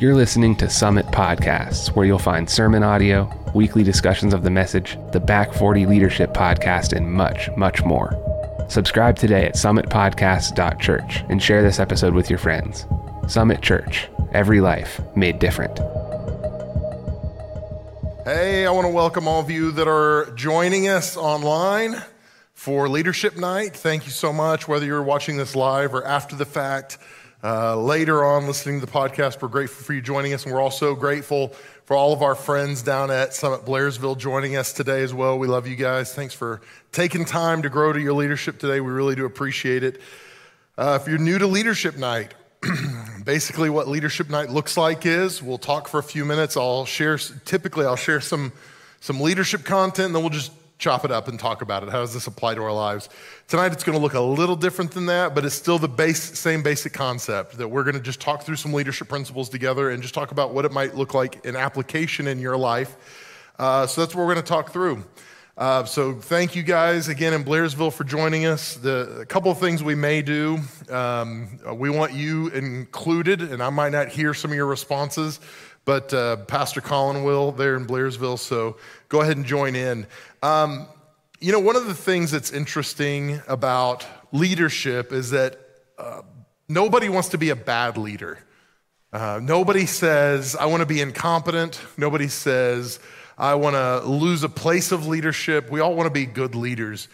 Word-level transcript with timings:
You're 0.00 0.14
listening 0.14 0.54
to 0.58 0.70
Summit 0.70 1.06
Podcasts, 1.06 1.88
where 1.88 2.06
you'll 2.06 2.20
find 2.20 2.48
sermon 2.48 2.84
audio, 2.84 3.28
weekly 3.52 3.82
discussions 3.82 4.32
of 4.32 4.44
the 4.44 4.50
message, 4.50 4.96
the 5.10 5.18
Back 5.18 5.52
40 5.52 5.86
Leadership 5.86 6.32
Podcast, 6.32 6.96
and 6.96 7.12
much, 7.12 7.50
much 7.56 7.84
more. 7.84 8.14
Subscribe 8.68 9.16
today 9.16 9.44
at 9.46 9.56
summitpodcast.church 9.56 11.24
and 11.28 11.42
share 11.42 11.62
this 11.62 11.80
episode 11.80 12.14
with 12.14 12.30
your 12.30 12.38
friends. 12.38 12.86
Summit 13.26 13.60
Church, 13.60 14.06
every 14.30 14.60
life 14.60 15.00
made 15.16 15.40
different. 15.40 15.80
Hey, 18.24 18.66
I 18.66 18.70
want 18.70 18.84
to 18.84 18.92
welcome 18.92 19.26
all 19.26 19.40
of 19.40 19.50
you 19.50 19.72
that 19.72 19.88
are 19.88 20.30
joining 20.36 20.86
us 20.86 21.16
online 21.16 22.00
for 22.54 22.88
Leadership 22.88 23.36
Night. 23.36 23.74
Thank 23.74 24.04
you 24.04 24.12
so 24.12 24.32
much, 24.32 24.68
whether 24.68 24.86
you're 24.86 25.02
watching 25.02 25.38
this 25.38 25.56
live 25.56 25.92
or 25.92 26.06
after 26.06 26.36
the 26.36 26.46
fact. 26.46 26.98
Uh, 27.42 27.80
later 27.80 28.24
on, 28.24 28.48
listening 28.48 28.80
to 28.80 28.86
the 28.86 28.90
podcast, 28.90 29.40
we're 29.40 29.46
grateful 29.46 29.84
for 29.84 29.92
you 29.92 30.00
joining 30.00 30.34
us, 30.34 30.44
and 30.44 30.52
we're 30.52 30.60
also 30.60 30.96
grateful 30.96 31.48
for 31.84 31.96
all 31.96 32.12
of 32.12 32.20
our 32.20 32.34
friends 32.34 32.82
down 32.82 33.12
at 33.12 33.32
Summit 33.32 33.64
Blairsville 33.64 34.18
joining 34.18 34.56
us 34.56 34.72
today 34.72 35.04
as 35.04 35.14
well. 35.14 35.38
We 35.38 35.46
love 35.46 35.68
you 35.68 35.76
guys. 35.76 36.12
Thanks 36.12 36.34
for 36.34 36.60
taking 36.90 37.24
time 37.24 37.62
to 37.62 37.68
grow 37.68 37.92
to 37.92 38.00
your 38.00 38.14
leadership 38.14 38.58
today. 38.58 38.80
We 38.80 38.90
really 38.90 39.14
do 39.14 39.24
appreciate 39.24 39.84
it. 39.84 40.00
Uh, 40.76 40.98
if 41.00 41.06
you're 41.06 41.18
new 41.18 41.38
to 41.38 41.46
Leadership 41.46 41.96
Night, 41.96 42.34
basically 43.24 43.70
what 43.70 43.86
Leadership 43.86 44.28
Night 44.28 44.50
looks 44.50 44.76
like 44.76 45.06
is 45.06 45.40
we'll 45.40 45.58
talk 45.58 45.86
for 45.86 46.00
a 46.00 46.02
few 46.02 46.24
minutes. 46.24 46.56
I'll 46.56 46.86
share, 46.86 47.18
typically, 47.18 47.86
I'll 47.86 47.94
share 47.94 48.20
some, 48.20 48.52
some 49.00 49.20
leadership 49.20 49.64
content, 49.64 50.06
and 50.06 50.14
then 50.16 50.22
we'll 50.24 50.30
just 50.30 50.50
chop 50.78 51.04
it 51.04 51.10
up 51.10 51.28
and 51.28 51.38
talk 51.38 51.60
about 51.60 51.82
it. 51.82 51.88
How 51.88 52.00
does 52.00 52.14
this 52.14 52.26
apply 52.26 52.54
to 52.54 52.62
our 52.62 52.72
lives? 52.72 53.08
Tonight 53.48 53.72
it's 53.72 53.84
going 53.84 53.98
to 53.98 54.02
look 54.02 54.14
a 54.14 54.20
little 54.20 54.56
different 54.56 54.92
than 54.92 55.06
that, 55.06 55.34
but 55.34 55.44
it's 55.44 55.54
still 55.54 55.78
the 55.78 55.88
base, 55.88 56.38
same 56.38 56.62
basic 56.62 56.92
concept 56.92 57.58
that 57.58 57.68
we're 57.68 57.82
going 57.82 57.96
to 57.96 58.00
just 58.00 58.20
talk 58.20 58.44
through 58.44 58.56
some 58.56 58.72
leadership 58.72 59.08
principles 59.08 59.48
together 59.48 59.90
and 59.90 60.02
just 60.02 60.14
talk 60.14 60.30
about 60.30 60.54
what 60.54 60.64
it 60.64 60.72
might 60.72 60.94
look 60.94 61.14
like 61.14 61.44
in 61.44 61.56
application 61.56 62.28
in 62.28 62.38
your 62.38 62.56
life. 62.56 62.96
Uh, 63.58 63.86
so 63.86 64.00
that's 64.00 64.14
what 64.14 64.24
we're 64.24 64.34
going 64.34 64.44
to 64.44 64.48
talk 64.48 64.72
through. 64.72 65.04
Uh, 65.56 65.84
so 65.84 66.14
thank 66.14 66.54
you 66.54 66.62
guys 66.62 67.08
again 67.08 67.34
in 67.34 67.42
Blairsville 67.42 67.92
for 67.92 68.04
joining 68.04 68.46
us. 68.46 68.74
The, 68.74 69.18
a 69.22 69.26
couple 69.26 69.50
of 69.50 69.58
things 69.58 69.82
we 69.82 69.96
may 69.96 70.22
do. 70.22 70.60
Um, 70.88 71.58
we 71.74 71.90
want 71.90 72.12
you 72.12 72.46
included, 72.50 73.42
and 73.42 73.60
I 73.60 73.68
might 73.70 73.90
not 73.90 74.06
hear 74.06 74.32
some 74.34 74.52
of 74.52 74.56
your 74.56 74.66
responses, 74.66 75.40
but 75.84 76.14
uh, 76.14 76.36
Pastor 76.36 76.80
Colin 76.80 77.24
will 77.24 77.50
there 77.50 77.74
in 77.74 77.86
Blairsville. 77.86 78.38
So 78.38 78.76
go 79.08 79.22
ahead 79.22 79.36
and 79.36 79.44
join 79.44 79.74
in. 79.74 80.06
Um, 80.42 80.86
you 81.40 81.50
know, 81.50 81.58
one 81.58 81.74
of 81.74 81.86
the 81.86 81.94
things 81.94 82.30
that's 82.30 82.52
interesting 82.52 83.42
about 83.48 84.06
leadership 84.30 85.12
is 85.12 85.30
that 85.30 85.58
uh, 85.98 86.22
nobody 86.68 87.08
wants 87.08 87.30
to 87.30 87.38
be 87.38 87.50
a 87.50 87.56
bad 87.56 87.96
leader. 87.96 88.38
Uh, 89.12 89.40
nobody 89.42 89.86
says, 89.86 90.54
I 90.54 90.66
want 90.66 90.80
to 90.80 90.86
be 90.86 91.00
incompetent. 91.00 91.80
Nobody 91.96 92.28
says, 92.28 93.00
I 93.36 93.54
want 93.54 93.74
to 93.74 94.08
lose 94.08 94.44
a 94.44 94.48
place 94.48 94.92
of 94.92 95.06
leadership. 95.08 95.70
We 95.70 95.80
all 95.80 95.96
want 95.96 96.06
to 96.06 96.12
be 96.12 96.26
good 96.26 96.54
leaders. 96.54 97.08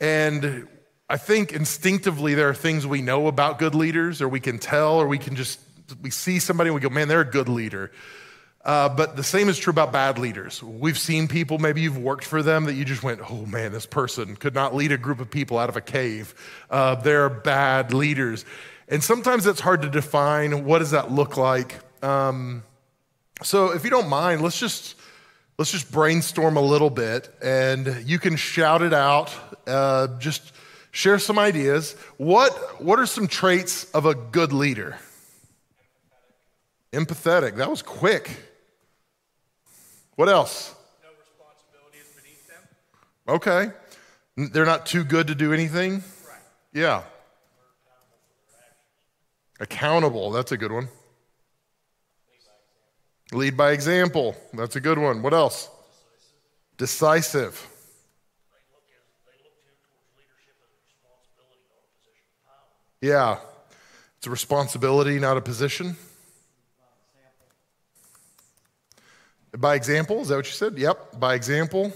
And 0.00 0.66
I 1.08 1.18
think 1.18 1.52
instinctively 1.52 2.34
there 2.34 2.48
are 2.48 2.54
things 2.54 2.86
we 2.86 3.02
know 3.02 3.26
about 3.26 3.58
good 3.58 3.74
leaders, 3.74 4.22
or 4.22 4.28
we 4.28 4.40
can 4.40 4.58
tell, 4.58 4.94
or 4.94 5.06
we 5.06 5.18
can 5.18 5.36
just, 5.36 5.60
we 6.00 6.10
see 6.10 6.38
somebody 6.38 6.68
and 6.68 6.74
we 6.74 6.80
go, 6.80 6.88
man, 6.88 7.08
they're 7.08 7.20
a 7.20 7.24
good 7.24 7.48
leader. 7.48 7.90
Uh, 8.62 8.90
but 8.90 9.16
the 9.16 9.24
same 9.24 9.48
is 9.48 9.58
true 9.58 9.70
about 9.70 9.90
bad 9.90 10.18
leaders. 10.18 10.62
We've 10.62 10.98
seen 10.98 11.28
people, 11.28 11.58
maybe 11.58 11.80
you've 11.80 11.96
worked 11.96 12.24
for 12.24 12.42
them, 12.42 12.64
that 12.64 12.74
you 12.74 12.84
just 12.84 13.02
went, 13.02 13.20
oh 13.30 13.46
man, 13.46 13.72
this 13.72 13.86
person 13.86 14.36
could 14.36 14.54
not 14.54 14.74
lead 14.74 14.92
a 14.92 14.98
group 14.98 15.18
of 15.18 15.30
people 15.30 15.58
out 15.58 15.70
of 15.70 15.76
a 15.76 15.80
cave. 15.80 16.34
Uh, 16.68 16.94
they're 16.96 17.30
bad 17.30 17.94
leaders. 17.94 18.44
And 18.86 19.02
sometimes 19.02 19.46
it's 19.46 19.60
hard 19.60 19.82
to 19.82 19.88
define 19.88 20.64
what 20.64 20.80
does 20.80 20.90
that 20.90 21.10
look 21.10 21.36
like. 21.36 21.78
Um, 22.04 22.64
so 23.42 23.72
if 23.72 23.84
you 23.84 23.90
don't 23.90 24.08
mind, 24.08 24.42
let's 24.42 24.58
just 24.58 24.96
let's 25.58 25.70
just 25.70 25.90
brainstorm 25.90 26.56
a 26.56 26.60
little 26.60 26.90
bit, 26.90 27.32
and 27.42 28.02
you 28.04 28.18
can 28.18 28.36
shout 28.36 28.82
it 28.82 28.92
out. 28.92 29.34
Uh, 29.66 30.18
just 30.18 30.52
share 30.90 31.18
some 31.18 31.38
ideas. 31.38 31.94
What 32.16 32.82
what 32.82 32.98
are 32.98 33.06
some 33.06 33.28
traits 33.28 33.84
of 33.92 34.06
a 34.06 34.14
good 34.14 34.52
leader? 34.52 34.98
Empathetic. 36.92 37.56
That 37.56 37.70
was 37.70 37.82
quick. 37.82 38.49
What 40.20 40.28
else? 40.28 40.74
No 41.02 41.08
responsibility 41.18 41.96
is 41.96 42.08
beneath 42.14 42.46
them. 42.46 42.62
Okay. 43.26 43.72
They're 44.52 44.66
not 44.66 44.84
too 44.84 45.02
good 45.02 45.28
to 45.28 45.34
do 45.34 45.54
anything? 45.54 46.04
Right. 46.28 46.36
Yeah. 46.74 47.04
Accountable. 49.60 50.30
That's 50.30 50.52
a 50.52 50.58
good 50.58 50.72
one. 50.72 50.88
Lead 53.32 53.56
by 53.56 53.70
example. 53.70 54.36
That's 54.52 54.76
a 54.76 54.80
good 54.80 54.98
one. 54.98 55.22
What 55.22 55.32
else? 55.32 55.70
Decisive. 56.76 57.54
They 58.52 58.58
look, 58.74 58.82
as, 58.92 59.00
they 59.24 59.42
look 59.42 59.56
to, 59.56 59.72
towards 59.88 60.12
leadership 60.18 60.52
as 60.60 60.68
a 60.68 60.84
responsibility, 60.84 61.64
not 61.64 61.80
a 61.80 61.88
position. 61.96 62.26
Yeah. 63.00 63.38
It's 64.18 64.26
a 64.26 64.30
responsibility, 64.30 65.18
not 65.18 65.38
a 65.38 65.40
position. 65.40 65.96
By 69.56 69.74
example, 69.74 70.20
is 70.20 70.28
that 70.28 70.36
what 70.36 70.46
you 70.46 70.52
said? 70.52 70.78
Yep, 70.78 71.18
by 71.18 71.34
example. 71.34 71.92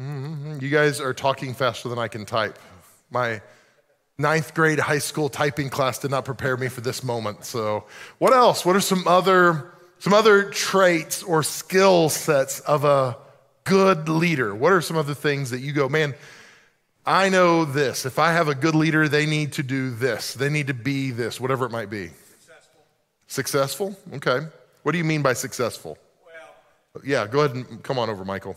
Mm-hmm. 0.00 0.58
You 0.60 0.68
guys 0.70 1.00
are 1.00 1.14
talking 1.14 1.54
faster 1.54 1.88
than 1.88 1.98
I 1.98 2.08
can 2.08 2.24
type. 2.24 2.58
My 3.10 3.42
ninth 4.18 4.54
grade 4.54 4.78
high 4.78 4.98
school 4.98 5.28
typing 5.28 5.68
class 5.68 5.98
did 5.98 6.10
not 6.10 6.24
prepare 6.24 6.56
me 6.56 6.68
for 6.68 6.80
this 6.80 7.02
moment. 7.02 7.44
So, 7.44 7.84
what 8.18 8.32
else? 8.32 8.64
What 8.64 8.76
are 8.76 8.80
some 8.80 9.06
other 9.06 9.72
some 9.98 10.14
other 10.14 10.44
traits 10.50 11.22
or 11.22 11.42
skill 11.42 12.08
sets 12.08 12.60
of 12.60 12.84
a 12.84 13.16
good 13.64 14.08
leader? 14.08 14.54
What 14.54 14.72
are 14.72 14.80
some 14.80 14.96
other 14.96 15.14
things 15.14 15.50
that 15.50 15.60
you 15.60 15.72
go, 15.72 15.88
man? 15.88 16.14
I 17.04 17.28
know 17.28 17.64
this. 17.64 18.06
If 18.06 18.18
I 18.18 18.32
have 18.32 18.48
a 18.48 18.54
good 18.54 18.74
leader, 18.74 19.08
they 19.08 19.26
need 19.26 19.52
to 19.52 19.62
do 19.62 19.90
this. 19.90 20.34
They 20.34 20.48
need 20.48 20.68
to 20.68 20.74
be 20.74 21.10
this, 21.10 21.40
whatever 21.40 21.66
it 21.66 21.70
might 21.70 21.90
be. 21.90 22.08
Successful. 22.08 22.82
Successful? 23.26 23.96
Okay. 24.14 24.46
What 24.82 24.92
do 24.92 24.98
you 24.98 25.04
mean 25.04 25.22
by 25.22 25.34
successful? 25.34 25.98
Yeah, 27.04 27.26
go 27.26 27.40
ahead 27.40 27.54
and 27.56 27.82
come 27.82 27.98
on 27.98 28.10
over, 28.10 28.24
Michael. 28.24 28.56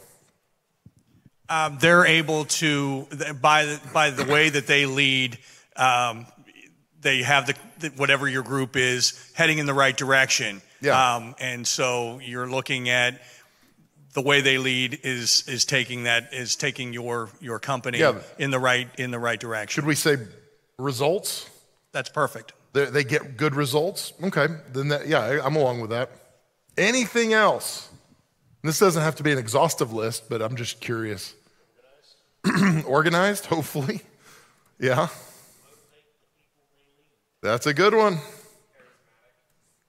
um, 1.49 1.77
they're 1.79 2.05
able 2.05 2.45
to, 2.45 3.07
by 3.41 3.65
the, 3.65 3.81
by 3.93 4.09
the 4.09 4.25
way 4.25 4.49
that 4.49 4.65
they 4.67 4.85
lead, 4.85 5.37
um, 5.75 6.25
they 7.01 7.21
have 7.21 7.45
the, 7.47 7.55
the 7.79 7.89
whatever 7.89 8.27
your 8.27 8.43
group 8.43 8.75
is 8.75 9.31
heading 9.35 9.57
in 9.59 9.65
the 9.65 9.73
right 9.73 9.95
direction. 9.95 10.61
Yeah. 10.81 11.15
Um, 11.15 11.35
and 11.39 11.67
so 11.67 12.19
you're 12.23 12.47
looking 12.47 12.89
at 12.89 13.21
the 14.13 14.21
way 14.21 14.41
they 14.41 14.57
lead 14.57 14.99
is 15.03 15.43
is 15.47 15.65
taking 15.65 16.03
that 16.03 16.33
is 16.33 16.55
taking 16.55 16.93
your 16.93 17.29
your 17.41 17.57
company 17.59 17.97
Yeah. 17.99 18.19
in 18.37 18.51
the 18.51 18.59
right 18.59 18.87
in 18.97 19.09
the 19.11 19.17
right 19.19 19.39
direction. 19.39 19.73
Should 19.81 19.87
we 19.87 19.95
say 19.95 20.17
results? 20.77 21.49
That's 21.93 22.09
perfect. 22.09 22.53
They, 22.73 22.85
they 22.85 23.03
get 23.03 23.37
good 23.37 23.55
results? 23.55 24.13
Okay, 24.23 24.47
then 24.71 24.89
that, 24.89 25.07
yeah, 25.07 25.41
I'm 25.43 25.55
along 25.55 25.81
with 25.81 25.89
that. 25.91 26.09
Anything 26.77 27.33
else? 27.33 27.89
This 28.63 28.79
doesn't 28.79 29.01
have 29.01 29.15
to 29.15 29.23
be 29.23 29.31
an 29.33 29.37
exhaustive 29.37 29.91
list, 29.91 30.29
but 30.29 30.41
I'm 30.41 30.55
just 30.55 30.79
curious. 30.79 31.33
Organized, 32.45 32.85
Organized 32.87 33.45
hopefully. 33.47 34.01
Yeah. 34.79 35.07
That's 37.41 37.67
a 37.67 37.73
good 37.73 37.93
one. 37.93 38.19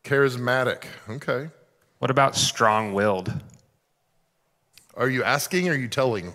Charismatic. 0.03 0.85
Okay. 1.09 1.51
What 2.01 2.11
about 2.11 2.35
strong 2.35 2.93
willed? 2.93 3.33
Are 4.97 5.09
you 5.09 5.23
asking 5.23 5.69
or 5.69 5.73
are 5.73 5.77
you 5.77 5.89
telling? 5.89 6.35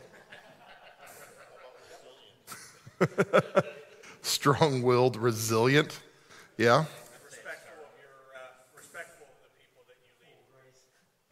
Strong 4.22 4.82
willed, 4.82 5.16
resilient. 5.16 6.02
Yeah. 6.58 6.86
Respectful 7.26 7.84
of 7.84 7.96
your 7.98 8.10
uh, 8.36 8.50
respectful 8.76 9.26
of 9.28 9.38
the 9.44 9.50
people 9.58 9.84
that 9.88 9.96
you 10.04 10.12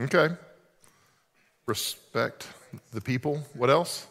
lead. 0.07 0.15
Okay. 0.15 0.46
Respect 1.68 2.48
the 2.92 3.02
people. 3.02 3.44
What 3.54 3.69
else? 3.69 4.08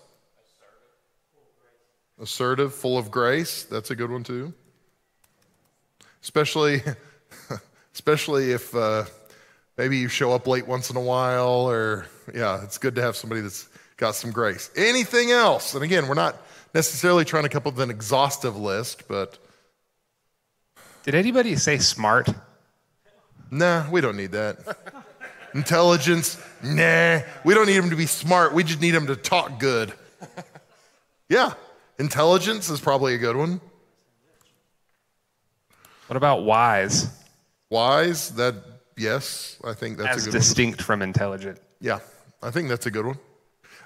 Assertive, 2.21 2.75
full 2.75 2.99
of 2.99 3.11
grace. 3.11 3.65
That's 3.65 3.91
a 3.91 3.97
good 3.97 4.11
one 4.11 4.23
too. 4.23 4.53
Especially, 6.23 6.83
especially 7.95 8.53
if 8.53 8.75
uh, 8.75 9.05
maybe 9.79 9.97
you 9.97 10.09
show 10.09 10.33
up 10.33 10.47
late 10.47 10.67
once 10.67 10.91
in 10.91 10.97
a 10.97 11.01
while, 11.01 11.71
or 11.71 12.07
yeah, 12.35 12.63
it's 12.63 12.79
good 12.79 12.95
to 12.97 13.03
have 13.03 13.17
somebody 13.17 13.41
that's 13.41 13.69
got 13.97 14.15
some 14.15 14.31
grace. 14.33 14.71
Anything 14.77 15.31
else? 15.31 15.75
And 15.75 15.83
again, 15.83 16.09
we're 16.09 16.15
not 16.15 16.37
necessarily 16.75 17.25
trying 17.25 17.45
to 17.45 17.49
come 17.49 17.61
up 17.61 17.75
with 17.75 17.81
an 17.81 17.91
exhaustive 17.91 18.57
list, 18.57 19.09
but 19.09 19.39
Did 21.05 21.15
anybody 21.15 21.57
say 21.57 21.79
smart? 21.79 22.29
nah, 23.51 23.89
we 23.91 24.01
don't 24.03 24.17
need 24.17 24.33
that. 24.33 24.59
Intelligence, 25.57 26.39
nah. 26.63 27.21
We 27.45 27.55
don't 27.55 27.67
need 27.67 27.79
them 27.79 27.89
to 27.91 27.97
be 27.97 28.05
smart. 28.07 28.53
We 28.53 28.63
just 28.63 28.81
need 28.81 28.91
them 28.91 29.07
to 29.09 29.17
talk 29.17 29.59
good. 29.59 29.93
Yeah, 31.29 31.55
intelligence 31.99 32.71
is 32.71 32.79
probably 32.79 33.15
a 33.15 33.19
good 33.19 33.35
one. 33.35 33.61
What 36.07 36.17
about 36.17 36.45
wise? 36.45 37.09
Wise, 37.69 38.31
that 38.37 38.55
yes, 38.97 39.59
I 39.65 39.73
think 39.73 39.99
that's 39.99 40.19
As 40.19 40.23
a 40.23 40.27
good 40.27 40.35
one. 40.35 40.41
distinct 40.41 40.83
from 40.83 41.03
intelligent. 41.03 41.59
Yeah, 41.81 41.99
I 42.45 42.53
think 42.53 42.69
that's 42.69 42.87
a 42.87 42.93
good 42.93 43.07
one. 43.07 43.19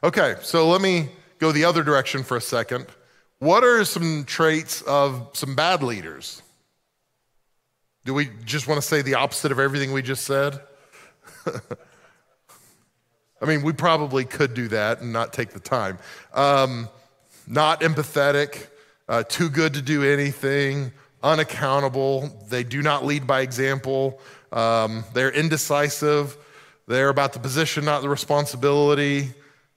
Okay, 0.04 0.34
so 0.42 0.68
let 0.68 0.82
me 0.82 1.08
go 1.38 1.50
the 1.50 1.64
other 1.64 1.82
direction 1.82 2.22
for 2.22 2.36
a 2.36 2.42
second. 2.42 2.86
What 3.38 3.64
are 3.64 3.86
some 3.86 4.24
traits 4.26 4.82
of 4.82 5.30
some 5.32 5.54
bad 5.56 5.82
leaders? 5.82 6.42
Do 8.04 8.12
we 8.12 8.28
just 8.44 8.68
want 8.68 8.82
to 8.82 8.86
say 8.86 9.00
the 9.00 9.14
opposite 9.14 9.50
of 9.50 9.58
everything 9.58 9.92
we 9.92 10.02
just 10.02 10.24
said? 10.26 10.60
I 13.42 13.46
mean, 13.46 13.62
we 13.62 13.72
probably 13.72 14.24
could 14.24 14.54
do 14.54 14.68
that 14.68 15.00
and 15.00 15.12
not 15.12 15.32
take 15.32 15.50
the 15.50 15.60
time. 15.60 15.98
Um, 16.34 16.88
not 17.46 17.80
empathetic, 17.80 18.66
uh, 19.08 19.22
too 19.22 19.48
good 19.48 19.74
to 19.74 19.82
do 19.82 20.04
anything, 20.04 20.92
unaccountable. 21.22 22.44
They 22.48 22.64
do 22.64 22.82
not 22.82 23.04
lead 23.04 23.26
by 23.26 23.40
example. 23.40 24.20
Um, 24.52 25.04
they're 25.14 25.30
indecisive. 25.30 26.36
They're 26.86 27.08
about 27.08 27.32
the 27.32 27.38
position, 27.38 27.84
not 27.84 28.02
the 28.02 28.08
responsibility. 28.08 29.30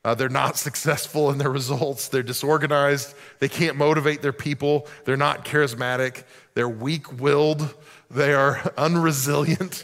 Uh, 0.03 0.15
they're 0.15 0.29
not 0.29 0.57
successful 0.67 1.31
in 1.31 1.37
their 1.37 1.49
results. 1.49 2.09
They're 2.09 2.23
disorganized. 2.23 3.13
They 3.39 3.49
can't 3.49 3.77
motivate 3.77 4.21
their 4.21 4.33
people. 4.33 4.87
They're 5.05 5.17
not 5.17 5.45
charismatic. 5.45 6.23
They're 6.53 6.69
weak 6.69 7.21
willed. 7.21 7.73
They 8.11 8.33
are 8.33 8.55
unresilient. 8.77 9.83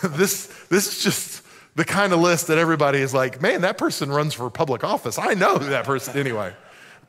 this, 0.04 0.46
this 0.68 0.86
is 0.88 1.02
just 1.02 1.42
the 1.74 1.84
kind 1.84 2.12
of 2.12 2.20
list 2.20 2.48
that 2.48 2.58
everybody 2.58 2.98
is 2.98 3.14
like, 3.14 3.40
man, 3.40 3.62
that 3.62 3.78
person 3.78 4.10
runs 4.10 4.34
for 4.34 4.48
public 4.50 4.84
office. 4.84 5.18
I 5.18 5.34
know 5.34 5.58
that 5.58 5.84
person 5.84 6.18
anyway. 6.18 6.54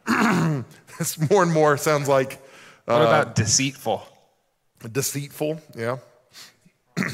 this 0.97 1.30
more 1.30 1.44
and 1.44 1.51
more 1.51 1.77
sounds 1.77 2.07
like 2.07 2.41
What 2.85 3.01
uh, 3.01 3.06
about 3.06 3.35
deceitful? 3.35 4.07
deceitful, 4.91 5.62
yeah. 5.77 5.97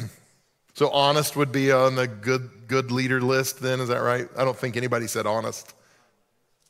so 0.73 0.89
honest 0.89 1.35
would 1.35 1.51
be 1.51 1.71
on 1.71 1.95
the 1.95 2.07
good 2.07 2.49
good 2.67 2.91
leader 2.91 3.21
list 3.21 3.59
then, 3.59 3.79
is 3.79 3.89
that 3.89 3.99
right? 3.99 4.27
I 4.37 4.43
don't 4.43 4.57
think 4.57 4.75
anybody 4.77 5.07
said 5.07 5.25
honest. 5.27 5.73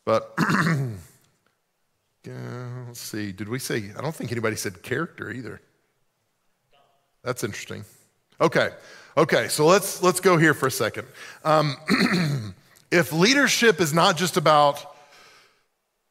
But 0.05 0.33
yeah, 2.25 2.83
let's 2.87 2.99
see. 2.99 3.31
Did 3.31 3.47
we 3.47 3.59
say 3.59 3.91
I 3.97 4.01
don't 4.01 4.15
think 4.15 4.31
anybody 4.31 4.55
said 4.55 4.81
character 4.83 5.31
either. 5.31 5.61
That's 7.23 7.43
interesting. 7.43 7.85
Okay. 8.41 8.69
Okay, 9.17 9.47
so 9.49 9.65
let's 9.65 10.01
let's 10.01 10.19
go 10.19 10.37
here 10.37 10.53
for 10.53 10.67
a 10.67 10.71
second. 10.71 11.07
Um, 11.43 11.75
if 12.91 13.11
leadership 13.11 13.81
is 13.81 13.93
not 13.93 14.17
just 14.17 14.37
about 14.37 14.85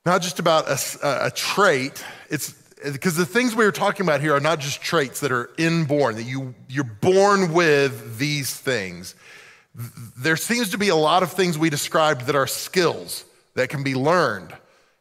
not 0.05 0.21
just 0.23 0.39
about 0.39 0.69
a, 0.69 1.27
a 1.27 1.31
trait, 1.31 2.05
it's 2.29 2.53
because 2.83 3.17
the 3.17 3.27
things 3.27 3.55
we 3.55 3.65
were 3.65 3.73
talking 3.73 4.07
about 4.07 4.21
here 4.21 4.35
are 4.35 4.41
not 4.41 4.61
just 4.61 4.81
traits 4.81 5.21
that 5.21 5.33
are 5.33 5.51
inborn, 5.59 6.17
that 6.17 6.25
you, 6.25 6.55
you're 6.69 6.85
born 6.85 7.53
with 7.53 8.19
these 8.19 8.55
things. 8.55 9.15
There 10.17 10.37
seems 10.37 10.71
to 10.71 10.79
be 10.79 10.89
a 10.89 10.97
lot 10.97 11.23
of 11.23 11.33
things 11.33 11.59
we 11.59 11.71
described 11.71 12.27
that 12.27 12.37
are 12.37 12.47
skills 12.47 13.25
that 13.55 13.69
can 13.69 13.83
be 13.83 13.95
learned. 13.95 14.53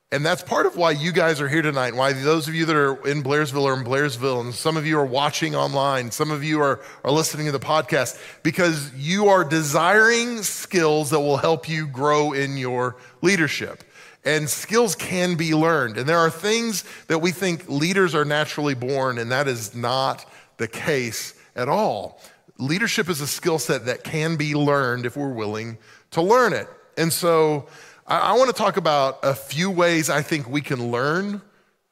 And 0.09 0.25
that's 0.25 0.42
part 0.42 0.65
of 0.65 0.77
why 0.77 0.92
you 0.92 1.12
guys 1.12 1.42
are 1.42 1.50
here 1.50 1.62
tonight, 1.62 1.94
why 1.94 2.13
those 2.13 2.48
of 2.48 2.56
you 2.56 2.65
that 2.65 2.75
are 2.77 3.06
in 3.06 3.24
Blairsville 3.24 3.65
are 3.65 3.77
in 3.77 3.86
Blairsville, 3.86 4.39
and 4.39 4.56
some 4.56 4.77
of 4.77 4.88
you 4.88 4.98
are 4.98 5.06
watching 5.06 5.54
online, 5.54 6.12
some 6.12 6.31
of 6.31 6.45
you 6.45 6.62
are, 6.62 6.80
are 7.04 7.12
listening 7.12 7.45
to 7.48 7.51
the 7.51 7.59
podcast, 7.59 8.18
because 8.42 8.94
you 8.95 9.27
are 9.27 9.44
desiring 9.44 10.44
skills 10.44 11.09
that 11.09 11.19
will 11.19 11.36
help 11.36 11.68
you 11.68 11.88
grow 11.88 12.31
in 12.31 12.56
your 12.56 12.95
leadership. 13.21 13.83
And 14.24 14.50
skills 14.50 14.95
can 14.95 15.36
be 15.36 15.54
learned. 15.54 15.98
And 15.98 16.07
there 16.07 16.19
are 16.19 16.30
things 16.30 16.86
that 17.07 17.19
we 17.19 17.31
think 17.31 17.68
leaders 17.68 18.15
are 18.15 18.25
naturally 18.25 18.75
born, 18.75 19.18
and 19.18 19.30
that 19.33 19.50
is 19.50 19.75
not 19.75 20.25
the 20.56 20.69
case 20.69 21.33
at 21.53 21.68
all. 21.68 22.21
Leadership 22.60 23.10
is 23.10 23.19
a 23.19 23.27
skill 23.27 23.60
set 23.60 23.86
that 23.88 24.06
can 24.06 24.38
be 24.38 24.56
learned 24.56 25.06
if 25.06 25.18
we're 25.18 25.33
willing 25.33 25.77
to 26.12 26.21
learn 26.21 26.53
it. 26.53 26.69
And 26.98 27.12
so 27.12 27.68
I, 28.07 28.19
I 28.19 28.38
want 28.38 28.50
to 28.50 28.56
talk 28.56 28.77
about 28.77 29.19
a 29.24 29.36
few 29.36 29.69
ways 29.69 30.09
I 30.09 30.21
think 30.21 30.50
we 30.50 30.62
can 30.62 30.92
learn 30.92 31.42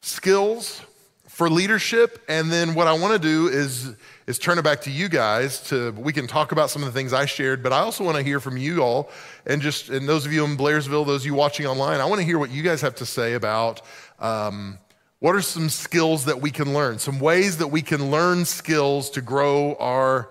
skills 0.00 0.80
for 1.28 1.50
leadership. 1.50 2.24
And 2.28 2.50
then 2.50 2.74
what 2.74 2.86
I 2.86 2.94
want 2.94 3.12
to 3.12 3.18
do 3.18 3.48
is, 3.48 3.94
is 4.26 4.38
turn 4.38 4.58
it 4.58 4.62
back 4.62 4.80
to 4.82 4.90
you 4.90 5.08
guys 5.08 5.60
to 5.68 5.90
we 5.92 6.12
can 6.12 6.26
talk 6.26 6.52
about 6.52 6.70
some 6.70 6.82
of 6.82 6.92
the 6.92 6.98
things 6.98 7.12
I 7.12 7.26
shared, 7.26 7.62
but 7.62 7.72
I 7.72 7.80
also 7.80 8.04
want 8.04 8.16
to 8.16 8.22
hear 8.22 8.40
from 8.40 8.56
you 8.56 8.82
all 8.82 9.10
and 9.44 9.60
just 9.60 9.90
and 9.90 10.08
those 10.08 10.24
of 10.24 10.32
you 10.32 10.44
in 10.44 10.56
Blairsville, 10.56 11.04
those 11.04 11.22
of 11.22 11.26
you 11.26 11.34
watching 11.34 11.66
online, 11.66 12.00
I 12.00 12.06
want 12.06 12.20
to 12.20 12.24
hear 12.24 12.38
what 12.38 12.50
you 12.50 12.62
guys 12.62 12.80
have 12.80 12.94
to 12.96 13.06
say 13.06 13.34
about 13.34 13.82
um, 14.18 14.78
what 15.18 15.34
are 15.34 15.42
some 15.42 15.68
skills 15.68 16.24
that 16.24 16.40
we 16.40 16.50
can 16.50 16.72
learn, 16.72 16.98
some 16.98 17.20
ways 17.20 17.58
that 17.58 17.68
we 17.68 17.82
can 17.82 18.10
learn 18.10 18.44
skills 18.44 19.10
to 19.10 19.20
grow 19.20 19.74
our 19.76 20.30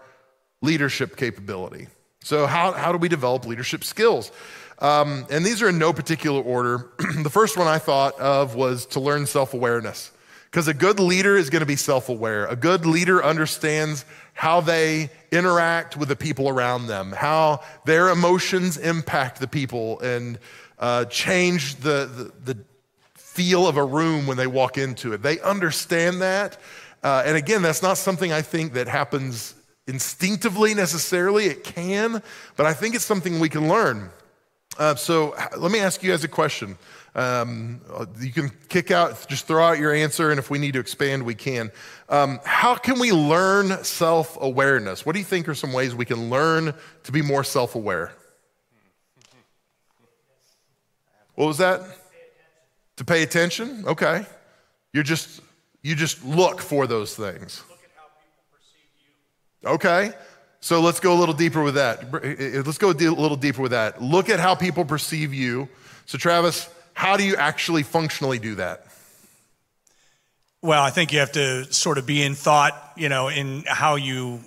leadership 0.61 1.15
capability. 1.15 1.87
So, 2.25 2.47
how, 2.47 2.71
how 2.71 2.91
do 2.91 2.97
we 2.97 3.07
develop 3.07 3.45
leadership 3.45 3.83
skills? 3.83 4.31
Um, 4.79 5.27
and 5.29 5.45
these 5.45 5.61
are 5.61 5.69
in 5.69 5.77
no 5.77 5.93
particular 5.93 6.41
order. 6.41 6.89
the 7.21 7.29
first 7.29 7.55
one 7.55 7.67
I 7.67 7.77
thought 7.77 8.19
of 8.19 8.55
was 8.55 8.87
to 8.87 8.99
learn 8.99 9.27
self 9.27 9.53
awareness. 9.53 10.09
Because 10.49 10.67
a 10.67 10.73
good 10.73 10.99
leader 10.99 11.37
is 11.37 11.51
going 11.51 11.59
to 11.59 11.67
be 11.67 11.75
self 11.75 12.09
aware. 12.09 12.47
A 12.47 12.55
good 12.55 12.87
leader 12.87 13.23
understands 13.23 14.05
how 14.33 14.59
they 14.59 15.11
interact 15.31 15.97
with 15.97 16.09
the 16.09 16.15
people 16.15 16.49
around 16.49 16.87
them, 16.87 17.11
how 17.11 17.61
their 17.85 18.09
emotions 18.09 18.77
impact 18.77 19.39
the 19.39 19.47
people 19.47 19.99
and 19.99 20.39
uh, 20.79 21.05
change 21.05 21.75
the, 21.75 22.31
the, 22.43 22.53
the, 22.53 22.59
feel 23.13 23.67
of 23.67 23.77
a 23.77 23.85
room 23.85 24.25
when 24.25 24.37
they 24.37 24.47
walk 24.47 24.79
into 24.79 25.13
it. 25.13 25.21
They 25.21 25.39
understand 25.41 26.21
that. 26.21 26.57
Uh, 27.03 27.21
and 27.23 27.37
again, 27.37 27.61
that's 27.61 27.83
not 27.83 27.97
something 27.97 28.31
I 28.31 28.41
think 28.41 28.73
that 28.73 28.87
happens 28.87 29.54
instinctively 29.87 30.73
necessarily. 30.73 31.45
It 31.45 31.63
can, 31.63 32.21
but 32.55 32.65
I 32.65 32.73
think 32.73 32.95
it's 32.95 33.05
something 33.05 33.39
we 33.39 33.49
can 33.49 33.67
learn. 33.67 34.09
Uh, 34.77 34.95
so 34.95 35.35
let 35.57 35.71
me 35.71 35.79
ask 35.79 36.03
you 36.03 36.11
guys 36.11 36.23
a 36.23 36.27
question. 36.27 36.77
Um, 37.15 37.79
you 38.19 38.31
can 38.31 38.51
kick 38.67 38.91
out, 38.91 39.25
just 39.29 39.47
throw 39.47 39.63
out 39.63 39.79
your 39.79 39.93
answer, 39.93 40.31
and 40.31 40.39
if 40.39 40.49
we 40.49 40.59
need 40.59 40.73
to 40.73 40.79
expand, 40.79 41.23
we 41.23 41.33
can. 41.33 41.71
Um, 42.09 42.41
how 42.43 42.75
can 42.75 42.99
we 42.99 43.13
learn 43.13 43.83
self 43.85 44.37
awareness? 44.41 45.05
What 45.05 45.13
do 45.13 45.19
you 45.19 45.25
think 45.25 45.47
are 45.47 45.55
some 45.55 45.71
ways 45.71 45.95
we 45.95 46.03
can 46.03 46.29
learn 46.29 46.73
to 47.03 47.11
be 47.13 47.21
more 47.21 47.45
self 47.45 47.75
aware? 47.75 48.11
What 51.35 51.47
was 51.47 51.57
that? 51.59 51.81
To 52.97 53.05
pay 53.05 53.23
attention? 53.23 53.85
Okay. 53.87 54.25
You're 54.91 55.03
just, 55.03 55.41
you 55.83 55.95
just 55.95 56.23
look 56.25 56.61
for 56.61 56.85
those 56.87 57.15
things. 57.15 57.63
Okay. 59.65 60.11
So 60.61 60.81
let's 60.81 60.99
go 60.99 61.13
a 61.13 61.19
little 61.19 61.35
deeper 61.35 61.61
with 61.63 61.75
that. 61.75 62.11
Let's 62.65 62.77
go 62.77 62.89
a 62.89 62.93
little 62.93 63.37
deeper 63.37 63.61
with 63.61 63.71
that. 63.71 64.01
Look 64.01 64.29
at 64.29 64.39
how 64.39 64.55
people 64.55 64.85
perceive 64.85 65.33
you. 65.33 65.69
So, 66.05 66.17
Travis, 66.17 66.69
how 66.93 67.17
do 67.17 67.23
you 67.23 67.35
actually 67.35 67.83
functionally 67.83 68.39
do 68.39 68.55
that? 68.55 68.85
Well, 70.61 70.81
I 70.81 70.89
think 70.89 71.13
you 71.13 71.19
have 71.19 71.33
to 71.33 71.71
sort 71.71 71.97
of 71.97 72.07
be 72.07 72.23
in 72.23 72.33
thought, 72.33 72.93
you 72.95 73.09
know, 73.09 73.27
in 73.27 73.63
how 73.67 73.95
you 73.95 74.39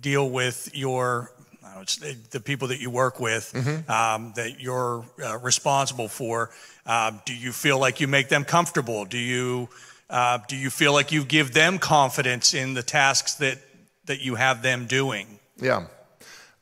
deal 0.00 0.30
with 0.30 0.70
your 0.74 1.30
know, 1.76 1.84
the 2.30 2.40
people 2.40 2.68
that 2.68 2.80
you 2.80 2.90
work 2.90 3.20
with 3.20 3.52
mm-hmm. 3.54 3.90
um, 3.90 4.32
that 4.36 4.60
you're 4.60 5.04
uh, 5.24 5.38
responsible 5.38 6.08
for. 6.08 6.50
Uh, 6.84 7.12
do 7.24 7.34
you 7.34 7.52
feel 7.52 7.78
like 7.78 8.00
you 8.00 8.08
make 8.08 8.28
them 8.28 8.44
comfortable? 8.44 9.04
Do 9.04 9.18
you 9.18 9.68
uh, 10.08 10.38
do 10.48 10.56
you 10.56 10.70
feel 10.70 10.92
like 10.92 11.10
you 11.12 11.24
give 11.24 11.52
them 11.52 11.78
confidence 11.78 12.54
in 12.54 12.74
the 12.74 12.82
tasks 12.82 13.34
that 13.34 13.58
that 14.06 14.20
you 14.20 14.34
have 14.34 14.62
them 14.62 14.86
doing? 14.86 15.38
Yeah. 15.58 15.86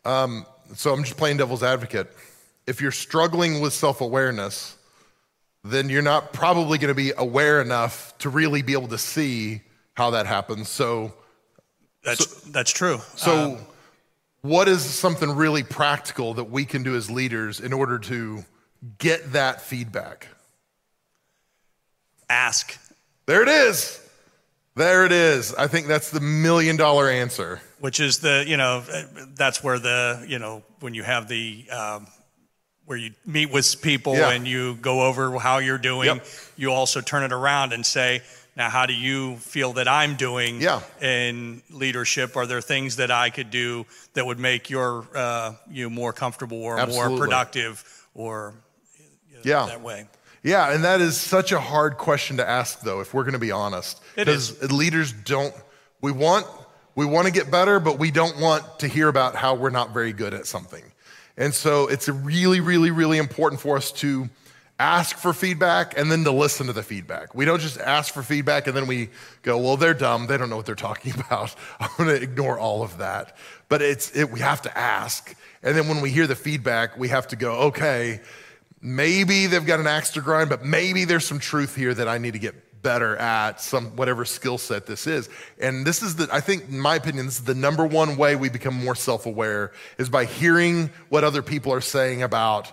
Um, 0.05 0.47
so 0.75 0.93
I'm 0.93 1.05
just 1.05 1.17
playing 1.17 1.39
devil's 1.39 1.63
advocate. 1.63 2.11
If 2.67 2.81
you're 2.81 2.93
struggling 2.93 3.61
with 3.61 3.73
self 3.73 4.01
awareness, 4.01 4.77
then 5.65 5.89
you're 5.89 6.03
not 6.03 6.33
probably 6.33 6.79
going 6.79 6.89
to 6.89 6.95
be 6.95 7.13
aware 7.17 7.61
enough 7.61 8.17
to 8.19 8.29
really 8.29 8.63
be 8.63 8.73
able 8.73 8.89
to 8.89 8.99
see 8.99 9.63
how 9.95 10.11
that 10.11 10.27
happens. 10.27 10.69
So 10.69 11.15
that's 12.05 12.43
so, 12.43 12.51
that's 12.51 12.71
true. 12.71 12.99
So, 13.17 13.55
um, 13.55 13.59
what 14.43 14.69
is 14.69 14.83
something 14.83 15.31
really 15.31 15.63
practical 15.63 16.35
that 16.35 16.45
we 16.45 16.67
can 16.67 16.83
do 16.83 16.95
as 16.97 17.11
leaders 17.11 17.61
in 17.61 17.73
order 17.73 17.99
to 18.01 18.45
get 18.99 19.33
that 19.33 19.63
feedback? 19.63 20.29
Ask. 22.29 22.79
There 23.27 23.43
it 23.43 23.49
is. 23.49 24.04
There 24.77 25.07
it 25.07 25.13
is. 25.13 25.55
I 25.55 25.69
think 25.69 25.87
that's 25.87 26.11
the 26.11 26.21
million 26.21 26.77
dollar 26.77 27.09
answer. 27.09 27.61
Which 27.79 28.01
is 28.01 28.19
the, 28.19 28.45
you 28.47 28.57
know, 28.57 28.83
that's 29.37 29.63
where 29.63 29.79
the, 29.79 30.25
you 30.27 30.39
know, 30.39 30.63
when 30.81 30.95
you 30.95 31.05
have 31.05 31.29
the, 31.29 31.65
um, 31.71 32.07
where 32.85 32.99
you 32.99 33.13
meet 33.25 33.51
with 33.51 33.81
people 33.83 34.15
yeah. 34.15 34.31
and 34.31 34.47
you 34.49 34.75
go 34.77 35.03
over 35.07 35.39
how 35.39 35.59
you're 35.59 35.79
doing, 35.79 36.07
yep. 36.07 36.27
you 36.57 36.73
also 36.73 37.01
turn 37.01 37.23
it 37.23 37.33
around 37.33 37.73
and 37.73 37.87
say, 37.87 38.23
now, 38.57 38.71
how 38.71 38.87
do 38.87 38.93
you 38.93 39.37
feel 39.37 39.73
that 39.75 39.89
I'm 39.89 40.15
doing 40.15 40.61
yeah. 40.61 40.81
in 41.01 41.63
leadership? 41.71 42.37
Are 42.37 42.47
there 42.47 42.61
things 42.61 42.97
that 42.97 43.11
I 43.11 43.31
could 43.31 43.51
do 43.51 43.85
that 44.13 44.25
would 44.25 44.39
make 44.39 44.71
your 44.71 45.07
uh, 45.15 45.55
you 45.69 45.91
more 45.91 46.13
comfortable 46.13 46.63
or 46.63 46.79
Absolutely. 46.79 47.09
more 47.09 47.19
productive 47.19 48.07
or 48.15 48.55
you 49.31 49.35
know, 49.35 49.41
yeah. 49.45 49.67
that 49.67 49.81
way? 49.81 50.07
Yeah, 50.45 50.73
and 50.73 50.85
that 50.85 51.01
is 51.01 51.17
such 51.19 51.51
a 51.53 51.59
hard 51.59 51.97
question 51.97 52.37
to 52.37 52.49
ask, 52.49 52.83
though, 52.83 53.01
if 53.01 53.15
we're 53.15 53.23
going 53.25 53.33
to 53.33 53.39
be 53.39 53.51
honest. 53.51 54.01
Because 54.15 54.71
leaders 54.71 55.13
don't. 55.13 55.55
We 56.01 56.13
want 56.13 56.47
We 56.95 57.07
want 57.07 57.27
to 57.27 57.33
get 57.33 57.51
better, 57.51 57.81
but 57.81 57.99
we 57.99 58.13
don't 58.13 58.39
want 58.39 58.79
to 58.81 58.87
hear 58.87 59.09
about 59.09 59.35
how 59.35 59.55
we're 59.57 59.71
not 59.71 59.93
very 59.93 60.13
good 60.13 60.33
at 60.33 60.47
something. 60.47 60.85
And 61.37 61.53
so 61.53 61.89
it's 61.89 62.09
really, 62.09 62.61
really, 62.61 62.93
really 62.93 63.19
important 63.19 63.61
for 63.61 63.77
us 63.77 63.91
to 63.93 64.29
ask 64.79 65.17
for 65.17 65.33
feedback 65.33 65.99
and 65.99 66.11
then 66.11 66.25
to 66.25 66.31
listen 66.31 66.67
to 66.67 66.73
the 66.73 66.83
feedback. 66.83 67.35
We 67.35 67.45
don't 67.45 67.61
just 67.61 67.79
ask 67.81 68.13
for 68.13 68.23
feedback 68.23 68.67
and 68.67 68.77
then 68.77 68.87
we 68.87 69.09
go, 69.43 69.59
well, 69.59 69.77
they're 69.77 69.95
dumb. 69.95 70.27
They 70.27 70.37
don't 70.37 70.51
know 70.51 70.57
what 70.57 70.67
they're 70.67 70.75
talking 70.75 71.15
about. 71.27 71.55
I'm 71.81 71.91
going 71.97 72.11
to 72.11 72.23
ignore 72.23 72.59
all 72.59 72.83
of 72.83 72.99
that. 72.99 73.37
But 73.69 73.83
it's, 73.83 74.15
it, 74.17 74.31
we 74.31 74.41
have 74.41 74.63
to 74.63 74.79
ask. 74.79 75.35
And 75.63 75.77
then 75.77 75.89
when 75.89 76.01
we 76.01 76.11
hear 76.11 76.27
the 76.27 76.37
feedback, 76.37 76.99
we 76.99 77.09
have 77.09 77.29
to 77.29 77.37
go, 77.37 77.53
okay, 77.69 78.21
maybe 78.85 79.47
they've 79.47 79.65
got 79.65 79.81
an 79.81 79.87
axe 79.87 80.11
to 80.11 80.21
grind, 80.21 80.51
but 80.51 80.65
maybe 80.65 81.07
there's 81.07 81.27
some 81.27 81.41
truth 81.41 81.75
here 81.75 81.95
that 81.95 82.07
I 82.07 82.19
need 82.19 82.35
to 82.35 82.39
get 82.39 82.83
better 82.83 83.17
at 83.17 83.63
some 83.63 83.97
whatever 83.97 84.27
skill 84.27 84.59
set 84.59 84.85
this 84.85 85.07
is. 85.07 85.31
And 85.59 85.87
this 85.87 86.03
is 86.03 86.17
the 86.17 86.29
i 86.31 86.39
think 86.39 86.69
in 86.69 86.79
my 86.79 86.97
opinion 86.97 87.25
this 87.25 87.39
is 87.39 87.45
the 87.45 87.55
number 87.55 87.85
one 87.87 88.19
way 88.19 88.37
we 88.37 88.51
become 88.51 88.75
more 88.75 88.95
self-aware 88.95 89.73
is 89.97 90.11
by 90.11 90.27
hearing 90.27 90.91
what 91.09 91.25
other 91.25 91.41
people 91.41 91.73
are 91.73 91.81
saying 91.81 92.23
about 92.23 92.71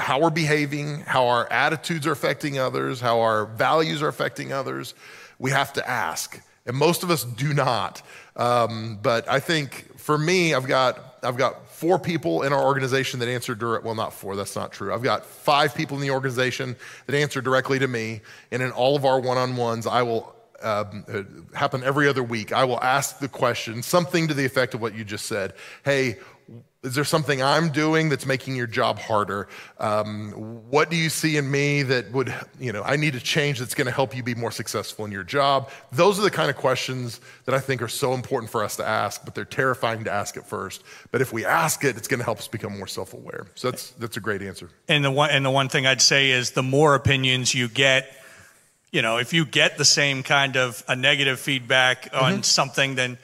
how 0.00 0.20
we're 0.20 0.30
behaving 0.30 1.02
how 1.02 1.28
our 1.28 1.50
attitudes 1.52 2.04
are 2.04 2.12
affecting 2.12 2.58
others 2.58 3.00
how 3.00 3.20
our 3.20 3.46
values 3.46 4.02
are 4.02 4.08
affecting 4.08 4.52
others. 4.52 4.94
We 5.38 5.52
have 5.52 5.72
to 5.74 5.88
ask. 5.88 6.42
And 6.66 6.76
most 6.76 7.04
of 7.04 7.10
us 7.10 7.22
do 7.22 7.54
not. 7.54 8.02
Um, 8.34 8.98
but 9.00 9.28
i 9.30 9.38
think 9.38 9.98
for 9.98 10.18
me 10.18 10.52
i've 10.52 10.66
got 10.66 11.18
i've 11.22 11.36
got 11.36 11.67
four 11.78 11.96
people 11.96 12.42
in 12.42 12.52
our 12.52 12.64
organization 12.64 13.20
that 13.20 13.28
answer 13.28 13.54
direct 13.54 13.84
well 13.84 13.94
not 13.94 14.12
four 14.12 14.34
that's 14.34 14.56
not 14.56 14.72
true. 14.72 14.92
I've 14.92 15.04
got 15.04 15.24
five 15.24 15.76
people 15.76 15.96
in 15.96 16.02
the 16.02 16.10
organization 16.10 16.74
that 17.06 17.14
answer 17.14 17.40
directly 17.40 17.78
to 17.78 17.86
me 17.86 18.20
and 18.50 18.60
in 18.60 18.72
all 18.72 18.96
of 18.96 19.04
our 19.04 19.20
one-on-ones 19.20 19.86
i 19.86 20.02
will 20.02 20.34
um, 20.60 21.46
happen 21.54 21.84
every 21.84 22.08
other 22.08 22.24
week 22.24 22.52
i 22.52 22.64
will 22.64 22.80
ask 22.82 23.20
the 23.20 23.28
question 23.28 23.80
something 23.84 24.26
to 24.26 24.34
the 24.34 24.44
effect 24.44 24.74
of 24.74 24.80
what 24.80 24.92
you 24.92 25.04
just 25.04 25.26
said. 25.26 25.54
Hey 25.84 26.16
is 26.88 26.94
there 26.94 27.04
something 27.04 27.42
I'm 27.42 27.68
doing 27.68 28.08
that's 28.08 28.24
making 28.24 28.56
your 28.56 28.66
job 28.66 28.98
harder? 28.98 29.46
Um, 29.78 30.32
what 30.70 30.88
do 30.88 30.96
you 30.96 31.10
see 31.10 31.36
in 31.36 31.50
me 31.50 31.82
that 31.82 32.10
would, 32.12 32.34
you 32.58 32.72
know, 32.72 32.82
I 32.82 32.96
need 32.96 33.12
to 33.12 33.20
change 33.20 33.58
that's 33.58 33.74
going 33.74 33.86
to 33.86 33.92
help 33.92 34.16
you 34.16 34.22
be 34.22 34.34
more 34.34 34.50
successful 34.50 35.04
in 35.04 35.12
your 35.12 35.22
job? 35.22 35.70
Those 35.92 36.18
are 36.18 36.22
the 36.22 36.30
kind 36.30 36.48
of 36.48 36.56
questions 36.56 37.20
that 37.44 37.54
I 37.54 37.60
think 37.60 37.82
are 37.82 37.88
so 37.88 38.14
important 38.14 38.50
for 38.50 38.64
us 38.64 38.76
to 38.76 38.86
ask, 38.86 39.22
but 39.22 39.34
they're 39.34 39.44
terrifying 39.44 40.04
to 40.04 40.10
ask 40.10 40.38
at 40.38 40.46
first. 40.46 40.82
But 41.12 41.20
if 41.20 41.30
we 41.30 41.44
ask 41.44 41.84
it, 41.84 41.98
it's 41.98 42.08
going 42.08 42.20
to 42.20 42.24
help 42.24 42.38
us 42.38 42.48
become 42.48 42.78
more 42.78 42.86
self 42.86 43.12
aware. 43.12 43.46
So 43.54 43.70
that's, 43.70 43.90
that's 43.90 44.16
a 44.16 44.20
great 44.20 44.40
answer. 44.40 44.70
And 44.88 45.04
the, 45.04 45.10
one, 45.10 45.28
and 45.28 45.44
the 45.44 45.50
one 45.50 45.68
thing 45.68 45.86
I'd 45.86 46.00
say 46.00 46.30
is 46.30 46.52
the 46.52 46.62
more 46.62 46.94
opinions 46.94 47.54
you 47.54 47.68
get, 47.68 48.10
you 48.92 49.02
know, 49.02 49.18
if 49.18 49.34
you 49.34 49.44
get 49.44 49.76
the 49.76 49.84
same 49.84 50.22
kind 50.22 50.56
of 50.56 50.82
a 50.88 50.96
negative 50.96 51.38
feedback 51.38 52.08
on 52.14 52.32
mm-hmm. 52.32 52.42
something, 52.42 52.94
then 52.94 53.18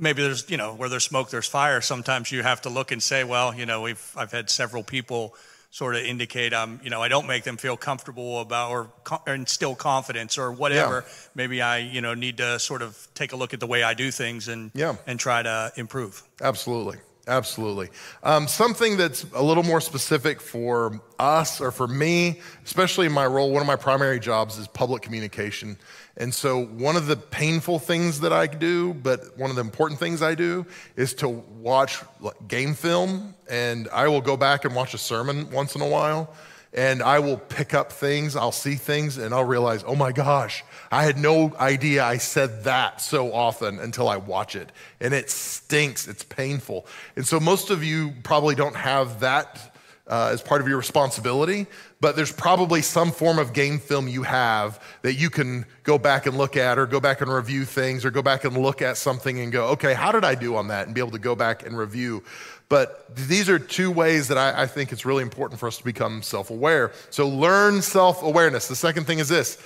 maybe 0.00 0.22
there's 0.22 0.50
you 0.50 0.56
know 0.56 0.74
where 0.74 0.88
there's 0.88 1.04
smoke 1.04 1.30
there's 1.30 1.46
fire. 1.46 1.80
Sometimes 1.80 2.32
you 2.32 2.42
have 2.42 2.62
to 2.62 2.70
look 2.70 2.90
and 2.90 3.02
say 3.02 3.22
well 3.22 3.54
you 3.54 3.66
know 3.66 3.82
we've 3.82 4.12
i've 4.16 4.32
had 4.32 4.50
several 4.50 4.82
people 4.82 5.34
sort 5.72 5.94
of 5.94 6.02
indicate 6.02 6.52
i'm 6.52 6.70
um, 6.70 6.80
you 6.82 6.90
know 6.90 7.00
i 7.00 7.08
don't 7.08 7.28
make 7.28 7.44
them 7.44 7.56
feel 7.56 7.76
comfortable 7.76 8.40
about 8.40 8.70
or, 8.70 8.90
or 9.26 9.34
instill 9.34 9.74
confidence 9.74 10.36
or 10.36 10.50
whatever. 10.50 11.04
Yeah. 11.06 11.12
maybe 11.34 11.62
i 11.62 11.78
you 11.78 12.00
know 12.00 12.14
need 12.14 12.38
to 12.38 12.58
sort 12.58 12.82
of 12.82 13.06
take 13.14 13.32
a 13.32 13.36
look 13.36 13.54
at 13.54 13.60
the 13.60 13.66
way 13.66 13.82
i 13.82 13.94
do 13.94 14.10
things 14.10 14.48
and 14.48 14.72
yeah. 14.74 14.96
and 15.06 15.18
try 15.20 15.42
to 15.42 15.72
improve. 15.76 16.22
Absolutely. 16.40 16.98
Absolutely. 17.28 17.90
Um, 18.24 18.48
something 18.48 18.96
that's 18.96 19.24
a 19.34 19.42
little 19.42 19.62
more 19.62 19.80
specific 19.80 20.40
for 20.40 21.00
us 21.18 21.60
or 21.60 21.70
for 21.70 21.86
me 21.86 22.40
especially 22.64 23.06
in 23.06 23.12
my 23.12 23.26
role 23.26 23.52
one 23.52 23.60
of 23.60 23.66
my 23.68 23.76
primary 23.76 24.18
jobs 24.18 24.58
is 24.58 24.66
public 24.66 25.02
communication 25.02 25.76
and 26.16 26.34
so, 26.34 26.64
one 26.64 26.96
of 26.96 27.06
the 27.06 27.16
painful 27.16 27.78
things 27.78 28.20
that 28.20 28.32
I 28.32 28.46
do, 28.46 28.92
but 28.94 29.38
one 29.38 29.48
of 29.48 29.56
the 29.56 29.62
important 29.62 30.00
things 30.00 30.22
I 30.22 30.34
do, 30.34 30.66
is 30.96 31.14
to 31.14 31.28
watch 31.28 32.00
game 32.48 32.74
film. 32.74 33.34
And 33.48 33.88
I 33.92 34.08
will 34.08 34.20
go 34.20 34.36
back 34.36 34.64
and 34.64 34.74
watch 34.74 34.92
a 34.92 34.98
sermon 34.98 35.50
once 35.50 35.74
in 35.74 35.80
a 35.80 35.88
while. 35.88 36.34
And 36.72 37.02
I 37.02 37.18
will 37.18 37.36
pick 37.36 37.74
up 37.74 37.90
things, 37.90 38.36
I'll 38.36 38.52
see 38.52 38.76
things, 38.76 39.18
and 39.18 39.34
I'll 39.34 39.44
realize, 39.44 39.82
oh 39.84 39.96
my 39.96 40.12
gosh, 40.12 40.62
I 40.92 41.02
had 41.02 41.18
no 41.18 41.52
idea 41.58 42.04
I 42.04 42.18
said 42.18 42.62
that 42.62 43.00
so 43.00 43.32
often 43.32 43.80
until 43.80 44.08
I 44.08 44.18
watch 44.18 44.54
it. 44.54 44.70
And 45.00 45.12
it 45.12 45.30
stinks, 45.30 46.06
it's 46.06 46.22
painful. 46.22 46.86
And 47.16 47.26
so, 47.26 47.40
most 47.40 47.70
of 47.70 47.82
you 47.84 48.12
probably 48.24 48.54
don't 48.56 48.76
have 48.76 49.20
that 49.20 49.74
uh, 50.06 50.30
as 50.32 50.42
part 50.42 50.60
of 50.60 50.68
your 50.68 50.76
responsibility, 50.76 51.66
but 52.00 52.16
there's 52.16 52.32
probably 52.32 52.80
some 52.80 53.12
form 53.12 53.38
of 53.38 53.52
game 53.52 53.78
film 53.78 54.08
you 54.08 54.22
have 54.22 54.82
that 55.02 55.14
you 55.14 55.28
can 55.28 55.66
go 55.82 55.98
back 55.98 56.26
and 56.26 56.38
look 56.38 56.56
at, 56.56 56.78
or 56.78 56.86
go 56.86 56.98
back 56.98 57.20
and 57.20 57.32
review 57.32 57.64
things, 57.64 58.04
or 58.04 58.10
go 58.10 58.22
back 58.22 58.44
and 58.44 58.56
look 58.56 58.80
at 58.80 58.96
something 58.96 59.38
and 59.40 59.52
go, 59.52 59.66
okay, 59.68 59.92
how 59.92 60.10
did 60.10 60.24
I 60.24 60.34
do 60.34 60.56
on 60.56 60.68
that? 60.68 60.86
And 60.86 60.94
be 60.94 61.00
able 61.00 61.10
to 61.12 61.18
go 61.18 61.34
back 61.34 61.66
and 61.66 61.76
review. 61.76 62.24
But 62.70 63.14
these 63.14 63.50
are 63.50 63.58
two 63.58 63.90
ways 63.90 64.28
that 64.28 64.38
I, 64.38 64.62
I 64.62 64.66
think 64.66 64.92
it's 64.92 65.04
really 65.04 65.22
important 65.22 65.60
for 65.60 65.66
us 65.66 65.76
to 65.78 65.84
become 65.84 66.22
self 66.22 66.50
aware. 66.50 66.92
So 67.10 67.28
learn 67.28 67.82
self 67.82 68.22
awareness. 68.22 68.68
The 68.68 68.76
second 68.76 69.06
thing 69.06 69.18
is 69.18 69.28
this 69.28 69.58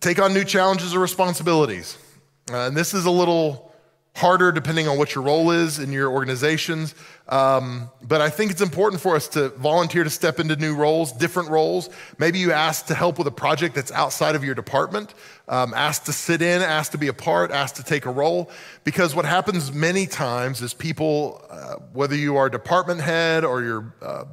take 0.00 0.20
on 0.20 0.34
new 0.34 0.44
challenges 0.44 0.94
or 0.94 0.98
responsibilities. 0.98 1.96
Uh, 2.50 2.66
and 2.66 2.76
this 2.76 2.94
is 2.94 3.06
a 3.06 3.10
little 3.10 3.72
harder 4.16 4.50
depending 4.50 4.88
on 4.88 4.96
what 4.96 5.14
your 5.14 5.22
role 5.22 5.50
is 5.50 5.78
in 5.78 5.92
your 5.92 6.10
organizations. 6.10 6.94
Um, 7.28 7.90
but 8.02 8.22
I 8.22 8.30
think 8.30 8.50
it's 8.50 8.62
important 8.62 9.02
for 9.02 9.14
us 9.14 9.28
to 9.28 9.50
volunteer 9.50 10.04
to 10.04 10.10
step 10.10 10.40
into 10.40 10.56
new 10.56 10.74
roles, 10.74 11.12
different 11.12 11.50
roles. 11.50 11.90
Maybe 12.18 12.38
you 12.38 12.50
ask 12.50 12.86
to 12.86 12.94
help 12.94 13.18
with 13.18 13.26
a 13.26 13.32
project 13.32 13.74
that's 13.74 13.92
outside 13.92 14.34
of 14.34 14.42
your 14.42 14.54
department, 14.54 15.12
um, 15.48 15.74
ask 15.74 16.04
to 16.04 16.14
sit 16.14 16.40
in, 16.40 16.62
ask 16.62 16.92
to 16.92 16.98
be 16.98 17.08
a 17.08 17.12
part, 17.12 17.50
ask 17.50 17.74
to 17.74 17.84
take 17.84 18.06
a 18.06 18.10
role. 18.10 18.50
Because 18.84 19.14
what 19.14 19.26
happens 19.26 19.70
many 19.70 20.06
times 20.06 20.62
is 20.62 20.72
people, 20.72 21.44
uh, 21.50 21.74
whether 21.92 22.16
you 22.16 22.36
are 22.38 22.48
department 22.48 23.02
head 23.02 23.44
or 23.44 23.62
you're 23.62 23.94
uh, 24.00 24.24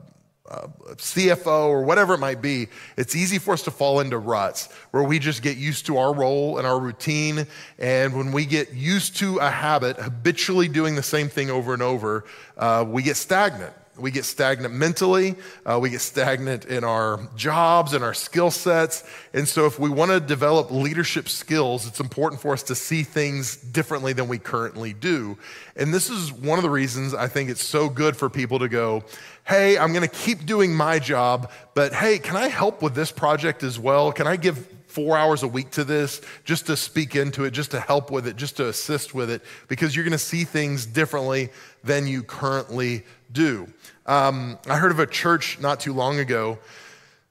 CFO 0.95 1.67
or 1.67 1.83
whatever 1.83 2.13
it 2.13 2.19
might 2.19 2.41
be, 2.41 2.67
it's 2.98 3.15
easy 3.15 3.39
for 3.39 3.53
us 3.53 3.63
to 3.63 3.72
fall 3.72 4.00
into 4.00 4.17
ruts 4.17 4.72
where 4.91 5.03
we 5.03 5.19
just 5.19 5.41
get 5.41 5.57
used 5.57 5.86
to 5.88 5.98
our 5.98 6.13
role 6.13 6.57
and 6.57 6.67
our 6.67 6.79
routine. 6.79 7.48
And 7.79 8.15
when 8.15 8.31
we 8.31 8.45
get 8.45 8.74
used 8.74 9.17
to 9.17 9.38
a 9.38 9.50
habit, 9.50 9.98
habitually 9.98 10.67
doing 10.67 10.95
the 10.95 11.03
same 11.03 11.29
thing 11.29 11.50
over 11.50 11.74
and 11.74 11.81
over, 11.81 12.25
uh, 12.57 12.86
we 12.88 13.03
get 13.03 13.17
stagnant. 13.17 13.74
We 13.95 14.10
get 14.10 14.25
stagnant 14.25 14.74
mentally, 14.74 15.36
uh, 15.67 15.77
we 15.79 15.91
get 15.91 16.01
stagnant 16.01 16.65
in 16.65 16.83
our 16.83 17.29
jobs 17.36 17.93
and 17.93 18.03
our 18.03 18.15
skill 18.15 18.50
sets. 18.50 19.03
And 19.36 19.48
so, 19.48 19.67
if 19.67 19.77
we 19.77 19.88
want 19.88 20.10
to 20.10 20.19
develop 20.19 20.72
leadership 20.72 21.29
skills, 21.29 21.88
it's 21.88 22.00
important 22.00 22.41
for 22.41 22.53
us 22.53 22.63
to 22.63 22.75
see 22.75 23.03
things 23.03 23.55
differently 23.55 24.12
than 24.12 24.27
we 24.27 24.39
currently 24.39 24.93
do. 24.93 25.38
And 25.75 25.93
this 25.93 26.10
is 26.10 26.33
one 26.33 26.57
of 26.57 26.63
the 26.63 26.72
reasons 26.72 27.13
I 27.13 27.27
think 27.27 27.51
it's 27.51 27.63
so 27.63 27.88
good 27.88 28.17
for 28.17 28.31
people 28.31 28.57
to 28.60 28.67
go, 28.67 29.03
hey, 29.45 29.77
I'm 29.77 29.93
going 29.93 30.07
to 30.07 30.15
keep 30.15 30.45
doing 30.45 30.73
my 30.73 31.00
job, 31.00 31.51
but 31.73 31.93
hey, 31.93 32.17
can 32.17 32.35
I 32.35 32.47
help 32.47 32.81
with 32.81 32.95
this 32.95 33.12
project 33.12 33.63
as 33.63 33.77
well? 33.77 34.12
Can 34.12 34.25
I 34.27 34.38
give 34.38 34.67
four 34.88 35.17
hours 35.17 35.41
a 35.41 35.47
week 35.47 35.71
to 35.71 35.83
this 35.83 36.21
just 36.45 36.67
to 36.67 36.77
speak 36.77 37.15
into 37.15 37.43
it, 37.45 37.51
just 37.51 37.71
to 37.71 37.79
help 37.79 38.12
with 38.12 38.27
it, 38.27 38.35
just 38.35 38.57
to 38.57 38.67
assist 38.67 39.13
with 39.13 39.29
it, 39.29 39.41
because 39.67 39.95
you're 39.95 40.05
going 40.05 40.12
to 40.12 40.17
see 40.19 40.43
things 40.43 40.85
differently 40.85 41.50
than 41.83 42.05
you 42.05 42.21
currently 42.23 43.03
do. 43.31 43.67
Um, 44.05 44.59
I 44.67 44.77
heard 44.77 44.91
of 44.91 45.00
a 45.00 45.07
church 45.07 45.59
not 45.59 45.79
too 45.79 45.93
long 45.93 46.19
ago 46.19 46.59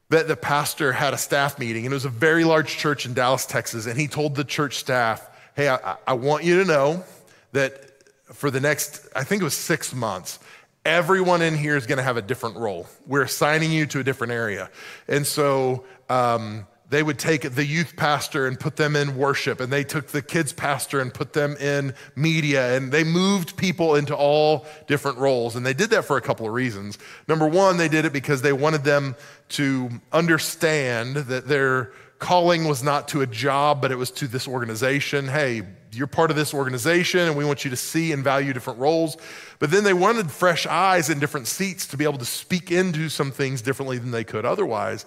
that 0.09 0.29
the 0.29 0.37
pastor 0.37 0.93
had 0.93 1.15
a 1.15 1.19
staff 1.19 1.59
meeting, 1.59 1.87
and 1.87 1.93
it 1.93 1.97
was 1.97 2.05
a 2.05 2.11
very 2.11 2.45
large 2.45 2.77
church 2.77 3.07
in 3.07 3.15
Dallas, 3.15 3.47
Texas, 3.47 3.87
and 3.87 3.99
he 3.99 4.09
told 4.09 4.35
the 4.35 4.45
church 4.45 4.77
staff, 4.77 5.29
Hey, 5.55 5.69
I, 5.69 5.97
I 6.07 6.15
want 6.15 6.45
you 6.45 6.59
to 6.61 6.65
know 6.65 7.05
that 7.53 7.93
for 8.33 8.51
the 8.51 8.61
next, 8.61 9.07
I 9.15 9.23
think 9.23 9.43
it 9.43 9.45
was 9.45 9.57
six 9.57 9.95
months, 9.95 10.39
everyone 10.85 11.43
in 11.43 11.57
here 11.57 11.77
is 11.77 11.87
going 11.87 11.99
to 11.99 12.05
have 12.05 12.17
a 12.17 12.23
different 12.23 12.57
role. 12.57 12.87
We're 13.07 13.23
assigning 13.23 13.71
you 13.71 13.87
to 13.87 14.01
a 14.01 14.05
different 14.05 14.33
area. 14.33 14.71
And 15.09 15.27
so, 15.27 15.85
um, 16.09 16.67
they 16.93 17.03
would 17.03 17.19
take 17.19 17.55
the 17.55 17.65
youth 17.65 17.97
pastor 17.97 18.47
and 18.47 18.61
put 18.61 18.77
them 18.77 18.97
in 18.97 19.17
worship, 19.17 19.61
and 19.61 19.73
they 19.73 19.83
took 19.83 20.09
the 20.09 20.21
kids 20.21 20.53
pastor 20.53 21.01
and 21.01 21.13
put 21.13 21.33
them 21.33 21.57
in 21.57 21.95
media, 22.15 22.77
and 22.77 22.93
they 22.93 23.03
moved 23.03 23.57
people 23.57 23.95
into 23.95 24.15
all 24.15 24.67
different 24.89 25.17
roles. 25.17 25.57
And 25.57 25.65
they 25.65 25.73
did 25.73 25.89
that 25.89 26.05
for 26.05 26.19
a 26.19 26.21
couple 26.21 26.47
of 26.47 26.53
reasons. 26.53 26.99
Number 27.29 27.49
one, 27.49 27.79
they 27.79 27.89
did 27.89 28.05
it 28.05 28.13
because 28.13 28.43
they 28.43 28.53
wanted 28.53 28.85
them 28.85 29.17
to 29.51 29.89
understand 30.13 31.17
that 31.17 31.49
their 31.49 31.93
calling 32.23 32.69
was 32.69 32.85
not 32.85 33.09
to 33.09 33.21
a 33.21 33.27
job, 33.27 33.83
but 33.83 33.91
it 33.91 33.97
was 33.97 34.13
to 34.13 34.29
this 34.29 34.47
organization. 34.47 35.27
Hey, 35.27 35.63
you're 35.93 36.07
part 36.07 36.31
of 36.31 36.37
this 36.37 36.55
organization, 36.55 37.19
and 37.19 37.37
we 37.37 37.45
want 37.45 37.65
you 37.65 37.71
to 37.71 37.77
see 37.77 38.13
and 38.13 38.23
value 38.23 38.53
different 38.53 38.79
roles. 38.79 39.17
But 39.59 39.73
then 39.73 39.83
they 39.83 39.93
wanted 39.93 40.31
fresh 40.31 40.65
eyes 40.65 41.11
in 41.11 41.19
different 41.19 41.49
seats 41.49 41.89
to 41.89 41.97
be 41.97 42.05
able 42.05 42.19
to 42.19 42.25
speak 42.25 42.71
into 42.71 43.09
some 43.09 43.33
things 43.33 43.61
differently 43.61 43.99
than 43.99 44.13
they 44.13 44.23
could 44.23 44.47
otherwise. 44.47 45.05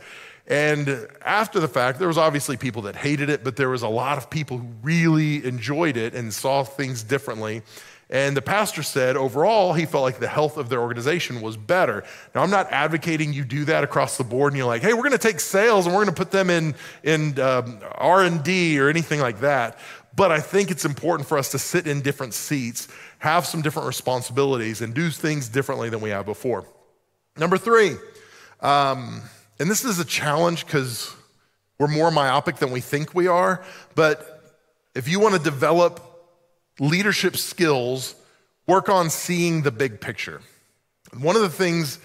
And 0.47 1.07
after 1.25 1.61
the 1.61 1.69
fact, 1.69 1.99
there 1.99 2.09
was 2.09 2.17
obviously 2.17 2.57
people 2.57 2.81
that 2.83 2.97
hated 2.97 3.29
it, 3.29 3.45
but 3.45 3.55
there 3.55 3.69
was 3.69 3.81
a 3.81 3.87
lot 3.87 4.17
of 4.17 4.29
people 4.29 4.57
who 4.57 4.67
really 4.83 5.43
enjoyed 5.45 5.95
it 5.95 6.13
and 6.13 6.33
saw 6.33 6.65
things 6.65 7.01
differently. 7.01 7.63
And 8.09 8.37
the 8.37 8.41
pastor 8.41 8.83
said 8.83 9.17
overall, 9.17 9.73
he 9.73 9.85
felt 9.85 10.03
like 10.03 10.19
the 10.19 10.27
health 10.27 10.57
of 10.57 10.69
their 10.69 10.79
organization 10.79 11.41
was 11.41 11.57
better. 11.57 12.03
Now, 12.35 12.43
I'm 12.43 12.51
not 12.51 12.71
advocating 12.71 13.33
you 13.33 13.43
do 13.43 13.65
that 13.65 13.83
across 13.83 14.17
the 14.17 14.23
board 14.23 14.53
and 14.53 14.57
you're 14.57 14.67
like, 14.67 14.83
hey, 14.83 14.93
we're 14.93 14.99
going 14.99 15.11
to 15.11 15.17
take 15.17 15.39
sales 15.39 15.85
and 15.85 15.95
we're 15.95 16.03
going 16.03 16.13
to 16.13 16.19
put 16.19 16.31
them 16.31 16.51
in, 16.51 16.75
in 17.03 17.39
um, 17.39 17.79
R&D 17.95 18.79
or 18.79 18.89
anything 18.89 19.19
like 19.19 19.39
that. 19.39 19.79
But 20.15 20.31
I 20.31 20.39
think 20.39 20.69
it's 20.69 20.85
important 20.85 21.27
for 21.27 21.37
us 21.37 21.51
to 21.51 21.59
sit 21.59 21.87
in 21.87 22.01
different 22.01 22.33
seats, 22.35 22.87
have 23.19 23.45
some 23.45 23.61
different 23.61 23.87
responsibilities, 23.87 24.81
and 24.81 24.93
do 24.93 25.09
things 25.09 25.49
differently 25.49 25.89
than 25.89 25.99
we 25.99 26.11
have 26.11 26.25
before. 26.25 26.65
Number 27.37 27.57
three, 27.57 27.95
um, 28.61 29.21
and 29.59 29.69
this 29.69 29.83
is 29.83 29.99
a 29.99 30.05
challenge 30.05 30.65
because 30.65 31.13
we're 31.79 31.87
more 31.87 32.11
myopic 32.11 32.57
than 32.57 32.71
we 32.71 32.79
think 32.79 33.13
we 33.13 33.27
are, 33.27 33.65
but 33.95 34.31
if 34.93 35.09
you 35.09 35.19
want 35.19 35.35
to 35.35 35.41
develop 35.41 36.14
leadership 36.79 37.37
skills, 37.37 38.15
work 38.67 38.89
on 38.89 39.09
seeing 39.09 39.61
the 39.61 39.71
big 39.71 40.01
picture. 40.01 40.41
One 41.17 41.35
of 41.35 41.41
the 41.41 41.49
things 41.49 41.99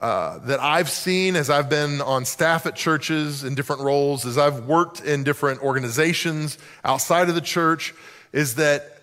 uh, 0.00 0.38
that 0.40 0.60
I've 0.60 0.88
seen 0.88 1.36
as 1.36 1.50
I've 1.50 1.68
been 1.68 2.00
on 2.00 2.24
staff 2.24 2.66
at 2.66 2.76
churches 2.76 3.44
in 3.44 3.54
different 3.54 3.82
roles, 3.82 4.24
as 4.26 4.38
I've 4.38 4.66
worked 4.66 5.00
in 5.00 5.24
different 5.24 5.62
organizations 5.62 6.58
outside 6.84 7.28
of 7.28 7.34
the 7.34 7.40
church, 7.40 7.94
is 8.32 8.56
that 8.56 8.98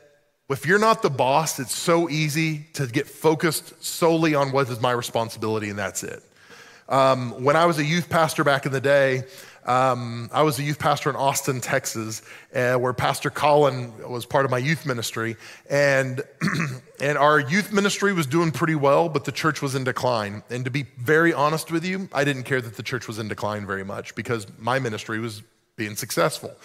if 0.49 0.65
you're 0.65 0.79
not 0.79 1.01
the 1.01 1.09
boss, 1.09 1.59
it's 1.59 1.75
so 1.75 2.09
easy 2.09 2.67
to 2.73 2.87
get 2.87 3.07
focused 3.07 3.83
solely 3.83 4.35
on 4.35 4.51
what 4.51 4.69
is 4.69 4.79
my 4.79 4.91
responsibility 4.91 5.69
and 5.69 5.79
that's 5.79 6.03
it. 6.03 6.23
Um, 6.87 7.43
when 7.43 7.55
I 7.55 7.65
was 7.65 7.79
a 7.79 7.83
youth 7.83 8.09
pastor 8.09 8.43
back 8.43 8.65
in 8.65 8.71
the 8.71 8.81
day, 8.81 9.23
um, 9.65 10.29
I 10.31 10.43
was 10.43 10.59
a 10.59 10.63
youth 10.63 10.77
pastor 10.77 11.09
in 11.09 11.15
Austin, 11.15 11.59
Texas, 11.59 12.21
uh, 12.53 12.75
where 12.75 12.93
Pastor 12.93 13.29
Colin 13.29 14.09
was 14.09 14.25
part 14.25 14.45
of 14.45 14.51
my 14.51 14.59
youth 14.59 14.85
ministry. 14.85 15.37
And, 15.69 16.21
and 16.99 17.17
our 17.17 17.39
youth 17.39 17.71
ministry 17.71 18.13
was 18.13 18.27
doing 18.27 18.51
pretty 18.51 18.75
well, 18.75 19.09
but 19.09 19.25
the 19.25 19.31
church 19.31 19.61
was 19.61 19.73
in 19.73 19.83
decline. 19.83 20.43
And 20.49 20.65
to 20.65 20.71
be 20.71 20.83
very 20.99 21.33
honest 21.33 21.71
with 21.71 21.83
you, 21.83 22.09
I 22.13 22.23
didn't 22.23 22.43
care 22.43 22.61
that 22.61 22.77
the 22.77 22.83
church 22.83 23.07
was 23.07 23.17
in 23.17 23.27
decline 23.27 23.65
very 23.65 23.83
much 23.83 24.13
because 24.13 24.45
my 24.59 24.77
ministry 24.77 25.19
was 25.19 25.41
being 25.75 25.95
successful. 25.95 26.55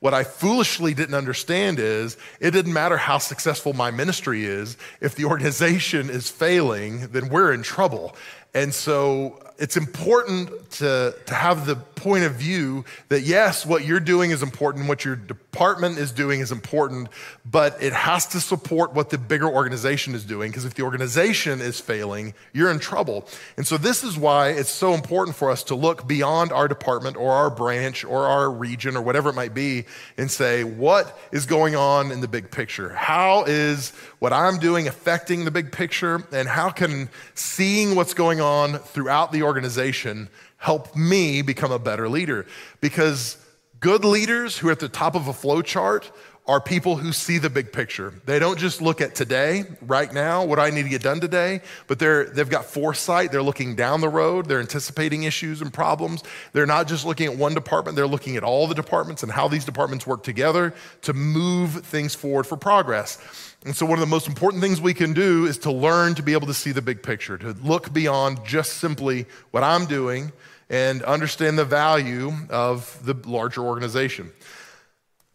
What 0.00 0.14
I 0.14 0.24
foolishly 0.24 0.94
didn't 0.94 1.14
understand 1.14 1.78
is 1.78 2.16
it 2.40 2.52
didn't 2.52 2.72
matter 2.72 2.96
how 2.96 3.18
successful 3.18 3.74
my 3.74 3.90
ministry 3.90 4.44
is. 4.44 4.78
If 5.00 5.14
the 5.14 5.26
organization 5.26 6.08
is 6.08 6.30
failing, 6.30 7.08
then 7.08 7.28
we're 7.28 7.52
in 7.52 7.62
trouble. 7.62 8.16
And 8.54 8.74
so 8.74 9.38
it's 9.60 9.76
important 9.76 10.70
to, 10.72 11.14
to 11.26 11.34
have 11.34 11.66
the 11.66 11.76
point 11.76 12.24
of 12.24 12.34
view 12.34 12.86
that 13.10 13.20
yes, 13.20 13.66
what 13.66 13.84
you're 13.84 14.00
doing 14.00 14.30
is 14.30 14.42
important, 14.42 14.88
what 14.88 15.04
your 15.04 15.16
department 15.50 15.98
is 15.98 16.12
doing 16.12 16.40
is 16.40 16.52
important, 16.52 17.08
but 17.44 17.82
it 17.82 17.92
has 17.92 18.26
to 18.26 18.40
support 18.40 18.94
what 18.94 19.10
the 19.10 19.18
bigger 19.18 19.48
organization 19.48 20.14
is 20.14 20.24
doing. 20.24 20.50
Because 20.50 20.64
if 20.64 20.74
the 20.74 20.82
organization 20.82 21.60
is 21.60 21.80
failing, 21.80 22.34
you're 22.52 22.70
in 22.70 22.78
trouble. 22.78 23.26
And 23.56 23.66
so 23.66 23.76
this 23.76 24.04
is 24.04 24.16
why 24.16 24.50
it's 24.50 24.70
so 24.70 24.94
important 24.94 25.36
for 25.36 25.50
us 25.50 25.64
to 25.64 25.74
look 25.74 26.06
beyond 26.06 26.52
our 26.52 26.68
department 26.68 27.16
or 27.16 27.32
our 27.32 27.50
branch 27.50 28.04
or 28.04 28.26
our 28.26 28.48
region 28.50 28.96
or 28.96 29.02
whatever 29.02 29.30
it 29.30 29.34
might 29.34 29.52
be 29.52 29.86
and 30.16 30.30
say, 30.30 30.62
what 30.62 31.18
is 31.32 31.46
going 31.46 31.74
on 31.74 32.12
in 32.12 32.20
the 32.20 32.28
big 32.28 32.52
picture? 32.52 32.90
How 32.90 33.44
is 33.44 33.90
what 34.20 34.32
I'm 34.32 34.58
doing 34.58 34.86
affecting 34.86 35.44
the 35.44 35.50
big 35.50 35.72
picture? 35.72 36.24
And 36.32 36.48
how 36.48 36.70
can 36.70 37.08
seeing 37.34 37.96
what's 37.96 38.14
going 38.14 38.40
on 38.40 38.74
throughout 38.74 39.32
the 39.32 39.42
organization 39.42 40.28
help 40.60 40.94
me 40.94 41.40
become 41.40 41.72
a 41.72 41.78
better 41.78 42.08
leader. 42.08 42.46
Because 42.82 43.39
good 43.80 44.04
leaders 44.04 44.58
who 44.58 44.68
are 44.68 44.72
at 44.72 44.78
the 44.78 44.88
top 44.88 45.14
of 45.14 45.26
a 45.26 45.32
flow 45.32 45.62
chart 45.62 46.12
are 46.46 46.60
people 46.60 46.96
who 46.96 47.12
see 47.12 47.38
the 47.38 47.50
big 47.50 47.72
picture. 47.72 48.12
They 48.26 48.38
don't 48.38 48.58
just 48.58 48.82
look 48.82 49.00
at 49.00 49.14
today, 49.14 49.64
right 49.82 50.12
now, 50.12 50.44
what 50.44 50.58
I 50.58 50.70
need 50.70 50.82
to 50.82 50.88
get 50.88 51.02
done 51.02 51.20
today, 51.20 51.60
but 51.86 51.98
they're, 51.98 52.24
they've 52.24 52.48
got 52.48 52.64
foresight. 52.64 53.30
They're 53.30 53.42
looking 53.42 53.76
down 53.76 54.00
the 54.00 54.08
road. 54.08 54.46
They're 54.46 54.58
anticipating 54.58 55.24
issues 55.24 55.60
and 55.60 55.72
problems. 55.72 56.24
They're 56.52 56.66
not 56.66 56.88
just 56.88 57.06
looking 57.06 57.30
at 57.30 57.36
one 57.36 57.54
department, 57.54 57.94
they're 57.94 58.06
looking 58.06 58.36
at 58.36 58.42
all 58.42 58.66
the 58.66 58.74
departments 58.74 59.22
and 59.22 59.30
how 59.30 59.48
these 59.48 59.64
departments 59.64 60.06
work 60.06 60.24
together 60.24 60.74
to 61.02 61.12
move 61.12 61.84
things 61.84 62.14
forward 62.14 62.46
for 62.46 62.56
progress. 62.56 63.18
And 63.64 63.76
so, 63.76 63.84
one 63.86 63.98
of 63.98 64.00
the 64.00 64.06
most 64.06 64.26
important 64.26 64.62
things 64.62 64.80
we 64.80 64.94
can 64.94 65.12
do 65.12 65.44
is 65.46 65.58
to 65.58 65.70
learn 65.70 66.14
to 66.14 66.22
be 66.22 66.32
able 66.32 66.46
to 66.46 66.54
see 66.54 66.72
the 66.72 66.82
big 66.82 67.02
picture, 67.02 67.36
to 67.38 67.52
look 67.62 67.92
beyond 67.92 68.44
just 68.44 68.78
simply 68.78 69.26
what 69.50 69.62
I'm 69.62 69.84
doing 69.84 70.32
and 70.70 71.02
understand 71.02 71.58
the 71.58 71.64
value 71.64 72.32
of 72.48 72.98
the 73.04 73.14
larger 73.28 73.60
organization. 73.60 74.30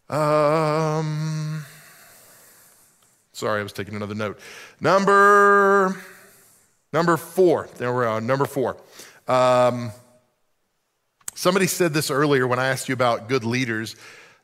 Um, 0.08 1.64
sorry, 3.32 3.60
I 3.60 3.62
was 3.62 3.74
taking 3.74 3.94
another 3.94 4.14
note. 4.14 4.40
Number, 4.80 5.94
number 6.92 7.18
four. 7.18 7.68
There 7.76 7.94
we 7.94 8.06
are. 8.06 8.20
Number 8.20 8.46
four. 8.46 8.78
Um, 9.28 9.90
somebody 11.34 11.66
said 11.66 11.92
this 11.92 12.10
earlier 12.10 12.46
when 12.46 12.58
I 12.58 12.68
asked 12.68 12.88
you 12.88 12.94
about 12.94 13.28
good 13.28 13.44
leaders. 13.44 13.94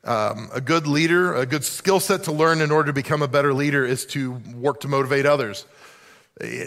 Um, 0.03 0.49
a 0.53 0.61
good 0.61 0.85
leader, 0.85 1.33
a 1.33 1.45
good 1.45 1.63
skill 1.63 2.01
set 2.01 2.25
to 2.25 2.31
learn 2.31 2.61
in 2.61 2.71
order 2.71 2.87
to 2.87 2.93
become 2.93 3.21
a 3.21 3.27
better 3.27 3.53
leader 3.53 3.85
is 3.85 4.05
to 4.07 4.33
work 4.53 4.81
to 4.81 4.87
motivate 4.87 5.25
others. 5.25 5.65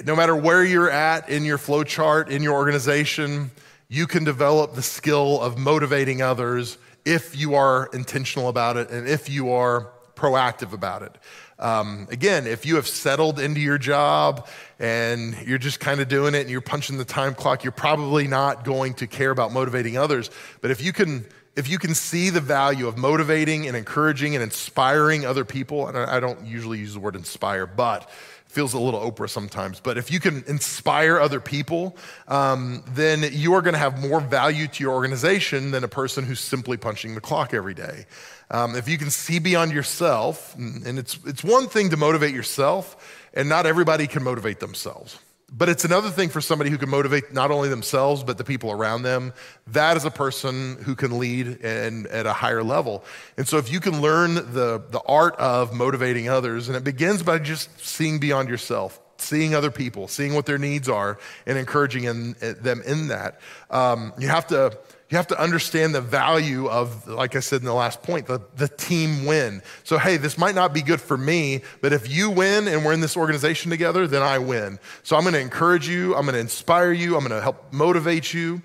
No 0.05 0.17
matter 0.17 0.35
where 0.35 0.65
you're 0.65 0.91
at 0.91 1.29
in 1.29 1.45
your 1.45 1.59
flow 1.59 1.85
chart, 1.85 2.31
in 2.31 2.43
your 2.43 2.55
organization, 2.55 3.51
you 3.89 4.07
can 4.07 4.25
develop 4.25 4.75
the 4.75 4.83
skill 4.83 5.41
of 5.41 5.59
motivating 5.59 6.23
others 6.23 6.79
if 7.05 7.37
you 7.37 7.55
are 7.55 7.89
intentional 7.93 8.49
about 8.49 8.77
it 8.77 8.91
and 8.91 9.09
if 9.09 9.29
you 9.29 9.53
are 9.53 9.93
proactive 10.17 10.73
about 10.73 11.03
it. 11.03 11.13
Um, 11.59 12.07
again, 12.11 12.47
if 12.47 12.67
you 12.67 12.77
have 12.77 12.87
settled 12.87 13.39
into 13.39 13.61
your 13.61 13.79
job 13.79 14.49
and 14.79 15.37
you're 15.47 15.59
just 15.59 15.81
kind 15.81 16.01
of 16.01 16.09
doing 16.09 16.35
it 16.35 16.41
and 16.41 16.51
you're 16.51 16.61
punching 16.61 16.99
the 16.99 17.05
time 17.05 17.35
clock, 17.35 17.65
you're 17.65 17.73
probably 17.73 18.27
not 18.27 18.65
going 18.65 18.95
to 18.95 19.07
care 19.07 19.31
about 19.31 19.53
motivating 19.53 19.97
others. 19.97 20.31
But 20.61 20.71
if 20.71 20.83
you 20.83 20.93
can, 20.93 21.25
if 21.55 21.69
you 21.69 21.79
can 21.79 21.95
see 21.95 22.29
the 22.29 22.41
value 22.41 22.89
of 22.89 22.99
motivating 22.99 23.67
and 23.67 23.77
encouraging 23.77 24.35
and 24.35 24.43
inspiring 24.43 25.25
other 25.25 25.45
people, 25.45 25.87
and 25.87 25.97
I 25.97 26.21
don't 26.21 26.45
usually 26.45 26.79
use 26.79 26.93
the 26.93 27.01
word 27.01 27.17
inspire, 27.17 27.67
but 27.67 28.11
feels 28.57 28.73
a 28.73 28.79
little 28.79 29.01
Oprah 29.01 29.29
sometimes, 29.29 29.81
but 29.81 29.99
if 29.99 30.11
you 30.11 30.19
can 30.19 30.43
inspire 30.47 31.21
other 31.21 31.41
people, 31.41 31.95
um, 32.27 32.83
then 32.89 33.23
you 33.31 33.53
are 33.53 33.61
going 33.61 33.75
to 33.75 33.79
have 33.79 34.01
more 34.01 34.19
value 34.19 34.67
to 34.67 34.83
your 34.83 34.95
organization 34.95 35.73
than 35.73 35.85
a 35.85 35.89
person 35.89 36.25
who's 36.25 36.41
simply 36.41 36.79
punching 36.79 37.15
the 37.15 37.21
clock 37.21 37.53
every 37.53 37.75
day. 37.75 38.07
Um, 38.51 38.75
if 38.75 38.89
you 38.89 38.97
can 38.97 39.11
see 39.11 39.41
beyond 39.41 39.73
yourself, 39.73 40.55
and 40.57 40.99
it's, 40.99 41.19
it's 41.27 41.45
one 41.45 41.67
thing 41.67 41.91
to 41.91 41.99
motivate 41.99 42.35
yourself, 42.35 42.97
and 43.35 43.47
not 43.47 43.67
everybody 43.67 44.07
can 44.07 44.23
motivate 44.23 44.59
themselves. 44.59 45.19
But 45.53 45.69
it's 45.69 45.85
another 45.85 46.11
thing 46.11 46.29
for 46.29 46.41
somebody 46.41 46.71
who 46.71 46.79
can 46.79 46.89
motivate 46.89 47.33
not 47.33 47.53
only 47.53 47.69
themselves, 47.69 48.25
but 48.25 48.37
the 48.37 48.43
people 48.43 48.73
around 48.73 49.03
them. 49.03 49.33
That 49.69 49.97
is 49.97 50.05
a 50.05 50.11
person 50.11 50.77
who 50.83 50.97
can 50.97 51.19
lead 51.21 51.61
and 51.63 52.07
at 52.09 52.27
a 52.27 52.33
higher 52.33 52.65
level. 52.65 53.05
And 53.37 53.47
so 53.47 53.57
if 53.59 53.71
you 53.71 53.79
can 53.79 54.03
learn 54.03 54.35
the, 54.35 54.83
the 54.91 55.01
art 55.07 55.37
of 55.37 55.73
motivating 55.73 56.29
others, 56.29 56.69
and 56.69 56.77
it 56.77 56.83
begins 56.83 57.23
by 57.23 57.39
just 57.39 57.79
seeing 57.79 58.19
beyond 58.19 58.49
yourself, 58.49 59.01
seeing 59.19 59.55
other 59.55 59.71
people, 59.71 60.09
seeing 60.09 60.35
what 60.35 60.47
their 60.47 60.59
needs 60.59 60.89
are, 60.89 61.17
and 61.47 61.57
encouraging 61.57 62.05
in, 62.05 62.35
them 62.41 62.83
in 62.85 63.09
that. 63.09 63.41
Um, 63.71 64.15
you 64.19 64.27
have 64.27 64.49
to 64.49 64.77
you 65.09 65.17
have 65.17 65.29
to 65.29 65.41
understand 65.41 65.95
the 65.95 66.01
value 66.01 66.69
of, 66.69 67.07
like 67.07 67.37
I 67.37 67.41
said 67.41 67.61
in 67.61 67.67
the 67.67 67.75
last 67.75 68.03
point, 68.03 68.27
the, 68.27 68.41
the 68.57 68.67
team 68.67 69.25
win. 69.25 69.63
So, 69.85 69.99
hey, 69.99 70.17
this 70.17 70.37
might 70.37 70.57
not 70.57 70.75
be 70.75 70.83
good 70.83 71.01
for 71.01 71.17
me, 71.17 71.63
but 71.81 71.93
if 71.93 72.11
you 72.11 72.31
win 72.31 72.67
and 72.67 72.85
we're 72.85 72.93
in 72.93 73.01
this 73.01 73.17
organization 73.17 73.71
together, 73.71 74.09
then 74.09 74.23
I 74.23 74.39
win. 74.39 74.81
So, 75.05 75.17
I'm 75.17 75.25
to 75.25 75.39
encourage 75.39 75.89
you, 75.89 76.17
I'm 76.17 76.27
to 76.27 76.37
inspire 76.37 76.93
you, 76.93 77.17
I'm 77.17 77.29
to 77.29 77.41
help 77.41 77.73
motivate 77.73 78.35
you. 78.35 78.63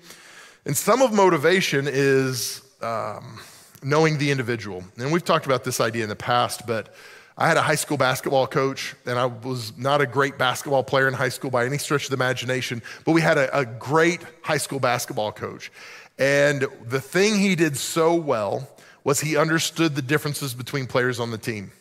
And 0.64 0.76
some 0.76 1.00
of 1.00 1.12
motivation 1.12 1.86
is 1.88 2.62
um, 2.80 3.38
knowing 3.82 4.18
the 4.18 4.32
individual. 4.32 4.82
And 4.98 5.12
we've 5.12 5.24
talked 5.24 5.46
about 5.46 5.62
this 5.62 5.80
idea 5.80 6.02
in 6.02 6.08
the 6.08 6.16
past, 6.16 6.66
but 6.66 6.92
I 7.36 7.48
had 7.48 7.56
a 7.56 7.62
high 7.62 7.76
school 7.76 7.96
basketball 7.96 8.46
coach, 8.46 8.94
and 9.06 9.18
I 9.18 9.26
was 9.26 9.76
not 9.78 10.00
a 10.00 10.06
great 10.06 10.36
basketball 10.38 10.84
player 10.84 11.08
in 11.08 11.14
high 11.14 11.30
school 11.30 11.50
by 11.50 11.64
any 11.64 11.78
stretch 11.78 12.04
of 12.04 12.10
the 12.10 12.16
imagination, 12.16 12.82
but 13.04 13.12
we 13.12 13.20
had 13.20 13.38
a, 13.38 13.58
a 13.58 13.64
great 13.64 14.20
high 14.42 14.58
school 14.58 14.78
basketball 14.78 15.32
coach. 15.32 15.72
And 16.18 16.66
the 16.86 17.00
thing 17.00 17.38
he 17.38 17.54
did 17.54 17.76
so 17.76 18.14
well 18.14 18.68
was 19.04 19.20
he 19.20 19.36
understood 19.36 19.94
the 19.94 20.02
differences 20.02 20.54
between 20.54 20.86
players 20.86 21.18
on 21.18 21.30
the 21.30 21.38
team. 21.38 21.72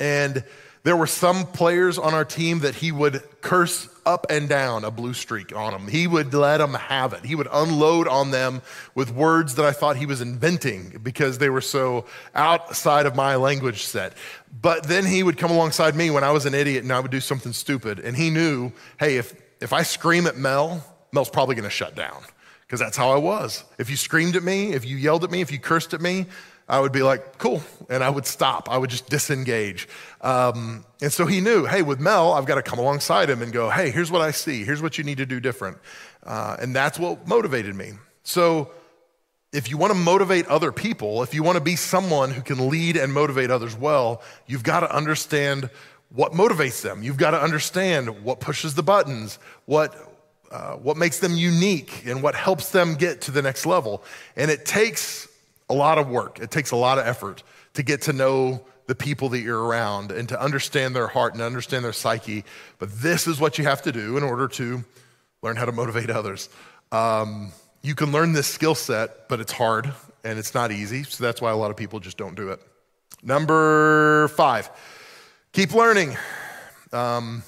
And 0.00 0.44
there 0.84 0.96
were 0.96 1.06
some 1.06 1.44
players 1.44 1.98
on 1.98 2.14
our 2.14 2.24
team 2.24 2.60
that 2.60 2.76
he 2.76 2.92
would 2.92 3.22
curse 3.40 3.88
up 4.06 4.26
and 4.30 4.48
down 4.48 4.84
a 4.84 4.90
blue 4.90 5.12
streak 5.12 5.54
on 5.54 5.72
them. 5.72 5.88
He 5.88 6.06
would 6.06 6.32
let 6.32 6.58
them 6.58 6.72
have 6.72 7.12
it. 7.12 7.24
He 7.24 7.34
would 7.34 7.48
unload 7.52 8.08
on 8.08 8.30
them 8.30 8.62
with 8.94 9.10
words 9.10 9.56
that 9.56 9.66
I 9.66 9.72
thought 9.72 9.96
he 9.96 10.06
was 10.06 10.22
inventing 10.22 11.00
because 11.02 11.38
they 11.38 11.50
were 11.50 11.60
so 11.60 12.06
outside 12.34 13.04
of 13.04 13.14
my 13.14 13.36
language 13.36 13.82
set. 13.82 14.14
But 14.62 14.84
then 14.84 15.04
he 15.04 15.22
would 15.22 15.36
come 15.36 15.50
alongside 15.50 15.94
me 15.94 16.10
when 16.10 16.24
I 16.24 16.30
was 16.30 16.46
an 16.46 16.54
idiot 16.54 16.84
and 16.84 16.92
I 16.92 17.00
would 17.00 17.10
do 17.10 17.20
something 17.20 17.52
stupid. 17.52 17.98
And 17.98 18.16
he 18.16 18.30
knew, 18.30 18.72
hey, 18.98 19.18
if, 19.18 19.34
if 19.60 19.74
I 19.74 19.82
scream 19.82 20.26
at 20.26 20.38
Mel, 20.38 20.82
Mel's 21.12 21.28
probably 21.28 21.54
going 21.54 21.64
to 21.64 21.70
shut 21.70 21.94
down 21.94 22.22
because 22.68 22.80
that's 22.80 22.98
how 22.98 23.10
I 23.10 23.16
was. 23.16 23.64
If 23.78 23.88
you 23.88 23.96
screamed 23.96 24.36
at 24.36 24.42
me, 24.42 24.74
if 24.74 24.84
you 24.84 24.98
yelled 24.98 25.24
at 25.24 25.30
me, 25.30 25.40
if 25.40 25.50
you 25.50 25.58
cursed 25.58 25.94
at 25.94 26.02
me, 26.02 26.26
I 26.68 26.78
would 26.80 26.92
be 26.92 27.02
like, 27.02 27.38
cool. 27.38 27.62
And 27.88 28.04
I 28.04 28.10
would 28.10 28.26
stop. 28.26 28.70
I 28.70 28.76
would 28.76 28.90
just 28.90 29.08
disengage. 29.08 29.88
Um, 30.20 30.84
and 31.00 31.10
so 31.10 31.24
he 31.24 31.40
knew, 31.40 31.64
hey, 31.64 31.80
with 31.80 31.98
Mel, 31.98 32.34
I've 32.34 32.44
got 32.44 32.56
to 32.56 32.62
come 32.62 32.78
alongside 32.78 33.30
him 33.30 33.40
and 33.40 33.54
go, 33.54 33.70
hey, 33.70 33.90
here's 33.90 34.10
what 34.10 34.20
I 34.20 34.32
see. 34.32 34.64
Here's 34.64 34.82
what 34.82 34.98
you 34.98 35.04
need 35.04 35.16
to 35.16 35.24
do 35.24 35.40
different. 35.40 35.78
Uh, 36.22 36.58
and 36.60 36.76
that's 36.76 36.98
what 36.98 37.26
motivated 37.26 37.74
me. 37.74 37.92
So 38.22 38.70
if 39.50 39.70
you 39.70 39.78
want 39.78 39.94
to 39.94 39.98
motivate 39.98 40.46
other 40.48 40.70
people, 40.70 41.22
if 41.22 41.32
you 41.32 41.42
want 41.42 41.56
to 41.56 41.64
be 41.64 41.74
someone 41.74 42.30
who 42.30 42.42
can 42.42 42.68
lead 42.68 42.98
and 42.98 43.14
motivate 43.14 43.50
others 43.50 43.74
well, 43.74 44.20
you've 44.46 44.62
got 44.62 44.80
to 44.80 44.94
understand 44.94 45.70
what 46.10 46.32
motivates 46.32 46.82
them. 46.82 47.02
You've 47.02 47.16
got 47.16 47.30
to 47.30 47.40
understand 47.40 48.24
what 48.24 48.40
pushes 48.40 48.74
the 48.74 48.82
buttons, 48.82 49.38
what, 49.64 49.94
uh, 50.50 50.74
what 50.74 50.96
makes 50.96 51.18
them 51.18 51.34
unique, 51.34 52.04
and 52.06 52.22
what 52.22 52.34
helps 52.34 52.70
them 52.70 52.94
get 52.94 53.20
to 53.22 53.30
the 53.30 53.42
next 53.42 53.66
level. 53.66 54.02
And 54.36 54.50
it 54.50 54.64
takes 54.64 55.28
a 55.68 55.74
lot 55.74 55.98
of 55.98 56.08
work, 56.08 56.40
it 56.40 56.50
takes 56.50 56.70
a 56.70 56.76
lot 56.76 56.98
of 56.98 57.06
effort 57.06 57.42
to 57.74 57.82
get 57.82 58.02
to 58.02 58.12
know 58.12 58.64
the 58.86 58.94
people 58.94 59.28
that 59.28 59.40
you're 59.40 59.62
around 59.62 60.10
and 60.10 60.28
to 60.30 60.42
understand 60.42 60.96
their 60.96 61.06
heart 61.06 61.34
and 61.34 61.42
understand 61.42 61.84
their 61.84 61.92
psyche. 61.92 62.42
But 62.78 62.90
this 62.90 63.26
is 63.26 63.38
what 63.38 63.58
you 63.58 63.64
have 63.64 63.82
to 63.82 63.92
do 63.92 64.16
in 64.16 64.22
order 64.22 64.48
to 64.48 64.82
learn 65.42 65.56
how 65.56 65.66
to 65.66 65.72
motivate 65.72 66.08
others. 66.08 66.48
Um, 66.90 67.52
you 67.82 67.94
can 67.94 68.10
learn 68.10 68.32
this 68.32 68.46
skill 68.46 68.74
set, 68.74 69.28
but 69.28 69.40
it's 69.40 69.52
hard 69.52 69.92
and 70.24 70.38
it's 70.38 70.54
not 70.54 70.72
easy. 70.72 71.04
So 71.04 71.22
that's 71.22 71.40
why 71.40 71.50
a 71.50 71.56
lot 71.56 71.70
of 71.70 71.76
people 71.76 72.00
just 72.00 72.16
don't 72.16 72.34
do 72.34 72.48
it. 72.48 72.60
Number 73.22 74.28
five, 74.28 74.70
keep 75.52 75.74
learning. 75.74 76.16
Um, 76.92 77.42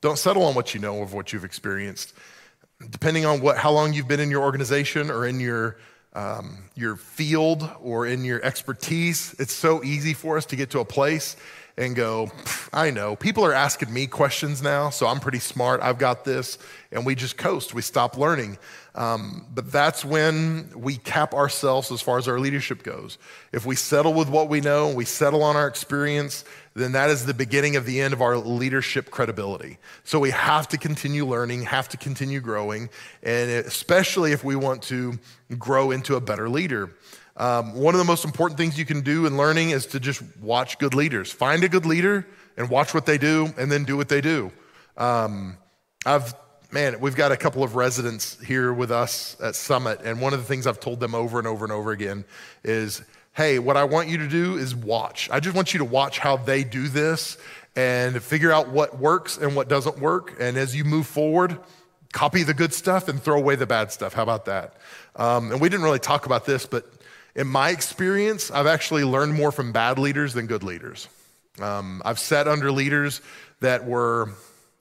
don't 0.00 0.18
settle 0.18 0.44
on 0.44 0.54
what 0.54 0.74
you 0.74 0.80
know 0.80 1.00
of 1.02 1.14
what 1.14 1.32
you've 1.32 1.44
experienced. 1.44 2.12
Depending 2.90 3.24
on 3.24 3.40
what, 3.40 3.56
how 3.56 3.70
long 3.70 3.92
you've 3.92 4.08
been 4.08 4.20
in 4.20 4.30
your 4.30 4.42
organization 4.42 5.10
or 5.10 5.26
in 5.26 5.40
your 5.40 5.76
um, 6.14 6.64
your 6.74 6.96
field 6.96 7.68
or 7.80 8.06
in 8.06 8.24
your 8.24 8.42
expertise, 8.44 9.34
it's 9.38 9.52
so 9.52 9.82
easy 9.82 10.12
for 10.12 10.36
us 10.36 10.44
to 10.46 10.56
get 10.56 10.70
to 10.70 10.80
a 10.80 10.84
place 10.84 11.36
and 11.76 11.96
go, 11.96 12.30
I 12.72 12.90
know. 12.90 13.16
People 13.16 13.44
are 13.44 13.52
asking 13.52 13.92
me 13.92 14.06
questions 14.06 14.62
now, 14.62 14.90
so 14.90 15.06
I'm 15.06 15.20
pretty 15.20 15.38
smart. 15.38 15.80
I've 15.80 15.98
got 15.98 16.24
this. 16.24 16.58
And 16.90 17.06
we 17.06 17.14
just 17.14 17.36
coast, 17.36 17.72
we 17.74 17.82
stop 17.82 18.18
learning. 18.18 18.58
Um, 18.94 19.46
but 19.54 19.72
that's 19.72 20.04
when 20.04 20.70
we 20.76 20.98
cap 20.98 21.32
ourselves 21.32 21.90
as 21.90 22.02
far 22.02 22.18
as 22.18 22.28
our 22.28 22.38
leadership 22.38 22.82
goes. 22.82 23.16
If 23.52 23.64
we 23.64 23.74
settle 23.74 24.12
with 24.12 24.28
what 24.28 24.50
we 24.50 24.60
know, 24.60 24.92
we 24.94 25.06
settle 25.06 25.42
on 25.42 25.56
our 25.56 25.66
experience, 25.66 26.44
then 26.74 26.92
that 26.92 27.08
is 27.08 27.24
the 27.24 27.32
beginning 27.34 27.76
of 27.76 27.86
the 27.86 28.02
end 28.02 28.12
of 28.12 28.20
our 28.20 28.36
leadership 28.36 29.10
credibility. 29.10 29.78
So 30.04 30.18
we 30.18 30.30
have 30.30 30.68
to 30.68 30.78
continue 30.78 31.26
learning, 31.26 31.62
have 31.62 31.88
to 31.90 31.96
continue 31.96 32.40
growing, 32.40 32.90
and 33.22 33.50
especially 33.50 34.32
if 34.32 34.44
we 34.44 34.56
want 34.56 34.82
to 34.84 35.18
grow 35.58 35.90
into 35.90 36.16
a 36.16 36.20
better 36.20 36.48
leader. 36.50 36.90
Um, 37.36 37.74
one 37.74 37.94
of 37.94 37.98
the 37.98 38.04
most 38.04 38.24
important 38.24 38.58
things 38.58 38.78
you 38.78 38.84
can 38.84 39.00
do 39.00 39.26
in 39.26 39.36
learning 39.36 39.70
is 39.70 39.86
to 39.86 40.00
just 40.00 40.22
watch 40.40 40.78
good 40.78 40.94
leaders. 40.94 41.32
Find 41.32 41.64
a 41.64 41.68
good 41.68 41.86
leader 41.86 42.26
and 42.56 42.68
watch 42.68 42.92
what 42.92 43.06
they 43.06 43.16
do, 43.16 43.52
and 43.56 43.72
then 43.72 43.84
do 43.84 43.96
what 43.96 44.08
they 44.10 44.20
do. 44.20 44.52
Um, 44.98 45.56
I've 46.04 46.34
man, 46.72 46.98
we've 47.00 47.14
got 47.14 47.30
a 47.30 47.36
couple 47.36 47.62
of 47.62 47.76
residents 47.76 48.40
here 48.40 48.72
with 48.72 48.90
us 48.90 49.36
at 49.42 49.54
Summit, 49.54 50.00
and 50.04 50.20
one 50.20 50.32
of 50.32 50.38
the 50.38 50.44
things 50.46 50.66
I've 50.66 50.80
told 50.80 51.00
them 51.00 51.14
over 51.14 51.38
and 51.38 51.46
over 51.46 51.64
and 51.64 51.72
over 51.72 51.92
again 51.92 52.24
is, 52.64 53.02
hey, 53.34 53.58
what 53.58 53.76
I 53.76 53.84
want 53.84 54.08
you 54.08 54.18
to 54.18 54.28
do 54.28 54.56
is 54.56 54.74
watch. 54.74 55.28
I 55.30 55.38
just 55.38 55.54
want 55.54 55.74
you 55.74 55.78
to 55.78 55.84
watch 55.84 56.18
how 56.18 56.38
they 56.38 56.64
do 56.64 56.88
this 56.88 57.36
and 57.76 58.20
figure 58.22 58.50
out 58.50 58.68
what 58.70 58.98
works 58.98 59.36
and 59.36 59.54
what 59.54 59.68
doesn't 59.68 59.98
work. 59.98 60.34
And 60.40 60.56
as 60.56 60.74
you 60.74 60.84
move 60.84 61.06
forward, 61.06 61.58
copy 62.12 62.42
the 62.42 62.54
good 62.54 62.72
stuff 62.72 63.08
and 63.08 63.22
throw 63.22 63.36
away 63.36 63.54
the 63.54 63.66
bad 63.66 63.92
stuff. 63.92 64.14
How 64.14 64.22
about 64.22 64.46
that? 64.46 64.74
Um, 65.16 65.52
and 65.52 65.60
we 65.60 65.68
didn't 65.68 65.84
really 65.84 65.98
talk 65.98 66.24
about 66.26 66.46
this, 66.46 66.64
but 66.64 66.91
in 67.34 67.46
my 67.46 67.70
experience, 67.70 68.50
I've 68.50 68.66
actually 68.66 69.04
learned 69.04 69.34
more 69.34 69.52
from 69.52 69.72
bad 69.72 69.98
leaders 69.98 70.34
than 70.34 70.46
good 70.46 70.62
leaders. 70.62 71.08
Um, 71.60 72.02
I've 72.04 72.18
sat 72.18 72.48
under 72.48 72.70
leaders 72.70 73.20
that 73.60 73.84
were 73.84 74.30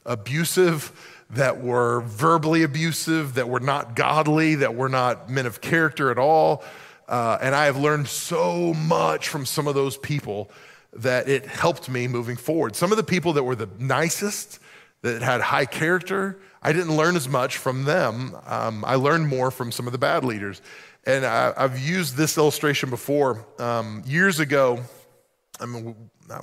abusive, 0.06 0.92
that 1.32 1.62
were 1.62 2.02
verbally 2.02 2.64
abusive, 2.64 3.36
that 3.36 3.48
were 3.48 3.60
not 3.60 3.96
godly, 3.96 4.56
that 4.56 4.76
were 4.76 4.90
not 4.90 5.30
men 5.30 5.46
of 5.46 5.62
character 5.62 6.12
at 6.12 6.18
all. 6.18 6.64
Uh, 7.08 7.38
and 7.42 7.56
I 7.56 7.66
have 7.66 7.78
learned 7.78 8.08
so 8.08 8.74
much 8.74 9.28
from 9.28 9.46
some 9.46 9.68
of 9.68 9.76
those 9.76 9.98
people 9.98 10.50
that 10.94 11.30
it 11.30 11.46
helped 11.46 11.90
me 11.90 12.08
moving 12.08 12.36
forward. 12.36 12.76
Some 12.76 12.92
of 12.92 12.98
the 12.98 13.04
people 13.04 13.34
that 13.34 13.44
were 13.44 13.56
the 13.56 13.70
nicest, 13.80 14.60
that 15.02 15.22
had 15.22 15.42
high 15.42 15.66
character, 15.66 16.40
I 16.62 16.74
didn't 16.74 16.96
learn 16.96 17.16
as 17.16 17.28
much 17.28 17.58
from 17.58 17.86
them. 17.86 18.36
Um, 18.46 18.86
I 18.86 18.96
learned 18.96 19.28
more 19.28 19.52
from 19.52 19.72
some 19.72 19.88
of 19.88 19.94
the 19.94 19.98
bad 19.98 20.24
leaders. 20.24 20.62
And 21.06 21.26
I, 21.26 21.54
have 21.60 21.80
used 21.80 22.16
this 22.16 22.38
illustration 22.38 22.90
before. 22.90 23.46
Um, 23.58 24.04
years 24.06 24.40
ago, 24.40 24.80
I 25.60 25.66
mean, 25.66 25.96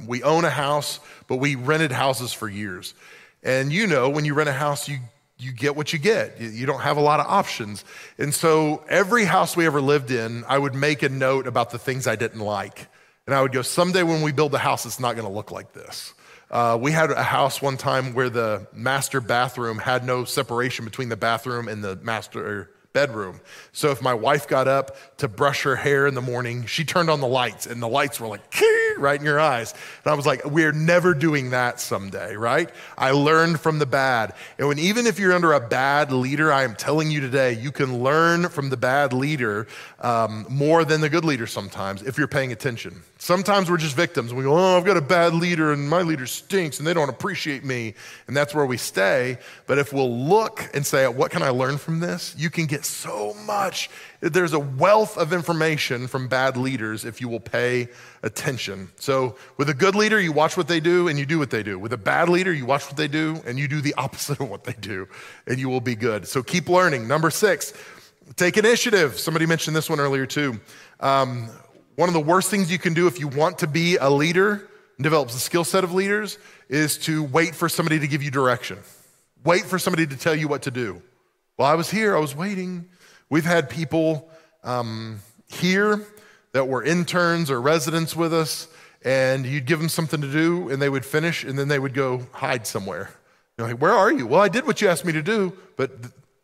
we 0.06 0.22
own 0.22 0.44
a 0.44 0.50
house, 0.50 1.00
but 1.26 1.36
we 1.36 1.54
rented 1.54 1.92
houses 1.92 2.32
for 2.32 2.48
years. 2.48 2.94
And 3.42 3.72
you 3.72 3.86
know, 3.86 4.08
when 4.08 4.24
you 4.24 4.34
rent 4.34 4.48
a 4.48 4.52
house, 4.52 4.88
you, 4.88 4.98
you 5.38 5.52
get 5.52 5.76
what 5.76 5.92
you 5.92 5.98
get. 5.98 6.40
You, 6.40 6.48
you 6.48 6.66
don't 6.66 6.80
have 6.80 6.96
a 6.96 7.00
lot 7.00 7.20
of 7.20 7.26
options. 7.26 7.84
And 8.18 8.34
so 8.34 8.84
every 8.88 9.24
house 9.24 9.56
we 9.56 9.66
ever 9.66 9.80
lived 9.80 10.10
in, 10.10 10.44
I 10.48 10.58
would 10.58 10.74
make 10.74 11.02
a 11.02 11.08
note 11.08 11.46
about 11.46 11.70
the 11.70 11.78
things 11.78 12.06
I 12.06 12.16
didn't 12.16 12.40
like. 12.40 12.88
And 13.26 13.34
I 13.34 13.42
would 13.42 13.52
go, 13.52 13.62
someday 13.62 14.02
when 14.02 14.22
we 14.22 14.32
build 14.32 14.52
the 14.52 14.58
house, 14.58 14.86
it's 14.86 14.98
not 14.98 15.14
going 15.14 15.28
to 15.28 15.32
look 15.32 15.52
like 15.52 15.72
this. 15.72 16.14
Uh, 16.50 16.78
we 16.80 16.92
had 16.92 17.10
a 17.10 17.22
house 17.22 17.60
one 17.60 17.76
time 17.76 18.14
where 18.14 18.30
the 18.30 18.66
master 18.72 19.20
bathroom 19.20 19.78
had 19.78 20.04
no 20.04 20.24
separation 20.24 20.84
between 20.84 21.10
the 21.10 21.16
bathroom 21.16 21.68
and 21.68 21.84
the 21.84 21.96
master 21.96 22.70
bedroom. 22.98 23.40
So 23.70 23.92
if 23.92 24.02
my 24.02 24.12
wife 24.12 24.48
got 24.48 24.66
up 24.66 24.96
to 25.18 25.28
brush 25.28 25.62
her 25.62 25.76
hair 25.76 26.08
in 26.08 26.14
the 26.14 26.20
morning, 26.20 26.66
she 26.66 26.84
turned 26.84 27.08
on 27.08 27.20
the 27.20 27.28
lights 27.28 27.64
and 27.64 27.80
the 27.80 27.86
lights 27.86 28.18
were 28.18 28.26
like, 28.26 28.50
right 28.98 29.18
in 29.18 29.24
your 29.24 29.40
eyes. 29.40 29.72
And 30.04 30.12
I 30.12 30.14
was 30.14 30.26
like, 30.26 30.44
we're 30.44 30.72
never 30.72 31.14
doing 31.14 31.50
that 31.50 31.80
someday, 31.80 32.34
right? 32.34 32.70
I 32.96 33.12
learned 33.12 33.60
from 33.60 33.78
the 33.78 33.86
bad. 33.86 34.34
And 34.58 34.68
when, 34.68 34.78
even 34.78 35.06
if 35.06 35.18
you're 35.18 35.32
under 35.32 35.52
a 35.52 35.60
bad 35.60 36.12
leader, 36.12 36.52
I 36.52 36.64
am 36.64 36.74
telling 36.74 37.10
you 37.10 37.20
today, 37.20 37.52
you 37.52 37.72
can 37.72 38.02
learn 38.02 38.48
from 38.48 38.70
the 38.70 38.76
bad 38.76 39.12
leader 39.12 39.66
um, 40.00 40.46
more 40.48 40.84
than 40.84 41.00
the 41.00 41.08
good 41.08 41.24
leader 41.24 41.46
sometimes 41.46 42.02
if 42.02 42.18
you're 42.18 42.28
paying 42.28 42.52
attention. 42.52 43.02
Sometimes 43.18 43.68
we're 43.68 43.78
just 43.78 43.96
victims. 43.96 44.32
We 44.32 44.44
go, 44.44 44.56
oh, 44.56 44.76
I've 44.76 44.84
got 44.84 44.96
a 44.96 45.02
bad 45.02 45.34
leader 45.34 45.72
and 45.72 45.88
my 45.88 46.02
leader 46.02 46.26
stinks 46.26 46.78
and 46.78 46.86
they 46.86 46.94
don't 46.94 47.08
appreciate 47.08 47.64
me. 47.64 47.94
And 48.28 48.36
that's 48.36 48.54
where 48.54 48.66
we 48.66 48.76
stay. 48.76 49.38
But 49.66 49.78
if 49.78 49.92
we'll 49.92 50.16
look 50.16 50.70
and 50.72 50.86
say, 50.86 51.08
what 51.08 51.30
can 51.32 51.42
I 51.42 51.50
learn 51.50 51.78
from 51.78 51.98
this? 52.00 52.34
You 52.38 52.48
can 52.48 52.66
get 52.66 52.84
so 52.84 53.34
much. 53.44 53.90
There's 54.20 54.52
a 54.52 54.58
wealth 54.58 55.16
of 55.16 55.32
information 55.32 56.08
from 56.08 56.26
bad 56.26 56.56
leaders 56.56 57.04
if 57.04 57.20
you 57.20 57.28
will 57.28 57.40
pay 57.40 57.88
attention. 58.22 58.88
So 58.96 59.36
with 59.56 59.68
a 59.68 59.74
good 59.74 59.94
leader, 59.94 60.20
you 60.20 60.32
watch 60.32 60.56
what 60.56 60.66
they 60.66 60.80
do 60.80 61.06
and 61.06 61.18
you 61.18 61.24
do 61.24 61.38
what 61.38 61.50
they 61.50 61.62
do. 61.62 61.78
With 61.78 61.92
a 61.92 61.98
bad 61.98 62.28
leader, 62.28 62.52
you 62.52 62.66
watch 62.66 62.86
what 62.86 62.96
they 62.96 63.06
do 63.06 63.40
and 63.46 63.58
you 63.58 63.68
do 63.68 63.80
the 63.80 63.94
opposite 63.98 64.40
of 64.40 64.50
what 64.50 64.64
they 64.64 64.72
do 64.72 65.06
and 65.46 65.58
you 65.58 65.68
will 65.68 65.80
be 65.80 65.94
good. 65.94 66.26
So 66.26 66.42
keep 66.42 66.68
learning. 66.68 67.06
Number 67.06 67.30
six, 67.30 67.72
take 68.34 68.56
initiative. 68.56 69.20
Somebody 69.20 69.46
mentioned 69.46 69.76
this 69.76 69.88
one 69.88 70.00
earlier 70.00 70.26
too. 70.26 70.60
Um, 70.98 71.48
one 71.94 72.08
of 72.08 72.12
the 72.12 72.20
worst 72.20 72.50
things 72.50 72.72
you 72.72 72.78
can 72.78 72.94
do 72.94 73.06
if 73.06 73.20
you 73.20 73.28
want 73.28 73.58
to 73.58 73.68
be 73.68 73.96
a 73.96 74.10
leader 74.10 74.68
and 74.96 75.04
develop 75.04 75.28
the 75.28 75.38
skill 75.38 75.64
set 75.64 75.84
of 75.84 75.94
leaders 75.94 76.38
is 76.68 76.98
to 76.98 77.22
wait 77.22 77.54
for 77.54 77.68
somebody 77.68 78.00
to 78.00 78.08
give 78.08 78.22
you 78.22 78.32
direction. 78.32 78.78
Wait 79.44 79.64
for 79.64 79.78
somebody 79.78 80.08
to 80.08 80.16
tell 80.16 80.34
you 80.34 80.48
what 80.48 80.62
to 80.62 80.72
do. 80.72 81.02
Well, 81.56 81.68
I 81.68 81.74
was 81.74 81.88
here, 81.90 82.16
I 82.16 82.20
was 82.20 82.34
waiting. 82.34 82.88
We've 83.30 83.44
had 83.44 83.68
people 83.68 84.28
um, 84.64 85.20
here 85.48 86.06
that 86.52 86.66
were 86.66 86.82
interns 86.82 87.50
or 87.50 87.60
residents 87.60 88.16
with 88.16 88.32
us, 88.32 88.68
and 89.04 89.46
you'd 89.46 89.66
give 89.66 89.78
them 89.78 89.88
something 89.88 90.20
to 90.20 90.30
do, 90.30 90.70
and 90.70 90.80
they 90.80 90.88
would 90.88 91.04
finish, 91.04 91.44
and 91.44 91.58
then 91.58 91.68
they 91.68 91.78
would 91.78 91.94
go 91.94 92.26
hide 92.32 92.66
somewhere. 92.66 93.10
You're 93.56 93.68
like, 93.68 93.80
Where 93.80 93.92
are 93.92 94.10
you? 94.10 94.26
Well, 94.26 94.40
I 94.40 94.48
did 94.48 94.66
what 94.66 94.80
you 94.80 94.88
asked 94.88 95.04
me 95.04 95.12
to 95.12 95.22
do, 95.22 95.52
but 95.76 95.90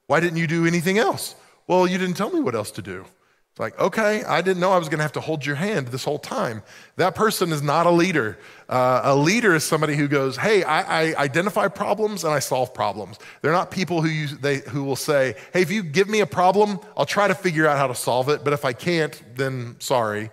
why 0.07 0.21
didn't 0.21 0.39
you 0.39 0.47
do 0.47 0.67
anything 0.67 0.99
else? 0.99 1.35
Well, 1.67 1.87
you 1.87 1.99
didn't 1.99 2.17
tell 2.17 2.31
me 2.31 2.41
what 2.41 2.55
else 2.55 2.71
to 2.73 2.83
do. 2.83 3.07
It's 3.55 3.61
like, 3.61 3.79
okay, 3.79 4.25
I 4.25 4.43
didn't 4.43 4.59
know 4.59 4.73
I 4.73 4.79
was 4.79 4.89
going 4.89 4.99
to 4.99 5.05
have 5.05 5.13
to 5.13 5.21
hold 5.21 5.47
your 5.47 5.55
hand 5.55 5.87
this 5.87 6.03
whole 6.03 6.19
time. 6.19 6.65
That 6.97 7.15
person 7.15 7.53
is 7.53 7.63
not 7.63 7.87
a 7.87 7.91
leader. 7.93 8.37
Uh, 8.69 9.03
a 9.05 9.15
leader 9.15 9.55
is 9.55 9.63
somebody 9.63 9.95
who 9.95 10.09
goes, 10.09 10.37
hey, 10.37 10.65
I, 10.65 11.13
I, 11.13 11.15
identify 11.15 11.69
problems 11.69 12.25
and 12.25 12.33
I 12.33 12.41
solve 12.41 12.75
problems. 12.75 13.17
They're 13.43 13.53
not 13.53 13.71
people 13.71 14.03
who, 14.03 14.09
use, 14.09 14.37
they, 14.39 14.57
who 14.57 14.83
will 14.83 14.97
say, 14.97 15.37
hey, 15.53 15.63
if 15.63 15.71
you 15.71 15.85
give 15.85 16.09
me 16.09 16.19
a 16.19 16.27
problem, 16.27 16.81
I'll 16.97 17.07
try 17.07 17.29
to 17.29 17.35
figure 17.37 17.69
out 17.69 17.79
how 17.79 17.87
to 17.87 17.95
solve 17.95 18.29
it, 18.29 18.43
but 18.43 18.53
if 18.53 18.65
I 18.65 18.73
can't, 18.73 19.23
then 19.37 19.77
sorry. 19.79 20.33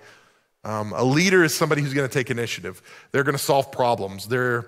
Um, 0.64 0.92
a 0.96 1.04
leader 1.04 1.44
is 1.44 1.54
somebody 1.54 1.84
who's 1.84 1.94
going 1.94 2.10
to 2.10 2.14
take 2.14 2.32
initiative. 2.32 2.82
They're 3.12 3.24
going 3.24 3.38
to 3.38 3.44
solve 3.44 3.72
problems. 3.72 4.30
They're 4.30 4.68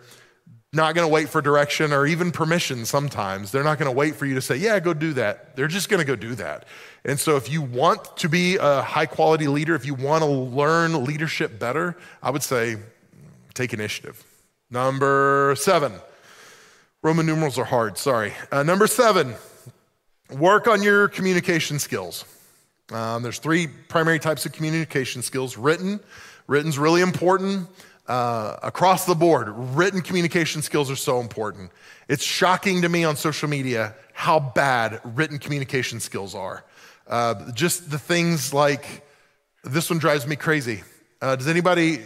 not 0.73 0.95
going 0.95 1.07
to 1.07 1.13
wait 1.13 1.29
for 1.29 1.41
direction 1.41 1.93
or 1.93 2.05
even 2.05 2.31
permission 2.31 2.85
sometimes. 2.85 3.51
They're 3.51 3.63
not 3.63 3.77
going 3.77 3.91
to 3.91 3.95
wait 3.95 4.15
for 4.15 4.25
you 4.25 4.33
to 4.35 4.41
say, 4.41 4.55
yeah, 4.55 4.79
go 4.79 4.93
do 4.93 5.13
that. 5.13 5.55
They're 5.55 5.67
just 5.67 5.87
going 5.87 5.99
to 5.99 6.05
go 6.05 6.15
do 6.15 6.33
that. 6.35 6.65
And 7.05 7.19
so, 7.19 7.35
if 7.35 7.51
you 7.51 7.61
want 7.61 8.17
to 8.17 8.29
be 8.29 8.57
a 8.57 8.81
high 8.81 9.05
quality 9.05 9.47
leader, 9.47 9.75
if 9.75 9.85
you 9.85 9.93
want 9.93 10.23
to 10.23 10.29
learn 10.29 11.03
leadership 11.05 11.59
better, 11.59 11.95
I 12.21 12.31
would 12.31 12.43
say 12.43 12.77
take 13.53 13.73
initiative. 13.73 14.23
Number 14.71 15.53
seven, 15.57 15.93
Roman 17.03 17.25
numerals 17.25 17.59
are 17.59 17.65
hard, 17.65 17.97
sorry. 17.97 18.33
Uh, 18.51 18.63
number 18.63 18.87
seven, 18.87 19.35
work 20.31 20.67
on 20.67 20.81
your 20.81 21.07
communication 21.09 21.77
skills. 21.77 22.25
Um, 22.91 23.21
there's 23.23 23.39
three 23.39 23.67
primary 23.67 24.19
types 24.19 24.45
of 24.45 24.51
communication 24.51 25.21
skills 25.21 25.57
written, 25.57 25.99
written's 26.47 26.79
really 26.79 27.01
important. 27.01 27.67
Uh, 28.05 28.57
across 28.61 29.05
the 29.05 29.15
board, 29.15 29.47
written 29.49 30.01
communication 30.01 30.61
skills 30.61 30.91
are 30.91 30.95
so 30.95 31.21
important. 31.21 31.71
It's 32.09 32.23
shocking 32.23 32.81
to 32.81 32.89
me 32.89 33.05
on 33.05 33.15
social 33.15 33.47
media 33.47 33.95
how 34.11 34.39
bad 34.39 34.99
written 35.03 35.39
communication 35.39 36.01
skills 36.01 36.35
are. 36.35 36.65
Uh, 37.07 37.51
just 37.53 37.89
the 37.89 37.97
things 37.97 38.53
like 38.53 39.05
this 39.63 39.89
one 39.89 39.99
drives 39.99 40.27
me 40.27 40.35
crazy. 40.35 40.83
Uh, 41.21 41.37
does 41.37 41.47
anybody 41.47 41.99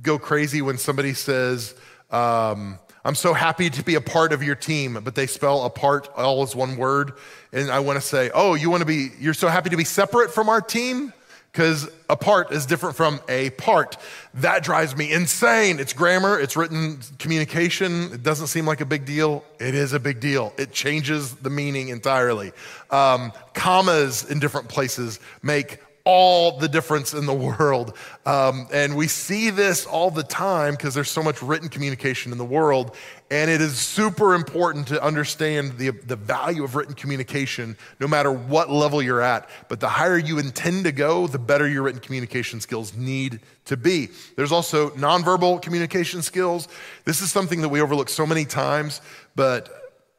go 0.00 0.18
crazy 0.18 0.62
when 0.62 0.78
somebody 0.78 1.12
says, 1.12 1.74
um, 2.10 2.78
I'm 3.04 3.14
so 3.14 3.32
happy 3.32 3.70
to 3.70 3.82
be 3.82 3.94
a 3.94 4.00
part 4.00 4.32
of 4.32 4.42
your 4.42 4.54
team, 4.54 4.98
but 5.02 5.14
they 5.14 5.26
spell 5.26 5.64
apart 5.64 6.08
all 6.16 6.42
as 6.42 6.54
one 6.54 6.76
word. 6.76 7.14
And 7.52 7.70
I 7.70 7.80
want 7.80 8.00
to 8.00 8.06
say, 8.06 8.30
oh, 8.34 8.54
you 8.54 8.70
want 8.70 8.82
to 8.82 8.86
be, 8.86 9.08
you're 9.18 9.34
so 9.34 9.48
happy 9.48 9.70
to 9.70 9.76
be 9.76 9.84
separate 9.84 10.30
from 10.30 10.48
our 10.48 10.60
team? 10.60 11.12
Because 11.52 11.90
a 12.08 12.16
part 12.16 12.52
is 12.52 12.64
different 12.64 12.96
from 12.96 13.20
a 13.28 13.50
part. 13.50 13.96
That 14.34 14.62
drives 14.62 14.96
me 14.96 15.12
insane. 15.12 15.80
It's 15.80 15.92
grammar, 15.92 16.38
it's 16.38 16.56
written 16.56 17.00
communication. 17.18 18.12
It 18.12 18.22
doesn't 18.22 18.46
seem 18.46 18.66
like 18.66 18.80
a 18.80 18.86
big 18.86 19.04
deal. 19.04 19.44
It 19.58 19.74
is 19.74 19.92
a 19.92 19.98
big 19.98 20.20
deal. 20.20 20.52
It 20.56 20.72
changes 20.72 21.34
the 21.36 21.50
meaning 21.50 21.88
entirely. 21.88 22.52
Um, 22.90 23.32
commas 23.52 24.30
in 24.30 24.38
different 24.38 24.68
places 24.68 25.18
make 25.42 25.80
all 26.04 26.58
the 26.58 26.68
difference 26.68 27.12
in 27.12 27.26
the 27.26 27.34
world. 27.34 27.96
Um, 28.26 28.68
and 28.72 28.96
we 28.96 29.08
see 29.08 29.50
this 29.50 29.86
all 29.86 30.10
the 30.10 30.22
time 30.22 30.74
because 30.74 30.94
there's 30.94 31.10
so 31.10 31.22
much 31.22 31.42
written 31.42 31.68
communication 31.68 32.32
in 32.32 32.38
the 32.38 32.44
world. 32.44 32.96
And 33.30 33.50
it 33.50 33.60
is 33.60 33.78
super 33.78 34.34
important 34.34 34.88
to 34.88 35.02
understand 35.02 35.78
the, 35.78 35.90
the 35.90 36.16
value 36.16 36.64
of 36.64 36.74
written 36.74 36.94
communication 36.94 37.76
no 38.00 38.08
matter 38.08 38.32
what 38.32 38.70
level 38.70 39.00
you're 39.00 39.20
at. 39.20 39.48
But 39.68 39.80
the 39.80 39.88
higher 39.88 40.18
you 40.18 40.38
intend 40.38 40.84
to 40.84 40.92
go, 40.92 41.26
the 41.26 41.38
better 41.38 41.68
your 41.68 41.82
written 41.82 42.00
communication 42.00 42.60
skills 42.60 42.96
need 42.96 43.40
to 43.66 43.76
be. 43.76 44.08
There's 44.36 44.52
also 44.52 44.90
nonverbal 44.90 45.62
communication 45.62 46.22
skills. 46.22 46.66
This 47.04 47.20
is 47.20 47.30
something 47.30 47.60
that 47.60 47.68
we 47.68 47.80
overlook 47.80 48.08
so 48.08 48.26
many 48.26 48.44
times, 48.44 49.00
but 49.36 49.68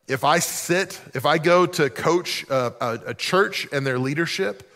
if 0.07 0.23
I 0.23 0.39
sit, 0.39 0.99
if 1.13 1.25
I 1.25 1.37
go 1.37 1.65
to 1.65 1.89
coach 1.89 2.45
a, 2.49 2.73
a, 2.81 2.99
a 3.07 3.13
church 3.13 3.67
and 3.71 3.85
their 3.85 3.99
leadership, 3.99 4.70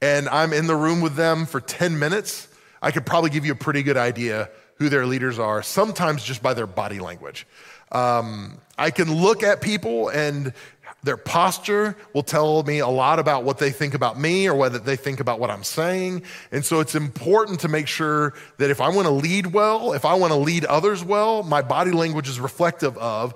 and 0.00 0.28
I'm 0.28 0.52
in 0.52 0.66
the 0.66 0.76
room 0.76 1.00
with 1.00 1.14
them 1.14 1.46
for 1.46 1.60
10 1.60 1.98
minutes, 1.98 2.48
I 2.82 2.90
could 2.90 3.04
probably 3.04 3.30
give 3.30 3.44
you 3.44 3.52
a 3.52 3.56
pretty 3.56 3.82
good 3.82 3.96
idea 3.96 4.50
who 4.76 4.88
their 4.88 5.04
leaders 5.04 5.38
are, 5.38 5.62
sometimes 5.62 6.24
just 6.24 6.42
by 6.42 6.54
their 6.54 6.66
body 6.66 7.00
language. 7.00 7.46
Um, 7.92 8.58
I 8.78 8.90
can 8.90 9.12
look 9.12 9.42
at 9.42 9.60
people 9.60 10.08
and 10.08 10.54
their 11.02 11.16
posture 11.16 11.96
will 12.14 12.22
tell 12.22 12.62
me 12.62 12.78
a 12.78 12.88
lot 12.88 13.18
about 13.18 13.44
what 13.44 13.58
they 13.58 13.70
think 13.70 13.94
about 13.94 14.18
me 14.18 14.48
or 14.48 14.54
whether 14.54 14.78
they 14.78 14.96
think 14.96 15.20
about 15.20 15.40
what 15.40 15.50
I'm 15.50 15.64
saying. 15.64 16.22
And 16.52 16.64
so 16.64 16.80
it's 16.80 16.94
important 16.94 17.60
to 17.60 17.68
make 17.68 17.88
sure 17.88 18.34
that 18.58 18.70
if 18.70 18.80
I 18.80 18.88
want 18.88 19.06
to 19.06 19.12
lead 19.12 19.48
well, 19.48 19.92
if 19.92 20.04
I 20.04 20.14
want 20.14 20.32
to 20.32 20.38
lead 20.38 20.64
others 20.66 21.02
well, 21.02 21.42
my 21.42 21.62
body 21.62 21.90
language 21.90 22.28
is 22.28 22.38
reflective 22.38 22.96
of 22.98 23.34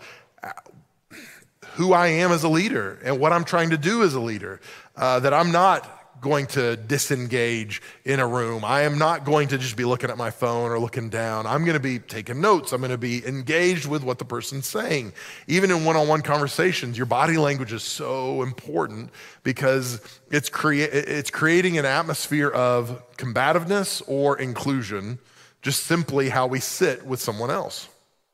who 1.74 1.92
I 1.92 2.08
am 2.08 2.32
as 2.32 2.44
a 2.44 2.48
leader 2.48 2.98
and 3.04 3.18
what 3.18 3.32
I'm 3.32 3.44
trying 3.44 3.70
to 3.70 3.78
do 3.78 4.02
as 4.02 4.14
a 4.14 4.20
leader. 4.20 4.60
Uh, 4.96 5.18
that 5.20 5.34
I'm 5.34 5.50
not 5.50 6.03
going 6.24 6.46
to 6.46 6.76
disengage 6.76 7.82
in 8.04 8.18
a 8.18 8.26
room. 8.26 8.64
I 8.64 8.82
am 8.82 8.98
not 8.98 9.24
going 9.24 9.48
to 9.48 9.58
just 9.58 9.76
be 9.76 9.84
looking 9.84 10.10
at 10.10 10.16
my 10.16 10.30
phone 10.30 10.70
or 10.70 10.80
looking 10.80 11.10
down. 11.10 11.46
I'm 11.46 11.64
going 11.64 11.74
to 11.74 11.80
be 11.80 11.98
taking 12.00 12.40
notes. 12.40 12.72
I'm 12.72 12.80
going 12.80 12.90
to 12.90 12.98
be 12.98 13.24
engaged 13.24 13.86
with 13.86 14.02
what 14.02 14.18
the 14.18 14.24
person's 14.24 14.66
saying. 14.66 15.12
Even 15.46 15.70
in 15.70 15.84
one 15.84 15.96
on 15.96 16.08
one 16.08 16.22
conversations, 16.22 16.96
your 16.96 17.06
body 17.06 17.36
language 17.36 17.72
is 17.72 17.82
so 17.82 18.42
important 18.42 19.10
because 19.44 20.00
it's, 20.30 20.48
crea- 20.48 20.82
it's 20.82 21.30
creating 21.30 21.78
an 21.78 21.84
atmosphere 21.84 22.48
of 22.48 23.00
combativeness 23.18 24.02
or 24.08 24.38
inclusion, 24.38 25.18
just 25.62 25.84
simply 25.84 26.30
how 26.30 26.46
we 26.46 26.58
sit 26.58 27.04
with 27.06 27.20
someone 27.20 27.50
else. 27.50 27.88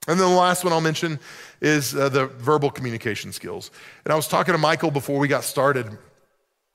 And 0.08 0.18
then 0.18 0.30
the 0.30 0.36
last 0.36 0.64
one 0.64 0.72
I'll 0.72 0.80
mention 0.80 1.18
is 1.60 1.94
uh, 1.94 2.08
the 2.08 2.26
verbal 2.26 2.70
communication 2.70 3.32
skills. 3.32 3.70
And 4.04 4.12
I 4.12 4.16
was 4.16 4.28
talking 4.28 4.52
to 4.52 4.58
Michael 4.58 4.90
before 4.90 5.18
we 5.18 5.28
got 5.28 5.44
started 5.44 5.98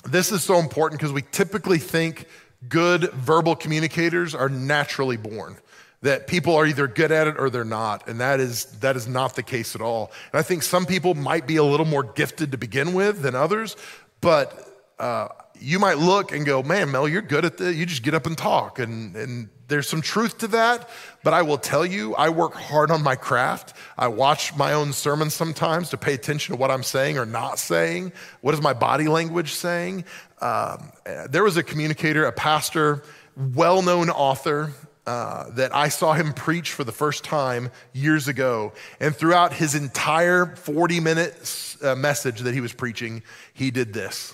this 0.06 0.32
is 0.32 0.44
so 0.44 0.60
important 0.60 1.00
because 1.00 1.13
we 1.13 1.24
typically 1.32 1.80
think 1.80 2.28
good 2.70 3.12
verbal 3.13 3.56
communicators 3.56 4.34
are 4.34 4.50
naturally 4.50 5.18
born 5.18 5.58
that 6.02 6.28
people 6.28 6.56
are 6.56 6.65
either 6.65 6.88
good 6.88 7.12
at 7.12 7.28
it 7.28 7.36
or 7.39 7.50
they're 7.50 7.63
not 7.65 8.08
and 8.08 8.20
that 8.20 8.39
is 8.39 8.65
that 8.80 8.96
is 8.96 9.08
not 9.08 9.36
the 9.36 9.44
case 9.44 9.76
at 9.76 9.82
all. 9.82 10.12
And 10.32 10.39
i 10.39 10.44
think 10.44 10.63
some 10.63 10.86
people 10.86 11.13
might 11.13 11.48
be 11.48 11.58
a 11.58 11.63
little 11.63 11.86
more 11.86 12.04
gifted 12.04 12.52
to 12.52 12.58
begin 12.58 12.94
with 12.94 13.22
than 13.22 13.36
others 13.36 13.76
but 14.22 14.72
uh, 15.00 15.28
you 15.60 15.78
might 15.78 15.98
look 15.98 16.32
and 16.32 16.46
go 16.46 16.63
man 16.63 16.91
mel 16.91 17.08
you're 17.08 17.22
good 17.22 17.46
at 17.46 17.58
this 17.58 17.76
you 17.76 17.86
just 17.86 18.04
get 18.04 18.13
up 18.13 18.26
and 18.26 18.38
talk 18.38 18.80
and 18.80 19.15
and 19.15 19.50
there's 19.67 19.88
some 19.88 20.01
truth 20.01 20.38
to 20.39 20.47
that, 20.49 20.89
but 21.23 21.34
I 21.34 21.41
will 21.41 21.58
tell 21.58 21.86
you, 21.86 22.13
I 22.15 22.30
work 22.30 22.54
hard 22.54 22.91
on 22.91 23.01
my 23.01 23.15
craft. 23.15 23.73
I 23.97 24.08
watch 24.08 24.56
my 24.56 24.73
own 24.73 24.93
sermons 24.93 25.34
sometimes 25.34 25.89
to 25.89 25.97
pay 25.97 26.13
attention 26.13 26.56
to 26.56 26.60
what 26.60 26.69
I'm 26.69 26.84
saying 26.84 27.17
or 27.17 27.25
not 27.25 27.58
saying. 27.58 28.13
What 28.41 28.54
is 28.54 28.62
my 28.62 28.73
body 28.73 29.08
language 29.08 29.54
saying? 29.54 30.06
Um, 30.39 30.91
there 31.30 31.43
was 31.43 31.58
a 31.58 31.63
communicator, 31.63 32.25
a 32.25 32.32
pastor, 32.32 33.04
well 33.36 33.82
known 33.82 34.10
author. 34.10 34.73
Uh, 35.08 35.51
that 35.51 35.75
I 35.75 35.89
saw 35.89 36.13
him 36.13 36.34
preach 36.34 36.71
for 36.71 36.84
the 36.84 36.91
first 36.91 37.23
time 37.23 37.69
years 37.93 38.28
ago. 38.28 38.73
And 38.99 39.15
throughout 39.15 39.54
his 39.54 39.75
entire 39.75 40.47
40 40.56 40.99
minute 40.99 41.75
uh, 41.84 41.93
message 41.93 42.39
that 42.39 42.56
he 42.56 42.60
was 42.60 42.73
preaching, 42.73 43.21
he 43.54 43.69
did 43.69 43.93
this 43.93 44.34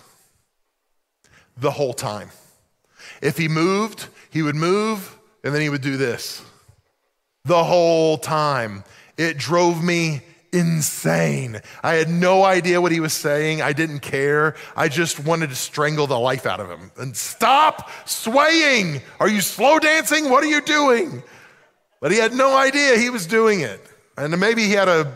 the 1.58 1.72
whole 1.72 1.94
time. 1.94 2.30
If 3.22 3.38
he 3.38 3.50
moved, 3.50 4.08
he 4.30 4.42
would 4.42 4.56
move 4.56 5.18
and 5.44 5.54
then 5.54 5.62
he 5.62 5.70
would 5.70 5.82
do 5.82 5.98
this 5.98 6.44
the 7.46 7.64
whole 7.64 8.18
time. 8.18 8.84
It 9.18 9.38
drove 9.38 9.84
me 9.84 10.22
insane. 10.54 11.62
I 11.84 11.96
had 11.96 12.10
no 12.10 12.44
idea 12.44 12.82
what 12.82 12.92
he 12.92 13.00
was 13.00 13.14
saying. 13.14 13.62
I 13.62 13.74
didn't 13.74 14.00
care. 14.00 14.56
I 14.76 14.90
just 14.90 15.20
wanted 15.20 15.50
to 15.50 15.56
strangle 15.56 16.08
the 16.08 16.20
life 16.20 16.46
out 16.46 16.60
of 16.60 16.70
him. 16.70 16.92
And 16.98 17.16
stop 17.16 17.90
swaying. 18.06 19.02
Are 19.20 19.30
you 19.30 19.42
slow 19.42 19.80
dancing? 19.80 20.30
What 20.30 20.44
are 20.44 20.48
you 20.48 20.62
doing? 20.62 21.24
But 22.02 22.12
he 22.12 22.18
had 22.18 22.34
no 22.34 22.56
idea 22.56 22.98
he 22.98 23.10
was 23.10 23.26
doing 23.26 23.62
it. 23.62 23.80
And 24.18 24.38
maybe 24.40 24.64
he 24.64 24.72
had 24.72 24.90
a 24.90 25.12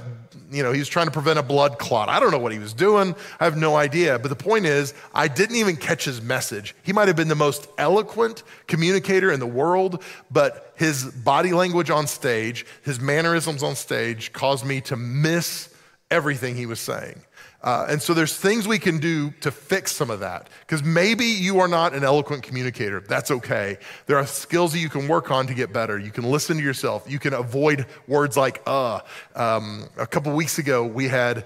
you 0.51 0.63
know, 0.63 0.71
he 0.71 0.79
was 0.79 0.87
trying 0.87 1.07
to 1.07 1.11
prevent 1.11 1.39
a 1.39 1.43
blood 1.43 1.79
clot. 1.79 2.09
I 2.09 2.19
don't 2.19 2.31
know 2.31 2.39
what 2.39 2.51
he 2.51 2.59
was 2.59 2.73
doing. 2.73 3.15
I 3.39 3.43
have 3.43 3.57
no 3.57 3.75
idea. 3.75 4.19
But 4.19 4.29
the 4.29 4.35
point 4.35 4.65
is, 4.65 4.93
I 5.13 5.27
didn't 5.27 5.55
even 5.55 5.75
catch 5.75 6.05
his 6.05 6.21
message. 6.21 6.75
He 6.83 6.93
might 6.93 7.07
have 7.07 7.17
been 7.17 7.27
the 7.27 7.35
most 7.35 7.67
eloquent 7.77 8.43
communicator 8.67 9.31
in 9.31 9.39
the 9.39 9.47
world, 9.47 10.03
but 10.31 10.73
his 10.75 11.05
body 11.05 11.53
language 11.53 11.89
on 11.89 12.07
stage, 12.07 12.65
his 12.83 12.99
mannerisms 12.99 13.63
on 13.63 13.75
stage 13.75 14.33
caused 14.33 14.65
me 14.65 14.81
to 14.81 14.95
miss 14.95 15.73
everything 16.11 16.55
he 16.55 16.65
was 16.65 16.79
saying. 16.79 17.21
Uh, 17.65 17.87
and 17.89 17.99
so 17.99 18.13
there's 18.13 18.37
things 18.37 18.67
we 18.67 18.77
can 18.77 18.99
do 18.99 19.31
to 19.41 19.49
fix 19.49 19.91
some 19.91 20.11
of 20.11 20.19
that. 20.19 20.49
Because 20.59 20.83
maybe 20.83 21.25
you 21.25 21.59
are 21.59 21.67
not 21.67 21.95
an 21.95 22.03
eloquent 22.03 22.43
communicator. 22.43 22.99
That's 22.99 23.31
okay. 23.31 23.79
There 24.05 24.17
are 24.17 24.27
skills 24.27 24.73
that 24.73 24.79
you 24.79 24.89
can 24.89 25.07
work 25.07 25.31
on 25.31 25.47
to 25.47 25.55
get 25.55 25.73
better. 25.73 25.97
You 25.97 26.11
can 26.11 26.25
listen 26.25 26.57
to 26.57 26.63
yourself. 26.63 27.09
You 27.09 27.17
can 27.17 27.33
avoid 27.33 27.87
words 28.07 28.37
like 28.37 28.61
uh. 28.67 28.99
Um, 29.35 29.89
a 29.97 30.05
couple 30.05 30.31
weeks 30.33 30.59
ago, 30.59 30.85
we 30.85 31.07
had 31.07 31.45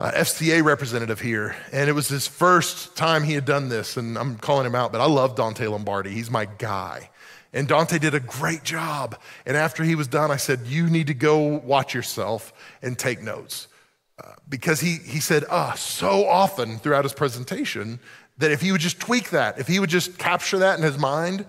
uh, 0.00 0.10
FCA 0.10 0.64
representative 0.64 1.20
here, 1.20 1.54
and 1.72 1.88
it 1.88 1.92
was 1.92 2.08
his 2.08 2.26
first 2.26 2.96
time 2.96 3.22
he 3.22 3.34
had 3.34 3.44
done 3.44 3.68
this, 3.68 3.96
and 3.96 4.18
I'm 4.18 4.38
calling 4.38 4.66
him 4.66 4.74
out, 4.74 4.90
but 4.90 5.00
I 5.00 5.06
love 5.06 5.36
Dante 5.36 5.68
Lombardi. 5.68 6.10
He's 6.10 6.30
my 6.30 6.46
guy. 6.46 7.10
And 7.52 7.68
Dante 7.68 7.98
did 7.98 8.14
a 8.14 8.20
great 8.20 8.64
job. 8.64 9.18
And 9.46 9.56
after 9.56 9.84
he 9.84 9.94
was 9.94 10.08
done, 10.08 10.32
I 10.32 10.36
said, 10.36 10.66
You 10.66 10.90
need 10.90 11.06
to 11.06 11.14
go 11.14 11.58
watch 11.58 11.94
yourself 11.94 12.52
and 12.82 12.98
take 12.98 13.22
notes 13.22 13.68
because 14.48 14.80
he, 14.80 14.96
he 14.96 15.20
said, 15.20 15.44
ah, 15.50 15.74
so 15.74 16.26
often 16.26 16.78
throughout 16.78 17.04
his 17.04 17.12
presentation 17.12 18.00
that 18.38 18.50
if 18.50 18.60
he 18.60 18.72
would 18.72 18.80
just 18.80 19.00
tweak 19.00 19.30
that, 19.30 19.58
if 19.58 19.66
he 19.66 19.80
would 19.80 19.90
just 19.90 20.18
capture 20.18 20.58
that 20.58 20.78
in 20.78 20.84
his 20.84 20.98
mind, 20.98 21.44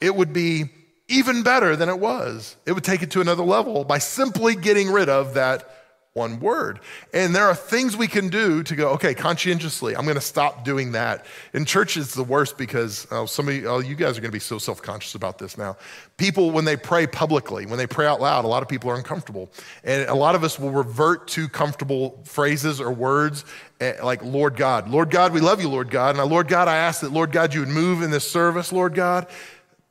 it 0.00 0.14
would 0.14 0.32
be 0.32 0.66
even 1.08 1.42
better 1.42 1.76
than 1.76 1.88
it 1.88 1.98
was. 1.98 2.56
It 2.66 2.72
would 2.72 2.84
take 2.84 3.02
it 3.02 3.10
to 3.12 3.20
another 3.20 3.42
level 3.42 3.84
by 3.84 3.98
simply 3.98 4.54
getting 4.54 4.90
rid 4.90 5.08
of 5.08 5.34
that 5.34 5.81
one 6.14 6.40
word. 6.40 6.80
And 7.14 7.34
there 7.34 7.46
are 7.46 7.54
things 7.54 7.96
we 7.96 8.06
can 8.06 8.28
do 8.28 8.62
to 8.64 8.76
go, 8.76 8.90
okay, 8.90 9.14
conscientiously, 9.14 9.96
I'm 9.96 10.04
going 10.04 10.16
to 10.16 10.20
stop 10.20 10.62
doing 10.62 10.92
that. 10.92 11.24
In 11.54 11.64
church, 11.64 11.96
it's 11.96 12.14
the 12.14 12.22
worst 12.22 12.58
because 12.58 13.06
some 13.26 13.48
of 13.48 13.54
you, 13.54 13.66
oh, 13.66 13.78
you 13.78 13.94
guys 13.94 14.18
are 14.18 14.20
going 14.20 14.30
to 14.30 14.36
be 14.36 14.38
so 14.38 14.58
self 14.58 14.82
conscious 14.82 15.14
about 15.14 15.38
this 15.38 15.56
now. 15.56 15.78
People, 16.18 16.50
when 16.50 16.66
they 16.66 16.76
pray 16.76 17.06
publicly, 17.06 17.64
when 17.64 17.78
they 17.78 17.86
pray 17.86 18.06
out 18.06 18.20
loud, 18.20 18.44
a 18.44 18.48
lot 18.48 18.62
of 18.62 18.68
people 18.68 18.90
are 18.90 18.96
uncomfortable. 18.96 19.50
And 19.84 20.06
a 20.10 20.14
lot 20.14 20.34
of 20.34 20.44
us 20.44 20.58
will 20.58 20.70
revert 20.70 21.28
to 21.28 21.48
comfortable 21.48 22.20
phrases 22.24 22.78
or 22.78 22.92
words 22.92 23.46
eh, 23.80 23.94
like, 24.02 24.22
Lord 24.22 24.56
God. 24.56 24.90
Lord 24.90 25.10
God, 25.10 25.32
we 25.32 25.40
love 25.40 25.62
you, 25.62 25.70
Lord 25.70 25.90
God. 25.90 26.16
And 26.18 26.30
Lord 26.30 26.46
God, 26.46 26.68
I 26.68 26.76
ask 26.76 27.00
that, 27.00 27.12
Lord 27.12 27.32
God, 27.32 27.54
you 27.54 27.60
would 27.60 27.70
move 27.70 28.02
in 28.02 28.10
this 28.10 28.30
service, 28.30 28.70
Lord 28.70 28.94
God. 28.94 29.28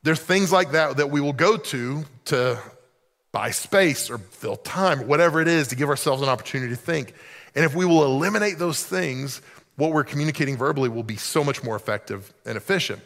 There's 0.04 0.20
things 0.20 0.52
like 0.52 0.70
that 0.72 0.98
that 0.98 1.10
we 1.10 1.20
will 1.20 1.32
go 1.32 1.56
to 1.56 2.04
to 2.26 2.58
buy 3.32 3.50
space 3.50 4.10
or 4.10 4.18
fill 4.18 4.56
time, 4.56 5.08
whatever 5.08 5.40
it 5.40 5.48
is, 5.48 5.68
to 5.68 5.76
give 5.76 5.88
ourselves 5.88 6.22
an 6.22 6.28
opportunity 6.28 6.70
to 6.70 6.80
think. 6.80 7.14
And 7.54 7.64
if 7.64 7.74
we 7.74 7.84
will 7.84 8.04
eliminate 8.04 8.58
those 8.58 8.84
things, 8.84 9.40
what 9.76 9.92
we're 9.92 10.04
communicating 10.04 10.56
verbally 10.56 10.88
will 10.88 11.02
be 11.02 11.16
so 11.16 11.42
much 11.42 11.64
more 11.64 11.74
effective 11.74 12.32
and 12.44 12.56
efficient. 12.56 13.00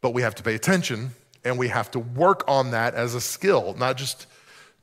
But 0.00 0.12
we 0.12 0.22
have 0.22 0.34
to 0.36 0.42
pay 0.42 0.54
attention 0.54 1.12
and 1.44 1.58
we 1.58 1.68
have 1.68 1.90
to 1.92 1.98
work 1.98 2.44
on 2.48 2.72
that 2.72 2.94
as 2.94 3.14
a 3.14 3.20
skill, 3.20 3.74
not 3.78 3.96
just 3.96 4.26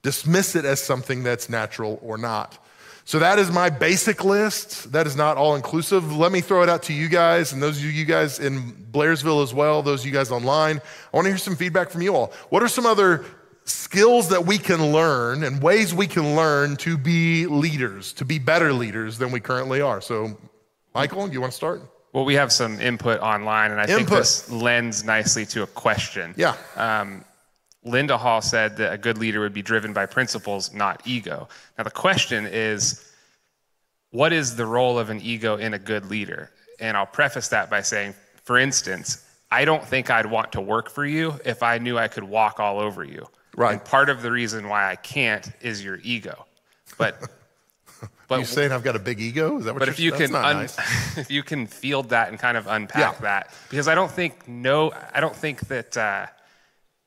dismiss 0.02 0.56
it 0.56 0.65
as 0.65 0.82
something 0.82 1.23
that's 1.23 1.50
natural 1.50 2.00
or 2.02 2.17
not. 2.17 2.58
So 3.06 3.19
that 3.19 3.39
is 3.39 3.52
my 3.52 3.69
basic 3.69 4.26
list. 4.26 4.91
That 4.91 5.08
is 5.08 5.15
not 5.15 5.38
all 5.38 5.56
inclusive. 5.56 6.15
Let 6.15 6.32
me 6.32 6.41
throw 6.41 6.63
it 6.63 6.69
out 6.69 6.84
to 6.84 6.93
you 6.93 7.08
guys 7.08 7.54
and 7.54 7.62
those 7.62 7.78
of 7.78 7.86
you 7.86 8.04
guys 8.04 8.39
in 8.39 8.73
Blairsville 8.91 9.43
as 9.43 9.54
well, 9.54 9.82
those 9.82 10.02
of 10.02 10.08
you 10.08 10.12
guys 10.12 10.30
online. 10.30 10.78
I 11.13 11.17
want 11.17 11.26
to 11.26 11.30
hear 11.30 11.38
some 11.38 11.56
feedback 11.56 11.89
from 11.89 12.02
you 12.02 12.15
all. 12.15 12.34
What 12.50 12.63
are 12.63 12.67
some 12.67 12.86
other 12.86 13.23
skills 13.70 14.30
that 14.30 14.46
we 14.46 14.58
can 14.58 14.92
learn 14.92 15.44
and 15.44 15.62
ways 15.62 15.94
we 15.94 16.08
can 16.08 16.36
learn 16.36 16.76
to 16.78 16.98
be 16.98 17.46
leaders, 17.46 18.14
to 18.14 18.26
be 18.26 18.40
better 18.40 18.74
leaders 18.74 19.18
than 19.18 19.32
we 19.32 19.40
currently 19.40 19.82
are? 19.82 20.02
So, 20.02 20.38
Michael, 20.96 21.30
you 21.30 21.42
want 21.42 21.52
to 21.52 21.58
start? 21.58 21.82
Well, 22.14 22.26
we 22.26 22.36
have 22.36 22.52
some 22.52 22.80
input 22.80 23.20
online, 23.20 23.72
and 23.72 23.80
I 23.80 23.86
think 23.86 24.10
this 24.10 24.50
lends 24.50 25.04
nicely 25.04 25.46
to 25.48 25.64
a 25.64 25.68
question. 25.68 26.34
Yeah. 26.38 26.56
Um, 26.76 27.24
Linda 27.84 28.18
Hall 28.18 28.42
said 28.42 28.78
that 28.78 28.94
a 28.94 28.98
good 28.98 29.18
leader 29.18 29.40
would 29.40 29.54
be 29.54 29.62
driven 29.62 29.94
by 29.94 30.06
principles, 30.06 30.74
not 30.74 31.02
ego. 31.06 31.48
Now, 31.78 31.84
the 31.84 31.92
question 31.92 32.46
is 32.46 33.12
what 34.12 34.34
is 34.34 34.56
the 34.56 34.66
role 34.66 34.98
of 34.98 35.10
an 35.10 35.22
ego 35.22 35.58
in 35.58 35.74
a 35.74 35.80
good 35.80 36.10
leader? 36.10 36.52
And 36.80 36.96
I'll 36.96 37.06
preface 37.06 37.50
that 37.50 37.70
by 37.70 37.82
saying, 37.82 38.16
for 38.44 38.58
instance, 38.58 39.26
I 39.52 39.66
don't 39.66 39.84
think 39.84 40.10
I'd 40.10 40.26
want 40.26 40.52
to 40.54 40.62
work 40.62 40.90
for 40.90 41.06
you 41.06 41.36
if 41.46 41.64
I 41.64 41.78
knew 41.78 41.98
I 41.98 42.08
could 42.08 42.24
walk 42.24 42.60
all 42.60 42.80
over 42.80 43.04
you. 43.04 43.28
Right. 43.58 43.74
And 43.74 43.84
part 43.84 44.10
of 44.10 44.22
the 44.22 44.32
reason 44.32 44.70
why 44.70 44.89
I 44.89 44.96
can't 44.96 45.52
is 45.62 45.84
your 45.84 46.00
ego. 46.04 46.46
But 46.98 47.20
but 48.30 48.39
you 48.39 48.46
saying 48.46 48.72
I've 48.72 48.84
got 48.84 48.96
a 48.96 49.00
big 49.00 49.20
ego? 49.20 49.58
Is 49.58 49.65
that 49.65 49.74
what 49.74 49.80
but 49.80 49.88
you're 49.88 49.93
if 49.93 50.00
you 50.00 50.12
can 50.28 50.32
not 50.32 50.46
un- 50.46 50.58
nice. 50.58 51.17
if 51.17 51.30
you 51.32 51.43
can 51.43 51.67
field 51.67 52.10
that 52.10 52.30
and 52.30 52.38
kind 52.39 52.56
of 52.56 52.67
unpack 52.67 53.15
Yeah. 53.15 53.22
that 53.22 53.54
because 53.70 53.88
i 53.88 53.96
don't 53.96 54.12
think 54.12 54.48
no 54.48 54.93
i 55.13 55.20
don't 55.20 55.36
think 55.36 55.62
that 55.67 55.98
uh, 55.98 56.28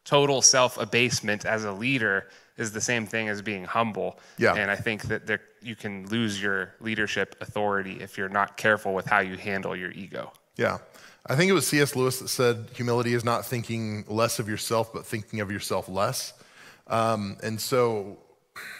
total 0.05 0.43
self-abasement 0.43 1.45
as 1.45 1.65
a 1.65 1.73
leader 1.73 2.29
is 2.57 2.73
the 2.73 2.81
same 2.81 3.07
thing 3.07 3.29
as 3.29 3.43
being 3.43 3.65
humble 3.65 4.19
Yeah. 4.39 4.55
and 4.55 4.71
i 4.71 4.77
think 4.77 5.03
that 5.03 5.27
there, 5.27 5.41
you 5.63 5.77
can 5.77 6.07
lose 6.09 6.41
your 6.43 6.75
leadership 6.81 7.37
authority 7.41 8.01
if 8.01 8.19
you're 8.19 8.29
not 8.29 8.57
careful 8.57 8.93
with 8.95 9.07
how 9.07 9.21
you 9.21 9.37
handle 9.37 9.77
your 9.77 9.93
ego 9.93 10.33
Yeah. 10.57 10.79
I 11.27 11.37
think 11.37 11.51
it 11.51 11.53
was 11.53 11.67
C.S. 11.67 11.95
Lewis 11.95 12.19
that 12.21 12.29
said 12.29 12.71
humility 12.75 13.13
is 13.13 13.25
not 13.25 13.45
thinking 13.45 14.05
less 14.09 14.39
of 14.39 14.49
yourself, 14.49 14.91
but 14.91 15.05
thinking 15.05 15.41
of 15.41 15.51
yourself 15.53 15.87
less. 15.87 16.33
Um, 16.91 17.37
and 17.43 17.59
so 17.61 18.19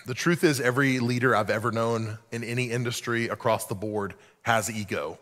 the 0.07 0.15
truth 0.15 0.45
is, 0.45 0.61
every 0.61 0.99
leader 0.99 1.35
I've 1.35 1.49
ever 1.49 1.71
known 1.71 2.19
in 2.33 2.45
any 2.45 2.71
industry 2.71 3.29
across 3.29 3.67
the 3.67 3.75
board 3.75 4.15
has 4.43 4.71
ego. 4.71 5.19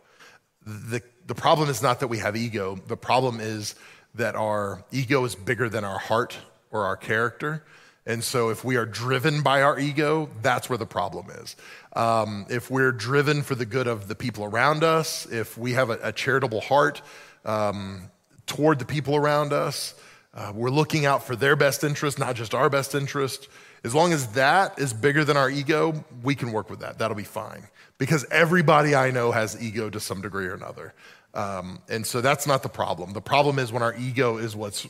The, 0.66 1.03
the 1.27 1.35
problem 1.35 1.68
is 1.68 1.83
not 1.83 2.01
that 2.01 2.09
we 2.09 2.18
have 2.18 2.35
ego, 2.35 2.79
the 2.87 2.96
problem 2.96 3.40
is 3.40 3.74
that 4.14 4.35
our 4.35 4.83
ego 4.90 5.24
is 5.24 5.35
bigger 5.35 5.68
than 5.68 5.85
our 5.85 5.98
heart 5.98 6.37
or 6.70 6.87
our 6.87 6.96
character. 6.96 7.64
And 8.07 8.24
so, 8.24 8.48
if 8.48 8.64
we 8.64 8.77
are 8.77 8.87
driven 8.87 9.42
by 9.42 9.61
our 9.61 9.79
ego, 9.79 10.31
that's 10.40 10.70
where 10.70 10.79
the 10.79 10.87
problem 10.87 11.27
is. 11.29 11.57
Um, 11.92 12.46
if 12.48 12.70
we're 12.70 12.90
driven 12.90 13.42
for 13.42 13.55
the 13.55 13.66
good 13.66 13.87
of 13.87 14.09
the 14.09 14.14
people 14.14 14.44
around 14.44 14.83
us, 14.83 15.27
if 15.27 15.59
we 15.59 15.74
have 15.74 15.90
a, 15.90 15.98
a 16.03 16.12
charitable 16.12 16.62
heart 16.62 17.03
um, 17.44 18.11
toward 18.46 18.79
the 18.79 18.87
people 18.87 19.14
around 19.14 19.53
us, 19.53 19.94
uh, 20.38 20.53
we're 20.55 20.70
looking 20.70 21.05
out 21.05 21.24
for 21.24 21.35
their 21.35 21.57
best 21.57 21.83
interest, 21.83 22.16
not 22.16 22.37
just 22.37 22.55
our 22.55 22.70
best 22.70 22.94
interest. 22.94 23.48
As 23.83 23.92
long 23.92 24.12
as 24.12 24.29
that 24.29 24.79
is 24.79 24.92
bigger 24.92 25.24
than 25.24 25.37
our 25.37 25.51
ego, 25.51 26.05
we 26.22 26.37
can 26.37 26.53
work 26.53 26.70
with 26.70 26.79
that. 26.79 26.98
That'll 26.98 27.16
be 27.16 27.24
fine. 27.24 27.66
Because 27.98 28.24
everybody 28.31 28.94
I 28.94 29.11
know 29.11 29.33
has 29.33 29.61
ego 29.61 29.90
to 29.90 29.98
some 29.98 30.20
degree 30.20 30.46
or 30.46 30.55
another. 30.55 30.94
Um, 31.35 31.81
and 31.88 32.07
so 32.07 32.20
that's 32.20 32.46
not 32.46 32.62
the 32.62 32.68
problem. 32.68 33.14
The 33.14 33.20
problem 33.20 33.59
is 33.59 33.72
when 33.72 33.83
our 33.83 33.96
ego 33.96 34.37
is 34.37 34.55
what's 34.55 34.87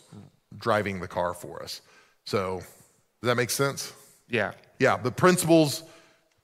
driving 0.59 1.01
the 1.01 1.09
car 1.09 1.33
for 1.33 1.63
us. 1.63 1.81
So, 2.25 2.59
does 2.59 3.29
that 3.29 3.37
make 3.37 3.51
sense? 3.51 3.95
yeah 4.29 4.53
Yeah, 4.79 4.99
the 4.99 5.11
principles, 5.11 5.83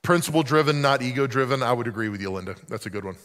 principle 0.01 0.43
driven, 0.43 0.81
not 0.81 1.03
ego 1.03 1.27
driven. 1.27 1.63
I 1.63 1.75
would 1.75 1.89
agree 1.89 2.09
with 2.09 2.23
you, 2.23 2.31
Linda. 2.31 2.57
That's 2.69 2.87
a 2.87 2.91
good 2.91 3.05
one. 3.05 3.17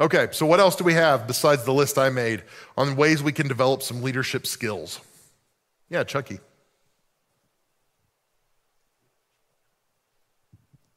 Okay, 0.00 0.28
so 0.32 0.46
what 0.46 0.60
else 0.60 0.76
do 0.76 0.84
we 0.84 0.94
have 0.94 1.26
besides 1.26 1.64
the 1.64 1.74
list 1.74 1.98
I 1.98 2.08
made 2.08 2.42
on 2.76 2.96
ways 2.96 3.22
we 3.22 3.32
can 3.32 3.48
develop 3.48 3.82
some 3.82 4.02
leadership 4.02 4.46
skills? 4.46 4.98
Yeah, 5.90 6.04
Chucky. 6.04 6.40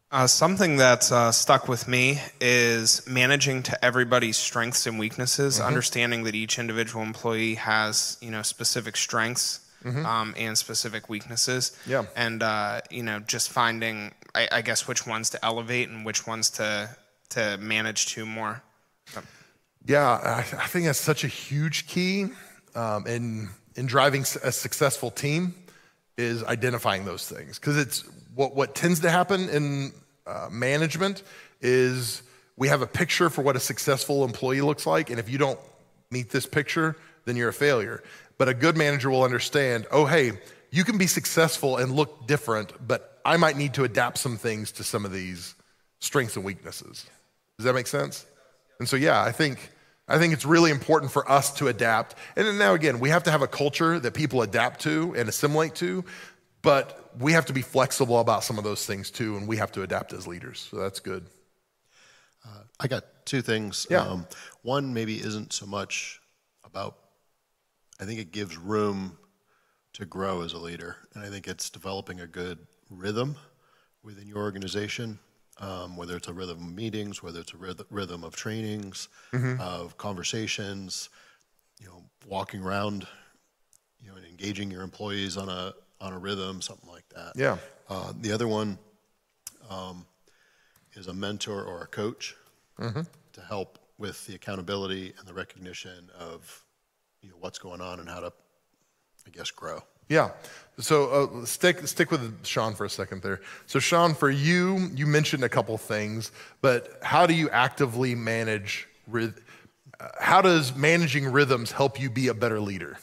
Uh, 0.10 0.28
something 0.28 0.78
that's 0.78 1.12
uh, 1.12 1.32
stuck 1.32 1.68
with 1.68 1.88
me 1.88 2.22
is 2.40 3.02
managing 3.08 3.64
to 3.64 3.84
everybody's 3.84 4.38
strengths 4.38 4.86
and 4.86 5.00
weaknesses, 5.00 5.60
understanding 5.60 6.24
that 6.24 6.36
each 6.36 6.60
individual 6.60 7.04
employee 7.04 7.56
has 7.56 8.18
you 8.22 8.30
know 8.30 8.44
specific 8.44 8.96
strengths 8.96 9.60
um, 9.84 10.34
and 10.38 10.58
specific 10.58 11.10
weaknesses. 11.10 11.76
Yeah. 11.88 12.06
And 12.16 12.44
uh, 12.44 12.82
you 12.92 13.04
know, 13.04 13.20
just 13.22 13.50
finding, 13.50 14.14
I, 14.36 14.48
I 14.52 14.62
guess, 14.62 14.88
which 14.88 15.08
ones 15.08 15.32
to 15.32 15.44
elevate 15.44 15.90
and 15.90 16.06
which 16.06 16.28
ones 16.28 16.52
to 16.52 16.96
to 17.30 17.58
manage 17.58 18.06
to 18.14 18.26
more. 18.26 18.62
Yeah, 19.86 20.08
I, 20.08 20.40
I 20.40 20.68
think 20.68 20.86
that's 20.86 21.00
such 21.00 21.24
a 21.24 21.28
huge 21.28 21.88
key 21.88 22.28
um, 22.76 23.06
in 23.08 23.50
in 23.76 23.86
driving 23.86 24.22
a 24.22 24.52
successful 24.52 25.10
team 25.10 25.56
is 26.16 26.44
identifying 26.44 27.06
those 27.06 27.28
things 27.28 27.60
because 27.60 27.78
it's 27.78 28.04
what 28.36 28.56
what 28.56 28.76
tends 28.76 29.02
to 29.02 29.10
happen 29.10 29.50
in 29.50 29.92
uh, 30.26 30.48
management 30.52 31.24
is 31.62 32.24
we 32.56 32.68
have 32.68 32.82
a 32.82 32.88
picture 32.88 33.30
for 33.30 33.42
what 33.42 33.56
a 33.56 33.60
successful 33.60 34.24
employee 34.24 34.62
looks 34.62 34.86
like, 34.86 35.10
and 35.10 35.20
if 35.20 35.30
you 35.30 35.38
don't 35.38 35.60
meet 36.12 36.30
this 36.30 36.46
picture, 36.46 36.96
then 37.26 37.36
you're 37.36 37.50
a 37.50 37.54
failure. 37.54 38.04
But 38.38 38.48
a 38.48 38.54
good 38.54 38.78
manager 38.78 39.10
will 39.10 39.24
understand, 39.24 39.86
oh 39.92 40.06
hey, 40.06 40.34
you 40.72 40.84
can 40.84 40.98
be 40.98 41.08
successful 41.08 41.78
and 41.78 41.92
look 41.92 42.26
different, 42.28 42.72
but 42.88 43.20
I 43.26 43.38
might 43.38 43.58
need 43.58 43.74
to 43.76 43.84
adapt 43.84 44.18
some 44.18 44.38
things 44.38 44.72
to 44.74 44.84
some 44.84 45.04
of 45.04 45.12
these 45.12 45.56
strengths 46.00 46.36
and 46.36 46.46
weaknesses. 46.46 47.06
Does 47.58 47.66
that 47.66 47.74
make 47.74 47.88
sense? 47.88 48.26
And 48.84 48.90
so, 48.90 48.98
yeah, 48.98 49.24
I 49.24 49.32
think 49.32 49.72
I 50.10 50.20
think 50.20 50.34
it's 50.34 50.44
really 50.44 50.72
important 50.72 51.10
for 51.10 51.24
us 51.32 51.54
to 51.54 51.70
adapt. 51.70 52.16
And 52.36 52.46
then 52.46 52.58
now 52.58 52.74
again, 52.74 53.00
we 53.00 53.08
have 53.08 53.24
to 53.24 53.32
have 53.32 53.42
a 53.42 53.48
culture 53.48 53.98
that 53.98 54.14
people 54.14 54.42
adapt 54.42 54.82
to 54.82 55.16
and 55.16 55.30
assimilate 55.30 55.76
to, 55.76 56.04
but 56.62 57.10
we 57.18 57.32
have 57.32 57.46
to 57.46 57.54
be 57.54 57.62
flexible 57.62 58.20
about 58.20 58.44
some 58.44 58.58
of 58.58 58.66
those 58.66 58.86
things 58.86 59.10
too, 59.10 59.38
and 59.38 59.48
we 59.48 59.56
have 59.56 59.72
to 59.72 59.84
adapt 59.84 60.12
as 60.12 60.28
leaders. 60.28 60.68
So 60.70 60.78
that's 60.78 61.00
good. 61.00 61.26
I 62.80 62.88
got 62.88 63.06
two 63.26 63.42
things. 63.42 63.88
Yeah. 63.90 64.02
Um, 64.02 64.28
one 64.64 64.94
maybe 64.94 65.16
isn't 65.18 65.54
so 65.54 65.66
much 65.66 66.20
about, 66.66 66.98
I 68.02 68.04
think 68.04 68.20
it 68.20 68.34
gives 68.34 68.58
room 68.58 69.18
to 69.94 70.06
grow 70.06 70.42
as 70.42 70.52
a 70.52 70.58
leader. 70.58 70.98
And 71.14 71.24
I 71.24 71.30
think 71.30 71.48
it's 71.48 71.70
developing 71.70 72.20
a 72.20 72.28
good 72.28 72.60
rhythm 72.90 73.38
within 74.04 74.28
your 74.28 74.40
organization, 74.40 75.20
um, 75.60 75.96
whether 75.96 76.16
it's 76.16 76.28
a 76.28 76.34
rhythm 76.34 76.58
of 76.58 76.74
meetings, 76.74 77.22
whether 77.22 77.40
it's 77.40 77.54
a 77.54 77.58
ryth- 77.58 77.86
rhythm 77.90 78.24
of 78.24 78.36
trainings, 78.36 79.08
of 79.60 79.98
conversations, 79.98 81.10
you 81.80 81.88
know, 81.88 82.04
walking 82.28 82.62
around, 82.62 83.08
you 84.02 84.10
know, 84.10 84.16
and 84.16 84.26
engaging 84.26 84.72
your 84.72 84.82
employees 84.82 85.38
on 85.38 85.50
a, 85.50 85.74
on 86.02 86.14
a 86.14 86.18
rhythm, 86.18 86.62
something 86.62 86.90
like 86.90 87.08
that. 87.10 87.34
Yeah. 87.36 87.58
Uh, 87.90 88.14
the 88.22 88.32
other 88.32 88.48
one 88.48 88.78
um, 89.70 90.06
is 90.94 91.08
a 91.08 91.14
mentor 91.14 91.64
or 91.64 91.84
a 91.84 91.88
coach 91.88 92.36
to 93.34 93.42
help 93.42 93.80
with 93.98 94.26
the 94.28 94.36
accountability 94.36 95.14
and 95.18 95.28
the 95.28 95.34
recognition 95.34 96.10
of 96.18 96.64
you 97.22 97.30
know, 97.30 97.36
what's 97.40 97.60
going 97.60 97.82
on 97.82 98.00
and 98.00 98.10
how 98.10 98.20
to, 98.20 98.34
I 99.26 99.30
guess, 99.30 99.52
grow. 99.52 99.82
Yeah. 100.10 100.32
So 100.80 101.40
uh, 101.42 101.46
stick 101.46 101.88
stick 101.88 102.10
with 102.10 102.46
Sean 102.46 102.74
for 102.74 102.86
a 102.86 102.90
second 102.90 103.22
there. 103.22 103.42
So 103.68 103.78
Sean, 103.80 104.16
for 104.16 104.30
you, 104.32 104.90
you 104.96 105.06
mentioned 105.06 105.44
a 105.44 105.50
couple 105.50 105.78
things, 105.78 106.32
but 106.62 106.98
how 107.04 107.28
do 107.28 107.34
you 107.36 107.50
actively 107.52 108.16
manage? 108.16 108.88
ryth- 109.12 109.38
uh, 110.00 110.08
How 110.20 110.42
does 110.42 110.76
managing 110.76 111.32
rhythms 111.32 111.72
help 111.72 112.00
you 112.00 112.10
be 112.10 112.28
a 112.30 112.34
better 112.34 112.60
leader? 112.60 112.98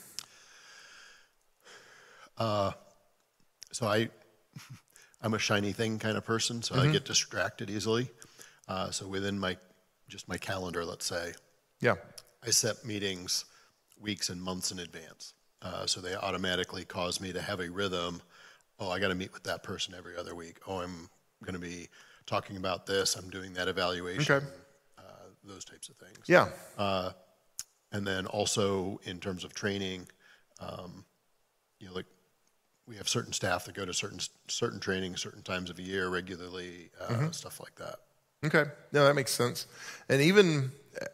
So 3.72 3.86
I, 3.86 4.08
I'm 5.22 5.34
a 5.34 5.38
shiny 5.38 5.72
thing 5.72 5.98
kind 5.98 6.16
of 6.16 6.24
person, 6.24 6.62
so 6.62 6.74
I 6.74 6.90
get 6.90 7.04
distracted 7.04 7.70
easily. 7.70 8.10
Uh, 8.68 8.90
so 8.90 9.06
within 9.06 9.38
my, 9.38 9.56
just 10.08 10.28
my 10.28 10.36
calendar, 10.38 10.84
let's 10.84 11.06
say, 11.06 11.32
Yeah. 11.80 11.96
I 12.44 12.50
set 12.50 12.84
meetings 12.84 13.44
weeks 14.00 14.28
and 14.30 14.40
months 14.42 14.72
in 14.72 14.78
advance. 14.78 15.34
Uh, 15.62 15.86
so 15.86 16.00
they 16.00 16.14
automatically 16.14 16.84
cause 16.84 17.20
me 17.20 17.32
to 17.32 17.40
have 17.40 17.60
a 17.60 17.68
rhythm. 17.68 18.22
Oh, 18.78 18.90
I 18.90 18.98
got 18.98 19.08
to 19.08 19.14
meet 19.14 19.32
with 19.32 19.42
that 19.44 19.62
person 19.62 19.94
every 19.96 20.16
other 20.16 20.34
week. 20.34 20.58
Oh, 20.66 20.80
I'm 20.80 21.08
going 21.44 21.54
to 21.54 21.60
be 21.60 21.88
talking 22.26 22.56
about 22.56 22.86
this. 22.86 23.14
I'm 23.14 23.28
doing 23.28 23.52
that 23.54 23.68
evaluation. 23.68 24.36
Okay. 24.36 24.46
Uh, 24.98 25.02
those 25.44 25.64
types 25.64 25.88
of 25.88 25.96
things. 25.96 26.26
Yeah. 26.26 26.48
And 27.92 28.06
then 28.06 28.26
also 28.26 29.00
in 29.02 29.18
terms 29.18 29.42
of 29.42 29.52
training, 29.52 30.06
um, 30.60 31.04
you 31.80 31.88
know, 31.88 31.94
like 31.94 32.06
we 32.86 32.96
have 32.96 33.08
certain 33.08 33.32
staff 33.32 33.64
that 33.64 33.74
go 33.74 33.84
to 33.84 33.92
certain 33.92 34.20
certain 34.48 34.78
training 34.80 35.16
certain 35.16 35.42
times 35.42 35.70
of 35.70 35.78
a 35.78 35.82
year 35.82 36.08
regularly, 36.08 36.90
uh, 37.00 37.30
stuff 37.32 37.60
like 37.60 37.74
that. 37.76 37.96
Okay. 38.44 38.70
No, 38.92 39.04
that 39.04 39.14
makes 39.14 39.32
sense. 39.32 39.66
And 40.08 40.22
even 40.22 40.70
uh, 41.00 41.06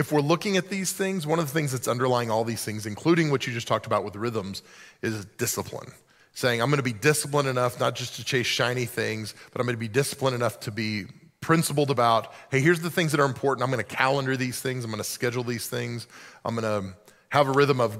if 0.00 0.10
we're 0.10 0.22
looking 0.22 0.56
at 0.56 0.70
these 0.70 0.94
things, 0.94 1.26
one 1.26 1.38
of 1.38 1.46
the 1.46 1.52
things 1.52 1.72
that's 1.72 1.86
underlying 1.86 2.30
all 2.30 2.42
these 2.42 2.64
things, 2.64 2.86
including 2.86 3.30
what 3.30 3.46
you 3.46 3.52
just 3.52 3.68
talked 3.68 3.84
about 3.84 4.02
with 4.02 4.16
rhythms, 4.16 4.62
is 5.02 5.26
discipline. 5.36 5.92
saying, 6.32 6.62
I'm 6.62 6.70
going 6.70 6.78
to 6.78 6.82
be 6.82 6.94
disciplined 6.94 7.48
enough 7.48 7.78
not 7.78 7.94
just 7.94 8.16
to 8.16 8.24
chase 8.24 8.46
shiny 8.46 8.86
things, 8.86 9.34
but 9.52 9.60
I'm 9.60 9.66
going 9.66 9.76
to 9.76 9.80
be 9.80 9.88
disciplined 9.88 10.34
enough 10.34 10.58
to 10.60 10.70
be 10.70 11.04
principled 11.42 11.90
about, 11.90 12.32
hey, 12.50 12.60
here's 12.60 12.80
the 12.80 12.90
things 12.90 13.12
that 13.12 13.20
are 13.20 13.26
important. 13.26 13.62
I'm 13.62 13.70
going 13.70 13.84
to 13.84 13.96
calendar 13.96 14.36
these 14.38 14.58
things. 14.60 14.84
I'm 14.84 14.90
going 14.90 15.02
to 15.02 15.08
schedule 15.08 15.44
these 15.44 15.68
things. 15.68 16.06
I'm 16.44 16.56
going 16.56 16.82
to 16.82 16.96
have 17.28 17.48
a 17.48 17.52
rhythm 17.52 17.80
of 17.80 17.98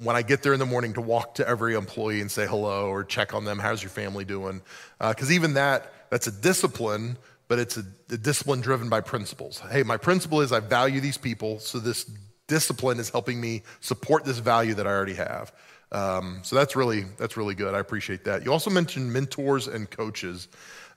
when 0.00 0.14
I 0.14 0.22
get 0.22 0.42
there 0.42 0.52
in 0.52 0.60
the 0.60 0.66
morning 0.66 0.94
to 0.94 1.00
walk 1.00 1.34
to 1.36 1.48
every 1.48 1.74
employee 1.74 2.20
and 2.20 2.30
say 2.30 2.46
hello 2.46 2.88
or 2.88 3.02
check 3.02 3.34
on 3.34 3.44
them. 3.44 3.58
How's 3.58 3.82
your 3.82 3.90
family 3.90 4.24
doing? 4.24 4.62
Because 4.98 5.30
uh, 5.30 5.34
even 5.34 5.54
that, 5.54 5.92
that's 6.10 6.28
a 6.28 6.32
discipline, 6.32 7.18
but 7.52 7.58
it's 7.58 7.76
a, 7.76 7.84
a 8.08 8.16
discipline 8.16 8.62
driven 8.62 8.88
by 8.88 9.02
principles. 9.02 9.62
Hey, 9.70 9.82
my 9.82 9.98
principle 9.98 10.40
is 10.40 10.52
I 10.52 10.60
value 10.60 11.00
these 11.00 11.18
people, 11.18 11.58
so 11.58 11.78
this 11.78 12.10
discipline 12.48 12.98
is 12.98 13.10
helping 13.10 13.38
me 13.42 13.62
support 13.80 14.24
this 14.24 14.38
value 14.38 14.72
that 14.72 14.86
I 14.86 14.90
already 14.90 15.12
have. 15.12 15.52
Um, 15.92 16.40
so 16.44 16.56
that's 16.56 16.74
really 16.76 17.04
that's 17.18 17.36
really 17.36 17.54
good. 17.54 17.74
I 17.74 17.78
appreciate 17.78 18.24
that. 18.24 18.42
You 18.42 18.52
also 18.52 18.70
mentioned 18.70 19.12
mentors 19.12 19.68
and 19.68 19.90
coaches. 19.90 20.48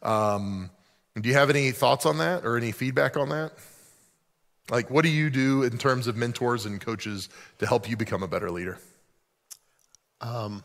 Um, 0.01 0.69
do 1.19 1.27
you 1.27 1.35
have 1.35 1.49
any 1.49 1.71
thoughts 1.71 2.05
on 2.05 2.19
that 2.19 2.45
or 2.45 2.55
any 2.55 2.71
feedback 2.71 3.17
on 3.17 3.27
that? 3.31 3.51
Like, 4.69 4.89
what 4.89 5.03
do 5.03 5.09
you 5.09 5.29
do 5.29 5.63
in 5.63 5.77
terms 5.77 6.07
of 6.07 6.15
mentors 6.15 6.65
and 6.65 6.79
coaches 6.79 7.27
to 7.59 7.67
help 7.67 7.89
you 7.89 7.97
become 7.97 8.23
a 8.23 8.29
better 8.29 8.49
leader? 8.49 8.77
Um, 10.21 10.63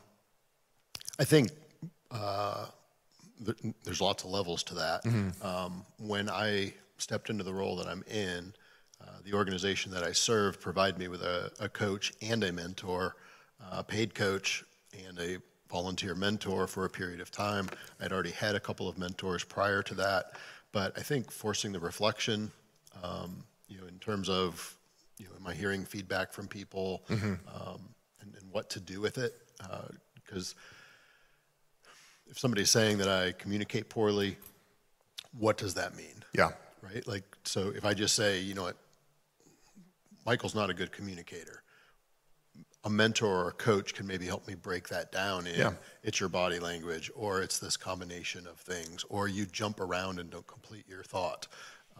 I 1.18 1.24
think 1.24 1.50
uh, 2.12 2.66
there's 3.84 4.00
lots 4.00 4.24
of 4.24 4.30
levels 4.30 4.62
to 4.64 4.74
that. 4.74 5.04
Mm-hmm. 5.04 5.46
Um, 5.46 5.84
when 5.98 6.28
I 6.28 6.74
stepped 6.98 7.30
into 7.30 7.44
the 7.44 7.54
role 7.54 7.76
that 7.76 7.86
I'm 7.86 8.04
in, 8.10 8.52
uh, 9.02 9.12
the 9.24 9.32
organization 9.32 9.92
that 9.92 10.02
I 10.02 10.12
serve 10.12 10.60
provided 10.60 10.98
me 10.98 11.08
with 11.08 11.22
a, 11.22 11.50
a 11.58 11.68
coach 11.68 12.12
and 12.20 12.44
a 12.44 12.52
mentor, 12.52 13.16
a 13.70 13.82
paid 13.82 14.14
coach 14.14 14.64
and 15.06 15.18
a 15.18 15.38
volunteer 15.70 16.14
mentor 16.14 16.66
for 16.66 16.84
a 16.84 16.90
period 16.90 17.20
of 17.20 17.30
time. 17.30 17.68
I'd 18.00 18.12
already 18.12 18.32
had 18.32 18.54
a 18.54 18.60
couple 18.60 18.88
of 18.88 18.98
mentors 18.98 19.44
prior 19.44 19.82
to 19.84 19.94
that, 19.94 20.32
but 20.72 20.98
I 20.98 21.02
think 21.02 21.30
forcing 21.30 21.72
the 21.72 21.80
reflection, 21.80 22.50
um, 23.02 23.44
you 23.68 23.78
know, 23.78 23.86
in 23.86 23.98
terms 23.98 24.28
of, 24.28 24.76
you 25.16 25.26
know, 25.26 25.32
am 25.38 25.46
I 25.46 25.54
hearing 25.54 25.84
feedback 25.84 26.32
from 26.32 26.48
people 26.48 27.04
mm-hmm. 27.08 27.34
um, 27.48 27.80
and, 28.20 28.34
and, 28.34 28.50
what 28.50 28.68
to 28.70 28.80
do 28.80 29.00
with 29.00 29.16
it? 29.16 29.34
Because 30.14 30.54
uh, 30.58 30.62
if 32.30 32.38
somebody's 32.38 32.70
saying 32.70 32.98
that 32.98 33.08
I 33.08 33.32
communicate 33.32 33.88
poorly, 33.88 34.36
what 35.38 35.56
does 35.58 35.74
that 35.74 35.96
mean? 35.96 36.24
Yeah. 36.32 36.50
Right? 36.82 37.06
Like, 37.06 37.24
so 37.44 37.72
if 37.74 37.84
I 37.84 37.92
just 37.92 38.14
say, 38.14 38.40
you 38.40 38.54
know 38.54 38.62
what, 38.62 38.76
Michael's 40.24 40.54
not 40.54 40.70
a 40.70 40.74
good 40.74 40.92
communicator 40.92 41.60
a 42.84 42.90
mentor 42.90 43.44
or 43.44 43.48
a 43.48 43.52
coach 43.52 43.94
can 43.94 44.06
maybe 44.06 44.26
help 44.26 44.46
me 44.46 44.54
break 44.54 44.88
that 44.88 45.12
down 45.12 45.46
in 45.46 45.58
yeah. 45.58 45.72
it's 46.02 46.18
your 46.18 46.28
body 46.28 46.58
language 46.58 47.10
or 47.14 47.42
it's 47.42 47.58
this 47.58 47.76
combination 47.76 48.46
of 48.46 48.58
things 48.58 49.04
or 49.08 49.28
you 49.28 49.44
jump 49.46 49.80
around 49.80 50.18
and 50.18 50.30
don't 50.30 50.46
complete 50.46 50.84
your 50.88 51.02
thought 51.02 51.46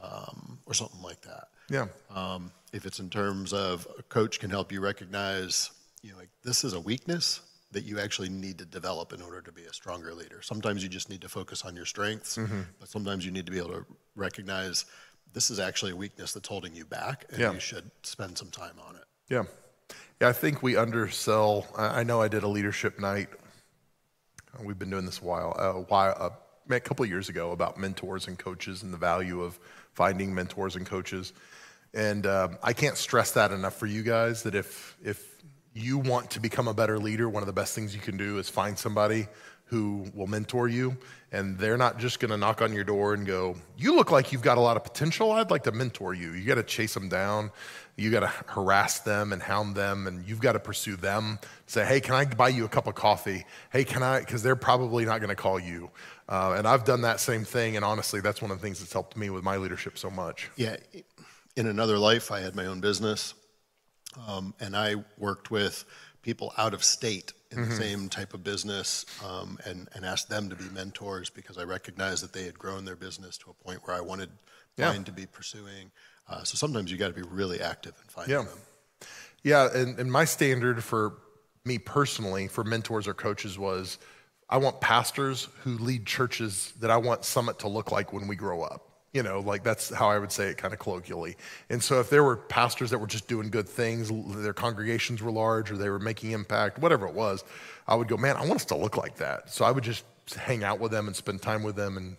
um, 0.03 0.59
or 0.67 0.75
something 0.75 1.03
like 1.03 1.21
that 1.21 1.49
yeah 1.69 1.87
um, 2.15 2.51
if 2.73 2.87
it's 2.87 2.99
in 2.99 3.11
terms 3.11 3.53
of 3.53 3.87
a 3.99 4.03
coach 4.05 4.41
can 4.41 4.51
help 4.51 4.73
you 4.73 4.81
recognize 4.81 5.71
you 6.03 6.13
know 6.13 6.19
like 6.19 6.31
this 6.43 6.65
is 6.65 6.73
a 6.73 6.81
weakness 6.81 7.41
that 7.73 7.85
you 7.85 8.01
actually 8.01 8.29
need 8.29 8.59
to 8.59 8.65
develop 8.65 9.13
in 9.13 9.23
order 9.23 9.41
to 9.41 9.53
be 9.53 9.65
a 9.65 9.73
stronger 9.73 10.15
leader 10.15 10.41
sometimes 10.43 10.83
you 10.83 10.89
just 10.89 11.09
need 11.09 11.21
to 11.21 11.29
focus 11.29 11.65
on 11.65 11.77
your 11.77 11.87
strengths 11.87 12.37
mm-hmm. 12.37 12.61
but 12.79 12.89
sometimes 12.89 13.25
you 13.25 13.31
need 13.31 13.47
to 13.47 13.53
be 13.53 13.59
able 13.59 13.71
to 13.71 13.87
recognize 14.17 14.85
this 15.33 15.51
is 15.51 15.61
actually 15.61 15.93
a 15.93 15.97
weakness 15.97 16.33
that's 16.33 16.49
holding 16.49 16.75
you 16.75 16.85
back 16.85 17.25
and 17.31 17.39
yeah. 17.39 17.53
you 17.53 17.61
should 17.61 17.91
spend 18.03 18.37
some 18.37 18.51
time 18.51 18.75
on 18.87 18.97
it 18.97 19.05
yeah 19.29 19.45
yeah, 20.21 20.29
I 20.29 20.33
think 20.33 20.63
we 20.63 20.77
undersell. 20.77 21.67
I 21.77 22.03
know 22.03 22.21
I 22.21 22.29
did 22.29 22.43
a 22.43 22.49
leadership 22.49 23.01
night. 23.01 23.29
We've 24.63 24.79
been 24.79 24.91
doing 24.91 25.07
this 25.07 25.21
a 25.21 25.25
while, 25.25 25.53
a 25.59 25.81
while, 25.81 26.15
uh, 26.19 26.75
a 26.75 26.81
couple 26.81 27.05
of 27.05 27.09
years 27.09 27.31
ago 27.31 27.53
about 27.53 27.79
mentors 27.79 28.29
and 28.29 28.39
coaches 28.39 28.83
and 28.83 28.93
the 28.93 28.99
value 28.99 29.41
of 29.41 29.59
finding 29.95 30.35
mentors 30.35 30.77
and 30.77 30.85
coaches. 30.85 31.33
And 31.95 32.27
uh, 32.27 32.49
I 32.63 32.75
can't 32.75 32.99
stress 32.99 33.33
that 33.33 33.51
enough 33.51 33.77
for 33.77 33.87
you 33.87 34.03
guys. 34.03 34.43
That 34.43 34.55
if 34.55 34.95
if 35.03 35.30
you 35.75 35.99
want 35.99 36.31
to 36.31 36.41
become 36.41 36.69
a 36.69 36.75
better 36.75 36.99
leader, 36.99 37.29
one 37.29 37.43
of 37.43 37.47
the 37.47 37.53
best 37.53 37.75
things 37.75 37.95
you 37.95 38.01
can 38.01 38.17
do 38.17 38.39
is 38.39 38.49
find 38.49 38.79
somebody 38.79 39.29
who 39.71 40.05
will 40.15 40.27
mentor 40.27 40.69
you. 40.69 40.97
And 41.33 41.57
they're 41.57 41.77
not 41.77 42.01
just 42.01 42.19
going 42.19 42.33
to 42.33 42.37
knock 42.37 42.61
on 42.61 42.73
your 42.73 42.83
door 42.83 43.15
and 43.15 43.25
go, 43.25 43.55
You 43.77 43.95
look 43.95 44.11
like 44.11 44.33
you've 44.33 44.43
got 44.43 44.59
a 44.59 44.61
lot 44.61 44.77
of 44.77 44.83
potential. 44.83 45.31
I'd 45.31 45.53
like 45.53 45.63
to 45.63 45.73
mentor 45.73 46.13
you. 46.13 46.33
You 46.33 46.45
got 46.45 46.57
to 46.57 46.65
chase 46.65 46.93
them 46.93 47.09
down. 47.09 47.53
You 47.95 48.11
got 48.11 48.21
to 48.21 48.33
harass 48.47 48.99
them 48.99 49.33
and 49.33 49.41
hound 49.41 49.77
them. 49.77 50.09
And 50.09 50.27
you've 50.27 50.41
got 50.41 50.53
to 50.53 50.59
pursue 50.59 50.97
them. 50.97 51.39
Say, 51.67 51.85
Hey, 51.87 52.01
can 52.01 52.15
I 52.17 52.25
buy 52.25 52.49
you 52.49 52.65
a 52.65 52.69
cup 52.69 52.89
of 52.89 52.97
coffee? 52.97 53.45
Hey, 53.71 53.85
can 53.85 54.03
I? 54.03 54.19
Because 54.19 54.43
they're 54.43 54.57
probably 54.57 55.05
not 55.05 55.21
going 55.21 55.29
to 55.29 55.37
call 55.37 55.61
you. 55.61 55.91
Uh, 56.29 56.55
and 56.59 56.67
I've 56.67 56.85
done 56.85 57.03
that 57.03 57.21
same 57.21 57.45
thing. 57.45 57.77
And 57.77 57.85
honestly, 57.85 58.21
that's 58.21 58.43
one 58.43 58.51
of 58.51 58.59
the 58.59 58.63
things 58.63 58.81
that's 58.81 58.93
helped 58.93 59.17
me 59.17 59.31
with 59.31 59.45
my 59.45 59.57
leadership 59.57 59.99
so 59.99 60.11
much. 60.11 60.51
Yeah. 60.57 60.77
In 61.57 61.69
another 61.69 61.99
life, 61.99 62.33
I 62.33 62.41
had 62.41 62.57
my 62.57 62.67
own 62.67 62.81
business. 62.81 63.35
Um, 64.27 64.55
and 64.61 64.77
I 64.77 64.97
worked 65.19 65.51
with 65.51 65.85
people 66.23 66.53
out 66.59 66.75
of 66.75 66.85
state 66.85 67.33
in 67.51 67.59
mm-hmm. 67.59 67.71
the 67.71 67.77
same 67.77 68.09
type 68.09 68.35
of 68.35 68.45
business 68.45 69.07
um, 69.25 69.59
and, 69.65 69.89
and 69.95 70.05
asked 70.05 70.29
them 70.29 70.51
to 70.51 70.57
be 70.57 70.69
mentors 70.71 71.31
because 71.31 71.59
I 71.59 71.65
recognized 71.65 72.23
that 72.23 72.33
they 72.33 72.45
had 72.45 72.59
grown 72.59 72.85
their 72.85 72.97
business 72.97 73.39
to 73.39 73.51
a 73.51 73.65
point 73.65 73.81
where 73.87 73.97
I 73.97 74.01
wanted 74.01 74.31
yeah. 74.77 74.91
mine 74.91 75.05
to 75.05 75.13
be 75.13 75.27
pursuing. 75.27 75.91
Uh, 76.29 76.43
so 76.45 76.57
sometimes 76.57 76.91
you 76.93 76.99
got 76.99 77.09
to 77.09 77.15
be 77.15 77.23
really 77.23 77.61
active 77.61 77.95
in 78.03 78.09
finding 78.09 78.37
yeah. 78.37 78.43
them. 78.45 78.59
Yeah, 79.43 79.69
and, 79.75 79.99
and 79.99 80.13
my 80.13 80.27
standard 80.27 80.85
for 80.85 81.15
me 81.65 81.79
personally 81.79 82.49
for 82.49 82.63
mentors 82.65 83.09
or 83.09 83.15
coaches 83.15 83.59
was 83.59 83.99
I 84.49 84.59
want 84.59 84.81
pastors 84.81 85.49
who 85.63 85.79
lead 85.79 86.07
churches 86.07 86.73
that 86.81 86.91
I 86.91 86.97
want 86.99 87.25
Summit 87.25 87.61
to 87.61 87.69
look 87.69 87.91
like 87.91 88.13
when 88.13 88.29
we 88.29 88.37
grow 88.37 88.63
up. 88.63 88.90
You 89.13 89.25
know, 89.25 89.41
like 89.41 89.65
that's 89.65 89.93
how 89.93 90.09
I 90.09 90.19
would 90.19 90.31
say 90.31 90.51
it 90.51 90.57
kind 90.57 90.73
of 90.73 90.79
colloquially. 90.79 91.37
And 91.69 91.83
so 91.83 91.99
if 91.99 92.11
there 92.11 92.23
were 92.23 92.37
pastors 92.37 92.91
that 92.91 92.99
were 92.99 93.09
just 93.09 93.27
doing 93.27 93.51
good 93.51 93.69
things, 93.69 94.11
their 94.37 94.53
congregations 94.53 95.21
were 95.21 95.33
large 95.33 95.73
or 95.73 95.77
they 95.77 95.91
were 95.91 95.99
making 95.99 96.31
impact, 96.31 96.79
whatever 96.79 97.09
it 97.09 97.15
was, 97.15 97.43
I 97.89 97.97
would 97.97 98.07
go, 98.07 98.17
man, 98.17 98.37
I 98.37 98.43
want 98.43 98.55
us 98.55 98.65
to 98.67 98.77
look 98.77 98.97
like 98.97 99.17
that. 99.17 99.51
So 99.51 99.65
I 99.65 99.73
would 99.73 99.83
just 99.83 100.05
hang 100.37 100.63
out 100.63 100.79
with 100.79 100.93
them 100.93 101.09
and 101.09 101.17
spend 101.17 101.43
time 101.43 101.65
with 101.65 101.75
them 101.75 101.97
and 101.97 102.17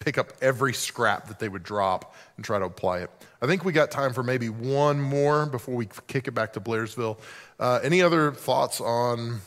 pick 0.00 0.18
up 0.18 0.32
every 0.40 0.72
scrap 0.72 1.28
that 1.28 1.38
they 1.38 1.48
would 1.48 1.62
drop 1.62 2.14
and 2.36 2.44
try 2.44 2.58
to 2.58 2.64
apply 2.64 3.00
it. 3.00 3.10
I 3.40 3.46
think 3.46 3.64
we 3.64 3.72
got 3.72 3.90
time 3.90 4.12
for 4.12 4.22
maybe 4.22 4.48
one 4.48 5.00
more 5.00 5.46
before 5.46 5.76
we 5.76 5.88
kick 6.08 6.26
it 6.26 6.32
back 6.32 6.54
to 6.54 6.60
Blairsville. 6.60 7.18
Uh, 7.58 7.80
any 7.82 8.02
other 8.02 8.32
thoughts 8.32 8.80
on 8.80 9.42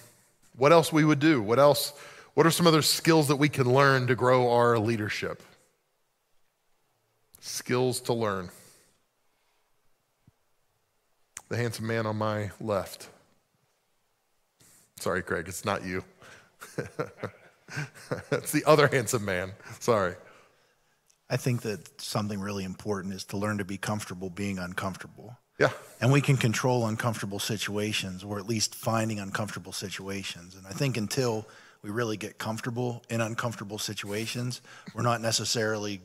what 0.55 0.71
else 0.71 0.93
we 0.93 1.03
would 1.03 1.19
do? 1.19 1.41
What 1.41 1.59
else? 1.59 1.93
What 2.35 2.45
are 2.45 2.51
some 2.51 2.67
other 2.67 2.81
skills 2.81 3.27
that 3.27 3.35
we 3.35 3.49
can 3.49 3.71
learn 3.71 4.07
to 4.07 4.15
grow 4.15 4.51
our 4.51 4.77
leadership? 4.77 5.43
Skills 7.45 7.99
to 7.99 8.13
learn. 8.13 8.49
The 11.49 11.57
handsome 11.57 11.85
man 11.85 12.05
on 12.05 12.15
my 12.15 12.51
left. 12.61 13.09
Sorry, 14.95 15.21
Craig, 15.21 15.49
it's 15.49 15.65
not 15.65 15.85
you. 15.85 16.05
it's 18.31 18.53
the 18.53 18.63
other 18.65 18.87
handsome 18.87 19.25
man. 19.25 19.51
Sorry. 19.81 20.15
I 21.29 21.35
think 21.35 21.63
that 21.63 21.99
something 21.99 22.39
really 22.39 22.63
important 22.63 23.13
is 23.13 23.25
to 23.25 23.37
learn 23.37 23.57
to 23.57 23.65
be 23.65 23.77
comfortable 23.77 24.29
being 24.29 24.57
uncomfortable. 24.57 25.37
Yeah. 25.59 25.71
And 25.99 26.13
we 26.13 26.21
can 26.21 26.37
control 26.37 26.87
uncomfortable 26.87 27.39
situations 27.39 28.23
or 28.23 28.39
at 28.39 28.47
least 28.47 28.73
finding 28.73 29.19
uncomfortable 29.19 29.73
situations. 29.73 30.55
And 30.55 30.65
I 30.65 30.71
think 30.71 30.95
until 30.95 31.45
we 31.81 31.89
really 31.89 32.15
get 32.15 32.37
comfortable 32.37 33.03
in 33.09 33.19
uncomfortable 33.19 33.79
situations, 33.79 34.61
we're 34.95 35.03
not 35.03 35.19
necessarily 35.19 35.99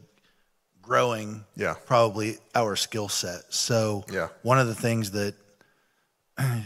growing 0.89 1.45
yeah. 1.55 1.74
probably 1.86 2.39
our 2.55 2.74
skill 2.74 3.09
set. 3.09 3.43
So 3.51 4.05
yeah. 4.11 4.28
one 4.43 4.59
of 4.59 4.66
the 4.66 4.74
things 4.74 5.11
that 5.12 5.34
well 6.39 6.64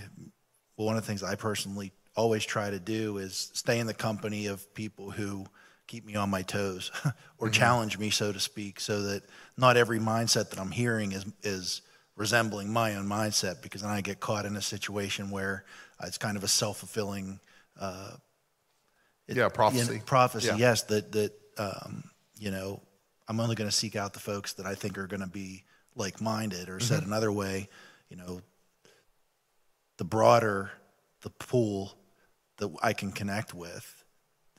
one 0.77 0.97
of 0.97 1.03
the 1.03 1.07
things 1.07 1.23
I 1.23 1.35
personally 1.35 1.93
always 2.15 2.45
try 2.45 2.71
to 2.71 2.79
do 2.79 3.19
is 3.19 3.51
stay 3.55 3.81
in 3.81 3.87
the 3.87 3.95
company 3.95 4.47
of 4.47 4.73
people 4.75 5.11
who 5.11 5.45
keep 5.89 6.07
me 6.07 6.15
on 6.15 6.31
my 6.31 6.43
toes 6.43 6.91
or 7.39 7.49
mm-hmm. 7.49 7.53
challenge 7.53 7.99
me 7.99 8.11
so 8.11 8.33
to 8.33 8.41
speak 8.41 8.81
so 8.81 9.03
that 9.03 9.23
not 9.57 9.77
every 9.77 9.99
mindset 9.99 10.51
that 10.51 10.61
I'm 10.61 10.71
hearing 10.71 11.13
is 11.13 11.27
is 11.43 11.83
resembling 12.15 12.73
my 12.73 12.95
own 12.95 13.07
mindset 13.07 13.63
because 13.63 13.83
then 13.83 13.91
I 13.91 14.03
get 14.03 14.21
caught 14.21 14.47
in 14.47 14.57
a 14.57 14.63
situation 14.63 15.31
where 15.31 15.65
it's 16.05 16.19
kind 16.19 16.37
of 16.37 16.45
a 16.45 16.49
self-fulfilling 16.49 17.41
uh, 17.81 18.13
it, 19.27 19.37
yeah 19.37 19.49
prophecy 19.49 19.95
you 19.95 19.99
know, 19.99 20.05
prophecy 20.05 20.49
yeah. 20.49 20.57
yes 20.57 20.83
that 20.85 21.11
that 21.13 21.33
um, 21.59 22.05
you 22.39 22.51
know 22.51 22.81
I'm 23.33 23.41
only 23.41 23.55
going 23.55 23.71
to 23.71 23.75
seek 23.75 23.97
out 23.97 24.13
the 24.13 24.21
folks 24.21 24.53
that 24.55 24.67
I 24.67 24.75
think 24.75 24.99
are 24.99 25.07
going 25.07 25.23
to 25.23 25.27
be 25.27 25.65
like 25.97 26.21
minded, 26.21 26.69
or 26.69 26.81
said 26.81 27.01
mm-hmm. 27.01 27.13
another 27.13 27.33
way, 27.33 27.71
you 28.11 28.17
know, 28.17 28.43
the 29.97 30.05
broader 30.05 30.71
the 31.23 31.31
pool 31.31 31.95
that 32.59 32.71
I 32.83 32.93
can 32.93 33.11
connect 33.11 33.55
with, 33.55 34.05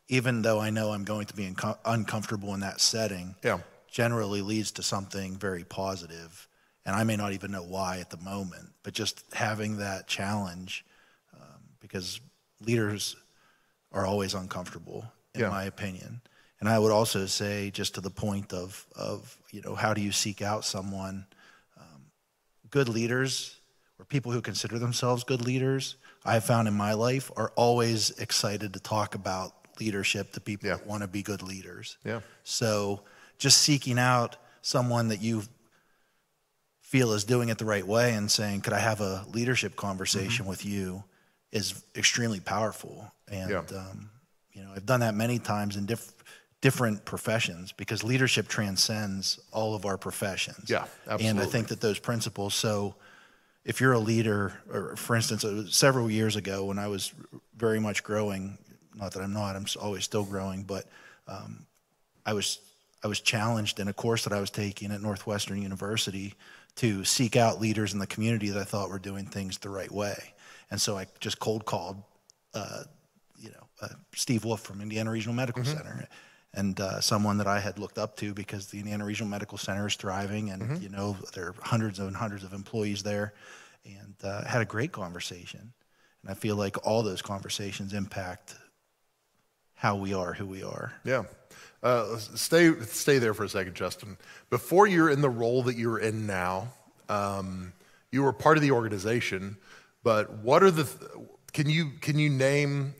even 0.07 0.41
though 0.41 0.59
I 0.59 0.71
know 0.71 0.91
I'm 0.91 1.03
going 1.03 1.27
to 1.27 1.35
be 1.35 1.47
inco- 1.47 1.77
uncomfortable 1.85 2.53
in 2.55 2.61
that 2.61 2.81
setting, 2.81 3.35
yeah. 3.43 3.59
generally 3.87 4.41
leads 4.41 4.71
to 4.71 4.83
something 4.83 5.37
very 5.37 5.63
positive. 5.63 6.47
And 6.85 6.95
I 6.95 7.03
may 7.03 7.15
not 7.15 7.33
even 7.33 7.51
know 7.51 7.63
why 7.63 7.99
at 7.99 8.09
the 8.09 8.17
moment, 8.17 8.69
but 8.81 8.93
just 8.93 9.23
having 9.33 9.77
that 9.77 10.07
challenge, 10.07 10.83
um, 11.33 11.61
because 11.79 12.19
leaders 12.59 13.15
are 13.91 14.05
always 14.05 14.33
uncomfortable, 14.33 15.05
in 15.35 15.41
Yeah. 15.41 15.49
my 15.49 15.65
opinion. 15.65 16.21
And 16.63 16.69
I 16.69 16.79
would 16.79 16.93
also 16.93 17.25
say, 17.25 17.71
just 17.71 17.95
to 17.95 17.99
the 17.99 18.09
point 18.09 18.53
of, 18.53 18.85
of 18.95 19.37
you 19.51 19.59
know, 19.59 19.75
how 19.75 19.93
do 19.93 19.99
you 19.99 20.13
seek 20.13 20.41
out 20.41 20.63
someone? 20.63 21.25
Um, 21.77 22.03
good 22.69 22.87
leaders, 22.87 23.59
or 23.99 24.05
people 24.05 24.31
who 24.31 24.39
consider 24.41 24.79
themselves 24.79 25.25
good 25.25 25.41
leaders, 25.41 25.97
I 26.23 26.35
have 26.35 26.45
found 26.45 26.69
in 26.69 26.73
my 26.73 26.93
life 26.93 27.29
are 27.35 27.51
always 27.57 28.11
excited 28.11 28.71
to 28.75 28.79
talk 28.79 29.13
about 29.13 29.51
leadership 29.81 30.31
to 30.31 30.39
people 30.39 30.69
Yeah. 30.69 30.77
that 30.77 30.87
want 30.87 31.01
to 31.01 31.09
be 31.09 31.21
good 31.21 31.41
leaders. 31.43 31.97
Yeah. 32.05 32.21
So 32.45 33.01
just 33.37 33.57
seeking 33.57 33.99
out 33.99 34.37
someone 34.61 35.09
that 35.09 35.19
you 35.21 35.43
feel 36.79 37.11
is 37.11 37.25
doing 37.25 37.49
it 37.49 37.57
the 37.57 37.65
right 37.65 37.85
way 37.85 38.13
and 38.13 38.31
saying, 38.31 38.61
"Could 38.61 38.71
I 38.71 38.79
have 38.79 39.01
a 39.01 39.25
leadership 39.33 39.75
conversation 39.75 40.45
with 40.45 40.63
you?" 40.63 41.03
is 41.51 41.83
extremely 41.93 42.39
powerful. 42.39 43.11
And 43.27 43.49
Yeah. 43.49 43.63
um, 43.77 44.11
you 44.53 44.63
know, 44.63 44.71
I've 44.73 44.85
done 44.85 45.01
that 45.01 45.13
many 45.13 45.39
times 45.39 45.75
in 45.75 45.87
diff- 45.87 46.13
different 46.63 47.03
professions 47.03 47.73
because 47.73 48.05
leadership 48.05 48.47
transcends 48.47 49.37
all 49.51 49.75
of 49.75 49.85
our 49.85 49.97
professions. 49.97 50.69
Yeah, 50.69 50.85
absolutely. 51.05 51.27
And 51.27 51.39
I 51.41 51.45
think 51.45 51.67
that 51.67 51.81
those 51.81 51.99
principles. 51.99 52.55
So, 52.55 52.95
if 53.65 53.81
you're 53.81 53.91
a 53.91 53.99
leader, 53.99 54.53
or 54.71 54.95
for 54.95 55.15
instance, 55.15 55.43
it 55.43 55.53
was 55.53 55.75
several 55.75 56.09
years 56.09 56.37
ago 56.37 56.63
when 56.65 56.79
I 56.79 56.87
was 56.87 57.13
very 57.57 57.81
much 57.81 58.01
growing, 58.01 58.57
not 58.95 59.11
that 59.11 59.21
I'm 59.21 59.33
not, 59.33 59.57
I'm 59.57 59.65
always 59.81 60.05
still 60.05 60.23
growing, 60.23 60.63
but 60.63 60.85
um, 61.27 61.65
I 62.25 62.33
was 62.33 62.59
I 63.03 63.07
was 63.07 63.19
challenged 63.19 63.81
in 63.81 63.89
a 63.89 63.93
course 63.93 64.23
that 64.23 64.31
I 64.31 64.39
was 64.39 64.49
taking 64.49 64.91
at 64.91 65.01
Northwestern 65.01 65.61
University 65.61 66.33
to 66.75 67.03
seek 67.03 67.35
out 67.35 67.59
leaders 67.59 67.91
in 67.91 67.99
the 67.99 68.07
community 68.07 68.49
that 68.49 68.59
I 68.59 68.63
thought 68.63 68.89
were 68.89 68.99
doing 68.99 69.25
things 69.25 69.57
the 69.57 69.69
right 69.69 69.91
way, 69.91 70.33
and 70.71 70.79
so 70.79 70.97
I 70.97 71.07
just 71.19 71.39
cold 71.39 71.65
called, 71.65 72.01
uh, 72.53 72.83
you 73.37 73.49
know, 73.49 73.67
uh, 73.81 73.95
Steve 74.15 74.45
Wolf 74.45 74.61
from 74.61 74.79
Indiana 74.79 75.11
Regional 75.11 75.35
Medical 75.35 75.65
Center. 75.65 76.07
And 76.55 76.79
uh, 76.79 77.01
someone 77.01 77.37
that 77.37 77.47
I 77.47 77.59
had 77.59 77.79
looked 77.79 77.97
up 77.97 78.15
to 78.17 78.33
because 78.33 78.67
the 78.67 78.77
Indiana 78.77 79.05
Regional 79.05 79.29
Medical 79.29 79.57
Center 79.57 79.87
is 79.87 79.95
thriving, 79.95 80.51
and 80.51 80.81
you 80.81 80.89
know 80.89 81.17
there 81.33 81.47
are 81.47 81.55
hundreds 81.61 81.97
and 81.99 82.15
hundreds 82.15 82.43
of 82.43 82.53
employees 82.53 83.01
there, 83.01 83.33
and 83.85 84.13
uh, 84.23 84.45
had 84.45 84.61
a 84.61 84.65
great 84.65 84.91
conversation. 84.91 85.73
And 86.21 86.29
I 86.31 86.35
feel 86.35 86.55
like 86.55 86.85
all 86.85 87.01
those 87.01 87.21
conversations 87.23 87.93
impact 87.93 88.55
how 89.73 89.95
we 89.95 90.13
are, 90.13 90.33
who 90.33 90.45
we 90.45 90.63
are. 90.63 90.93
Yeah. 91.03 91.23
Uh, 91.81 92.17
stay 92.17 92.71
stay 92.83 93.17
there 93.17 93.33
for 93.33 93.43
a 93.43 93.49
second, 93.49 93.73
Justin. 93.75 94.17
Before 94.49 94.87
you're 94.87 95.09
in 95.09 95.21
the 95.21 95.29
role 95.29 95.63
that 95.63 95.75
you're 95.75 95.99
in 95.99 96.25
now, 96.27 96.69
um, 97.09 97.73
you 98.11 98.23
were 98.23 98.31
part 98.31 98.57
of 98.57 98.61
the 98.61 98.71
organization. 98.71 99.57
But 100.03 100.31
what 100.37 100.63
are 100.63 100.71
the? 100.71 100.83
th- 100.83 101.11
Can 101.51 101.69
you 101.69 101.91
can 101.99 102.19
you 102.19 102.29
name? 102.29 102.93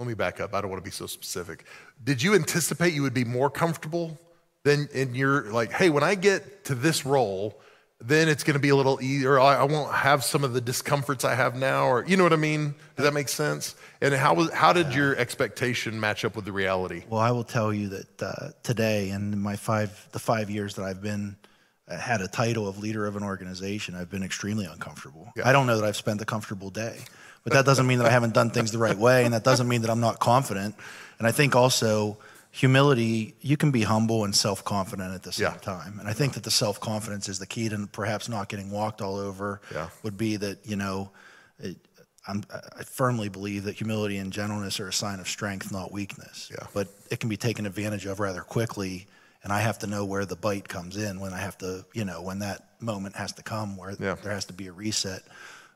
Let 0.00 0.08
me 0.08 0.14
back 0.14 0.40
up. 0.40 0.54
I 0.54 0.60
don't 0.60 0.70
want 0.70 0.82
to 0.82 0.88
be 0.88 0.92
so 0.92 1.06
specific. 1.06 1.64
Did 2.02 2.20
you 2.20 2.34
anticipate 2.34 2.94
you 2.94 3.02
would 3.02 3.14
be 3.14 3.24
more 3.24 3.48
comfortable 3.48 4.18
than 4.64 4.88
in 4.92 5.14
your 5.14 5.52
like? 5.52 5.70
Hey, 5.70 5.88
when 5.88 6.02
I 6.02 6.16
get 6.16 6.64
to 6.64 6.74
this 6.74 7.06
role, 7.06 7.60
then 8.00 8.28
it's 8.28 8.42
going 8.42 8.54
to 8.54 8.60
be 8.60 8.70
a 8.70 8.76
little 8.76 9.00
easier. 9.00 9.38
I, 9.38 9.58
I 9.58 9.62
won't 9.62 9.92
have 9.94 10.24
some 10.24 10.42
of 10.42 10.52
the 10.52 10.60
discomforts 10.60 11.24
I 11.24 11.36
have 11.36 11.54
now, 11.54 11.86
or 11.86 12.04
you 12.06 12.16
know 12.16 12.24
what 12.24 12.32
I 12.32 12.36
mean? 12.36 12.74
Does 12.96 13.04
that 13.04 13.14
make 13.14 13.28
sense? 13.28 13.76
And 14.00 14.12
how 14.12 14.34
was 14.34 14.52
how 14.52 14.72
did 14.72 14.92
your 14.92 15.14
expectation 15.16 16.00
match 16.00 16.24
up 16.24 16.34
with 16.34 16.44
the 16.44 16.52
reality? 16.52 17.04
Well, 17.08 17.20
I 17.20 17.30
will 17.30 17.44
tell 17.44 17.72
you 17.72 17.88
that 17.90 18.22
uh, 18.22 18.48
today, 18.64 19.10
in 19.10 19.38
my 19.38 19.54
five 19.54 20.08
the 20.10 20.18
five 20.18 20.50
years 20.50 20.74
that 20.74 20.82
I've 20.82 21.02
been 21.02 21.36
uh, 21.86 21.96
had 21.98 22.20
a 22.20 22.26
title 22.26 22.66
of 22.66 22.78
leader 22.78 23.06
of 23.06 23.14
an 23.14 23.22
organization, 23.22 23.94
I've 23.94 24.10
been 24.10 24.24
extremely 24.24 24.64
uncomfortable. 24.64 25.30
I 25.44 25.52
don't 25.52 25.68
know 25.68 25.78
that 25.78 25.86
I've 25.86 25.96
spent 25.96 26.20
a 26.20 26.24
comfortable 26.24 26.70
day, 26.70 26.98
but 27.44 27.52
that 27.52 27.64
doesn't 27.64 27.86
mean 27.86 27.98
that 27.98 28.06
I 28.06 28.10
haven't 28.10 28.34
done 28.34 28.50
things 28.50 28.72
the 28.72 28.78
right 28.78 28.96
way, 28.96 29.24
and 29.24 29.32
that 29.34 29.44
doesn't 29.44 29.68
mean 29.68 29.82
that 29.82 29.90
I'm 29.90 30.00
not 30.00 30.18
confident. 30.18 30.74
And 31.18 31.26
I 31.28 31.32
think 31.32 31.54
also 31.54 32.18
humility, 32.50 33.34
you 33.40 33.56
can 33.56 33.70
be 33.70 33.82
humble 33.82 34.24
and 34.24 34.34
self 34.34 34.64
confident 34.64 35.12
at 35.14 35.22
the 35.22 35.32
same 35.32 35.46
Yeah. 35.52 35.58
time. 35.58 35.98
And 35.98 36.08
I 36.08 36.12
think 36.12 36.34
that 36.34 36.42
the 36.44 36.50
self 36.50 36.80
confidence 36.80 37.28
is 37.28 37.38
the 37.38 37.46
key 37.46 37.68
to 37.68 37.86
perhaps 37.92 38.28
not 38.28 38.48
getting 38.48 38.70
walked 38.70 39.02
all 39.02 39.16
over. 39.16 39.60
Yeah. 39.72 39.88
Would 40.02 40.16
be 40.16 40.36
that 40.36 40.58
you 40.64 40.76
know. 40.76 41.10
It, 41.58 41.76
I'm, 42.26 42.42
I 42.50 42.84
firmly 42.84 43.28
believe 43.28 43.64
that 43.64 43.74
humility 43.74 44.16
and 44.16 44.32
gentleness 44.32 44.80
are 44.80 44.88
a 44.88 44.92
sign 44.94 45.20
of 45.20 45.28
strength, 45.28 45.70
not 45.70 45.92
weakness. 45.92 46.50
Yeah. 46.50 46.66
But 46.72 46.88
it 47.10 47.20
can 47.20 47.28
be 47.28 47.36
taken 47.36 47.66
advantage 47.66 48.06
of 48.06 48.18
rather 48.18 48.40
quickly, 48.40 49.06
and 49.42 49.52
I 49.52 49.60
have 49.60 49.78
to 49.80 49.86
know 49.86 50.06
where 50.06 50.24
the 50.24 50.34
bite 50.34 50.66
comes 50.66 50.96
in 50.96 51.20
when 51.20 51.34
I 51.34 51.38
have 51.40 51.58
to, 51.58 51.84
you 51.92 52.06
know, 52.06 52.22
when 52.22 52.38
that 52.38 52.66
moment 52.80 53.16
has 53.16 53.32
to 53.32 53.42
come 53.42 53.76
where 53.76 53.90
Yeah. 54.00 54.14
there 54.22 54.32
has 54.32 54.46
to 54.46 54.54
be 54.54 54.68
a 54.68 54.72
reset. 54.72 55.22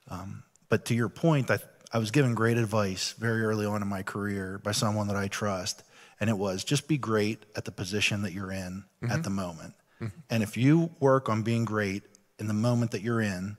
Um, 0.08 0.42
but 0.68 0.84
to 0.86 0.94
your 0.94 1.08
point, 1.08 1.50
I, 1.50 1.58
I 1.92 1.98
was 1.98 2.10
given 2.10 2.34
great 2.34 2.58
advice 2.58 3.14
very 3.18 3.42
early 3.44 3.66
on 3.66 3.82
in 3.82 3.88
my 3.88 4.02
career 4.02 4.60
by 4.62 4.72
someone 4.72 5.08
that 5.08 5.16
I 5.16 5.28
trust, 5.28 5.82
and 6.20 6.28
it 6.28 6.36
was 6.36 6.64
just 6.64 6.88
be 6.88 6.98
great 6.98 7.44
at 7.56 7.64
the 7.64 7.72
position 7.72 8.22
that 8.22 8.32
you're 8.32 8.52
in 8.52 8.84
at 9.02 9.08
mm-hmm. 9.08 9.22
the 9.22 9.30
moment. 9.30 9.74
Mm-hmm. 10.00 10.18
And 10.30 10.42
if 10.42 10.56
you 10.56 10.90
work 11.00 11.28
on 11.28 11.42
being 11.42 11.64
great 11.64 12.02
in 12.38 12.46
the 12.46 12.54
moment 12.54 12.92
that 12.92 13.02
you're 13.02 13.20
in, 13.20 13.56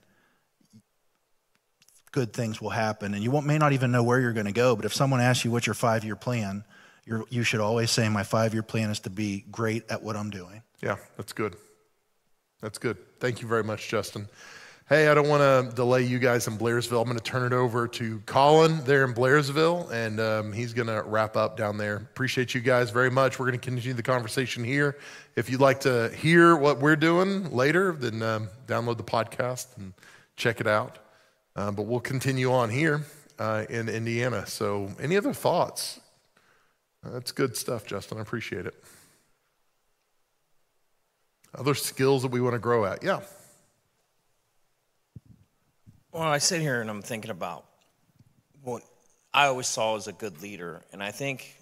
good 2.12 2.34
things 2.34 2.62
will 2.62 2.70
happen. 2.70 3.14
And 3.14 3.24
you 3.24 3.32
won't, 3.32 3.46
may 3.46 3.58
not 3.58 3.74
even 3.74 3.92
know 3.92 4.04
where 4.04 4.20
you're 4.20 4.34
going 4.34 4.46
to 4.46 4.52
go, 4.52 4.76
but 4.76 4.86
if 4.86 4.94
someone 4.94 5.22
asks 5.22 5.46
you 5.46 5.52
what's 5.52 5.68
your 5.68 5.74
five 5.74 6.04
year 6.04 6.16
plan, 6.16 6.64
you're, 7.06 7.26
you 7.30 7.44
should 7.44 7.60
always 7.60 7.92
say, 7.92 8.08
My 8.10 8.24
five 8.24 8.54
year 8.54 8.64
plan 8.64 8.90
is 8.90 9.00
to 9.02 9.10
be 9.10 9.46
great 9.52 9.90
at 9.90 10.04
what 10.04 10.16
I'm 10.16 10.30
doing. 10.30 10.62
Yeah, 10.82 10.98
that's 11.18 11.34
good. 11.34 11.56
That's 12.62 12.78
good. 12.78 12.98
Thank 13.20 13.42
you 13.42 13.48
very 13.48 13.64
much, 13.64 13.88
Justin. 13.88 14.28
Hey, 14.90 15.08
I 15.08 15.14
don't 15.14 15.30
want 15.30 15.44
to 15.44 15.76
delay 15.76 16.02
you 16.02 16.18
guys 16.18 16.48
in 16.48 16.58
Blairsville. 16.58 17.00
I'm 17.00 17.06
going 17.06 17.16
to 17.16 17.24
turn 17.24 17.46
it 17.46 17.56
over 17.56 17.88
to 17.90 18.24
Colin 18.26 18.84
there 18.86 19.06
in 19.06 19.14
Blairsville, 19.14 19.92
and 19.92 20.20
um, 20.20 20.52
he's 20.52 20.74
going 20.74 20.88
to 20.88 21.04
wrap 21.04 21.38
up 21.38 21.56
down 21.56 21.78
there. 21.78 21.98
Appreciate 21.98 22.56
you 22.56 22.62
guys 22.62 22.90
very 22.90 23.12
much. 23.12 23.38
We're 23.38 23.46
going 23.46 23.60
to 23.60 23.64
continue 23.64 23.94
the 23.94 24.02
conversation 24.02 24.64
here. 24.64 24.98
If 25.36 25.48
you'd 25.48 25.62
like 25.62 25.82
to 25.82 26.10
hear 26.16 26.56
what 26.56 26.80
we're 26.80 26.96
doing 26.96 27.52
later, 27.52 27.92
then 27.92 28.24
um, 28.24 28.50
download 28.66 28.98
the 28.98 29.04
podcast 29.04 29.78
and 29.78 29.94
check 30.38 30.60
it 30.60 30.66
out. 30.66 30.98
Uh, 31.56 31.70
but 31.70 31.84
we'll 31.84 32.00
continue 32.00 32.52
on 32.52 32.72
here 32.72 33.04
uh, 33.38 33.66
in 33.70 33.90
Indiana. 33.90 34.48
So, 34.48 34.90
any 35.00 35.18
other 35.18 35.34
thoughts? 35.34 36.00
That's 37.04 37.32
good 37.32 37.56
stuff, 37.56 37.86
Justin. 37.86 38.18
I 38.18 38.22
appreciate 38.22 38.66
it. 38.66 38.74
Other 41.54 41.76
skills 41.76 42.24
that 42.24 42.32
we 42.32 42.42
want 42.42 42.54
to 42.54 42.60
grow 42.60 42.86
at. 42.86 43.04
Yeah. 43.04 43.20
Well, 46.12 46.24
I 46.24 46.40
sit 46.40 46.62
here 46.62 46.82
and 46.82 46.90
I'm 46.90 47.02
thinking 47.02 47.32
about 47.32 47.66
what 48.64 48.84
I 49.34 49.46
always 49.46 49.68
saw 49.68 49.96
as 49.96 50.08
a 50.08 50.12
good 50.14 50.42
leader, 50.42 50.82
and 50.92 51.04
I 51.04 51.12
think 51.12 51.56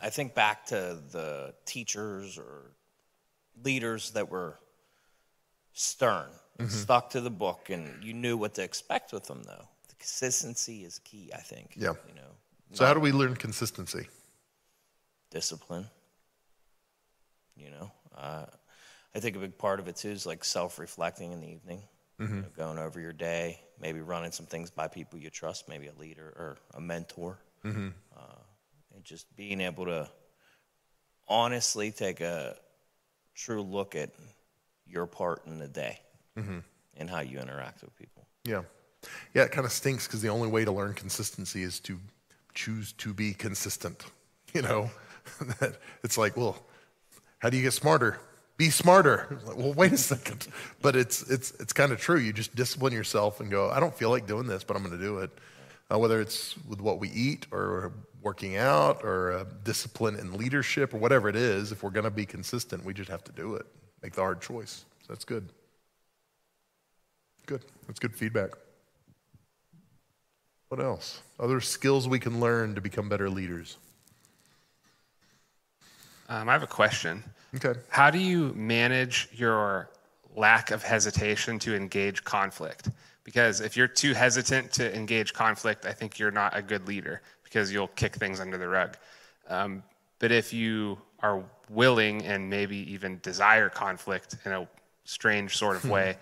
I 0.00 0.10
think 0.10 0.34
back 0.34 0.66
to 0.66 0.98
the 1.10 1.54
teachers 1.64 2.38
or 2.38 2.72
leaders 3.64 4.10
that 4.12 4.30
were 4.30 4.58
stern, 5.72 6.28
and 6.58 6.70
stuck 6.70 7.10
to 7.10 7.20
the 7.20 7.30
book, 7.30 7.70
and 7.70 8.02
you 8.04 8.12
knew 8.12 8.36
what 8.36 8.54
to 8.54 8.62
expect 8.62 9.12
with 9.12 9.24
them. 9.24 9.42
Though 9.44 9.66
the 9.88 9.94
consistency 9.94 10.84
is 10.84 10.98
key, 10.98 11.30
I 11.34 11.40
think. 11.40 11.72
Yeah. 11.76 11.94
You 12.08 12.14
know, 12.14 12.30
So, 12.72 12.84
how 12.84 12.94
do 12.94 13.00
we 13.00 13.12
learn 13.12 13.36
consistency? 13.36 14.06
discipline. 15.30 15.86
You 17.54 17.70
know, 17.70 17.90
uh, 18.16 18.46
I 19.14 19.20
think 19.20 19.36
a 19.36 19.40
big 19.40 19.58
part 19.58 19.78
of 19.80 19.88
it 19.88 19.96
too 19.96 20.08
is 20.08 20.24
like 20.24 20.42
self-reflecting 20.44 21.32
in 21.32 21.40
the 21.40 21.48
evening, 21.48 21.82
you 22.18 22.26
know, 22.28 22.44
going 22.56 22.78
over 22.78 22.98
your 23.00 23.12
day, 23.12 23.60
maybe 23.80 24.00
running 24.00 24.32
some 24.32 24.46
things 24.46 24.70
by 24.70 24.88
people 24.88 25.18
you 25.18 25.30
trust, 25.30 25.68
maybe 25.68 25.86
a 25.86 25.92
leader 26.00 26.32
or 26.36 26.56
a 26.74 26.80
mentor, 26.80 27.38
uh, 27.64 28.20
and 28.94 29.04
just 29.04 29.34
being 29.36 29.60
able 29.60 29.84
to 29.86 30.08
honestly 31.28 31.90
take 31.90 32.20
a 32.20 32.56
true 33.34 33.62
look 33.62 33.94
at 33.94 34.10
your 34.86 35.06
part 35.06 35.46
in 35.46 35.58
the 35.58 35.68
day 35.68 36.00
and 36.96 37.10
how 37.10 37.20
you 37.20 37.38
interact 37.38 37.82
with 37.82 37.96
people. 37.96 38.26
Yeah. 38.44 38.62
Yeah, 39.34 39.44
it 39.44 39.52
kind 39.52 39.64
of 39.64 39.72
stinks 39.72 40.06
because 40.06 40.22
the 40.22 40.28
only 40.28 40.48
way 40.48 40.64
to 40.64 40.72
learn 40.72 40.94
consistency 40.94 41.62
is 41.62 41.78
to 41.80 41.98
choose 42.54 42.92
to 42.94 43.14
be 43.14 43.32
consistent. 43.32 44.06
You 44.54 44.62
know, 44.62 44.90
it's 46.02 46.16
like, 46.16 46.34
well, 46.34 46.56
how 47.38 47.50
do 47.50 47.58
you 47.58 47.62
get 47.62 47.74
smarter? 47.74 48.18
Be 48.58 48.70
smarter. 48.70 49.38
Like, 49.46 49.56
well, 49.56 49.72
wait 49.72 49.92
a 49.92 49.96
second. 49.96 50.48
But 50.82 50.96
it's 50.96 51.22
it's 51.30 51.52
it's 51.52 51.72
kind 51.72 51.92
of 51.92 52.00
true. 52.00 52.18
You 52.18 52.34
just 52.34 52.54
discipline 52.54 52.92
yourself 52.92 53.40
and 53.40 53.50
go, 53.50 53.70
I 53.70 53.80
don't 53.80 53.94
feel 53.94 54.10
like 54.10 54.26
doing 54.26 54.46
this, 54.46 54.64
but 54.64 54.76
I'm 54.76 54.82
going 54.82 54.98
to 54.98 55.02
do 55.02 55.18
it. 55.18 55.30
Uh, 55.90 55.98
whether 55.98 56.20
it's 56.20 56.54
with 56.68 56.82
what 56.82 57.00
we 57.00 57.08
eat 57.10 57.46
or 57.50 57.92
working 58.20 58.56
out 58.56 59.02
or 59.04 59.32
uh, 59.32 59.44
discipline 59.64 60.16
in 60.16 60.36
leadership 60.36 60.92
or 60.92 60.98
whatever 60.98 61.30
it 61.30 61.36
is, 61.36 61.72
if 61.72 61.82
we're 61.82 61.88
going 61.88 62.04
to 62.04 62.10
be 62.10 62.26
consistent, 62.26 62.84
we 62.84 62.92
just 62.92 63.08
have 63.08 63.24
to 63.24 63.32
do 63.32 63.54
it. 63.54 63.64
Make 64.02 64.12
the 64.12 64.20
hard 64.20 64.42
choice. 64.42 64.84
So 65.06 65.12
that's 65.14 65.24
good. 65.24 65.48
Good. 67.46 67.62
That's 67.86 67.98
good 67.98 68.14
feedback. 68.14 68.50
What 70.68 70.80
else? 70.80 71.22
Other 71.40 71.60
skills 71.62 72.06
we 72.06 72.18
can 72.18 72.40
learn 72.40 72.74
to 72.74 72.82
become 72.82 73.08
better 73.08 73.30
leaders. 73.30 73.78
Um, 76.28 76.50
I 76.50 76.52
have 76.52 76.62
a 76.62 76.66
question. 76.66 77.24
Okay. 77.56 77.78
How 77.88 78.10
do 78.10 78.18
you 78.18 78.52
manage 78.54 79.28
your 79.32 79.90
lack 80.36 80.70
of 80.70 80.82
hesitation 80.82 81.58
to 81.60 81.74
engage 81.74 82.22
conflict? 82.24 82.90
Because 83.24 83.60
if 83.60 83.76
you're 83.76 83.88
too 83.88 84.14
hesitant 84.14 84.72
to 84.72 84.94
engage 84.94 85.32
conflict, 85.34 85.84
I 85.86 85.92
think 85.92 86.18
you're 86.18 86.30
not 86.30 86.56
a 86.56 86.62
good 86.62 86.86
leader. 86.86 87.22
because 87.48 87.72
you'll 87.72 87.88
kick 87.88 88.14
things 88.14 88.40
under 88.40 88.58
the 88.58 88.68
rug. 88.68 88.96
Um, 89.48 89.82
but 90.18 90.30
if 90.32 90.52
you 90.52 90.98
are 91.20 91.42
willing 91.70 92.24
and 92.26 92.50
maybe 92.50 92.76
even 92.92 93.18
desire 93.22 93.70
conflict 93.70 94.36
in 94.44 94.52
a 94.52 94.68
strange 95.04 95.56
sort 95.56 95.76
of 95.76 95.88
way, 95.88 96.16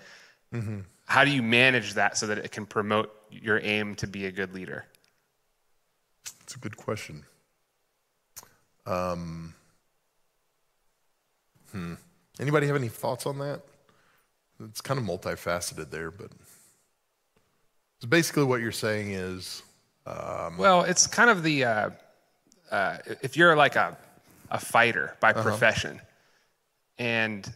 mm-hmm. 0.54 0.80
how 1.06 1.24
do 1.24 1.30
you 1.30 1.42
manage 1.42 1.94
that 1.94 2.16
so 2.16 2.28
that 2.28 2.38
it 2.38 2.52
can 2.52 2.64
promote 2.64 3.12
your 3.30 3.60
aim 3.62 3.96
to 3.96 4.06
be 4.06 4.26
a 4.26 4.30
good 4.30 4.54
leader? 4.54 4.84
It's 6.44 6.54
a 6.54 6.58
good 6.58 6.76
question. 6.76 7.24
Um, 8.86 9.54
hmm. 11.72 11.94
Anybody 12.38 12.66
have 12.66 12.76
any 12.76 12.88
thoughts 12.88 13.26
on 13.26 13.38
that? 13.38 13.62
It's 14.62 14.80
kind 14.80 14.98
of 14.98 15.06
multifaceted 15.06 15.90
there, 15.90 16.10
but 16.10 16.30
so 18.00 18.08
basically 18.08 18.44
what 18.44 18.60
you're 18.60 18.72
saying 18.72 19.12
is. 19.12 19.62
Um, 20.06 20.56
well, 20.56 20.82
it's 20.82 21.06
kind 21.06 21.30
of 21.30 21.42
the 21.42 21.64
uh, 21.64 21.90
uh, 22.70 22.98
if 23.22 23.36
you're 23.36 23.56
like 23.56 23.76
a 23.76 23.96
a 24.50 24.60
fighter 24.60 25.16
by 25.20 25.30
uh-huh. 25.30 25.42
profession, 25.42 26.00
and 26.98 27.50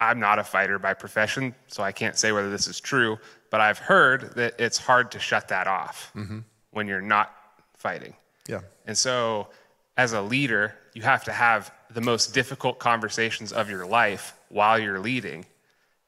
I'm 0.00 0.18
not 0.18 0.38
a 0.38 0.44
fighter 0.44 0.78
by 0.78 0.94
profession, 0.94 1.54
so 1.68 1.82
I 1.82 1.92
can't 1.92 2.16
say 2.16 2.32
whether 2.32 2.50
this 2.50 2.66
is 2.66 2.80
true, 2.80 3.18
but 3.50 3.60
I've 3.60 3.78
heard 3.78 4.34
that 4.34 4.54
it's 4.58 4.78
hard 4.78 5.12
to 5.12 5.20
shut 5.20 5.48
that 5.48 5.66
off 5.66 6.10
mm-hmm. 6.16 6.40
when 6.70 6.88
you're 6.88 7.00
not 7.00 7.34
fighting. 7.76 8.14
Yeah. 8.48 8.60
And 8.86 8.98
so, 8.98 9.48
as 9.96 10.12
a 10.12 10.22
leader, 10.22 10.74
you 10.94 11.02
have 11.02 11.22
to 11.24 11.32
have 11.32 11.72
the 11.94 12.00
most 12.00 12.34
difficult 12.34 12.78
conversations 12.78 13.52
of 13.52 13.68
your 13.68 13.86
life 13.86 14.34
while 14.48 14.78
you're 14.78 15.00
leading, 15.00 15.46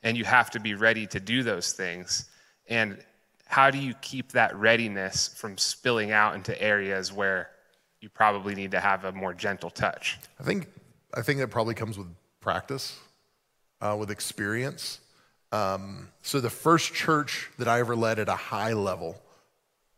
and 0.02 0.16
you 0.16 0.24
have 0.24 0.50
to 0.50 0.60
be 0.60 0.74
ready 0.74 1.06
to 1.08 1.20
do 1.20 1.42
those 1.42 1.72
things. 1.72 2.28
And 2.68 2.98
how 3.46 3.70
do 3.70 3.78
you 3.78 3.94
keep 4.00 4.32
that 4.32 4.54
readiness 4.56 5.28
from 5.28 5.58
spilling 5.58 6.10
out 6.10 6.34
into 6.34 6.60
areas 6.60 7.12
where 7.12 7.50
you 8.00 8.08
probably 8.08 8.54
need 8.54 8.70
to 8.72 8.80
have 8.80 9.04
a 9.04 9.12
more 9.12 9.34
gentle 9.34 9.70
touch? 9.70 10.18
I 10.40 10.42
think 10.42 10.68
I 11.14 11.22
think 11.22 11.38
that 11.40 11.48
probably 11.48 11.74
comes 11.74 11.96
with 11.96 12.08
practice, 12.40 12.98
uh, 13.80 13.96
with 13.98 14.10
experience. 14.10 15.00
Um, 15.52 16.08
so 16.22 16.40
the 16.40 16.50
first 16.50 16.92
church 16.92 17.50
that 17.58 17.68
I 17.68 17.78
ever 17.78 17.94
led 17.94 18.18
at 18.18 18.28
a 18.28 18.34
high 18.34 18.72
level 18.72 19.22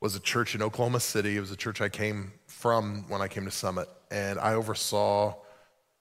was 0.00 0.14
a 0.14 0.20
church 0.20 0.54
in 0.54 0.60
Oklahoma 0.60 1.00
City. 1.00 1.36
It 1.36 1.40
was 1.40 1.50
a 1.50 1.56
church 1.56 1.80
I 1.80 1.88
came 1.88 2.32
from 2.46 3.06
when 3.08 3.22
I 3.22 3.28
came 3.28 3.46
to 3.46 3.50
Summit, 3.50 3.88
and 4.10 4.38
I 4.38 4.52
oversaw 4.54 5.34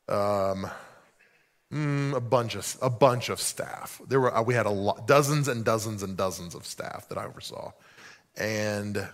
um, 0.08 0.70
mm, 1.72 2.14
a 2.14 2.20
bunch 2.20 2.56
of 2.56 2.78
a 2.82 2.90
bunch 2.90 3.30
of 3.30 3.40
staff. 3.40 4.02
There 4.08 4.20
were 4.20 4.42
we 4.44 4.54
had 4.54 4.66
a 4.66 4.72
lot, 4.72 5.08
dozens 5.08 5.48
and 5.48 5.64
dozens 5.66 6.04
and 6.04 6.16
dozens 6.18 6.56
of 6.56 6.66
staff 6.66 7.10
that 7.10 7.18
I 7.18 7.26
oversaw, 7.26 7.72
and 8.36 9.08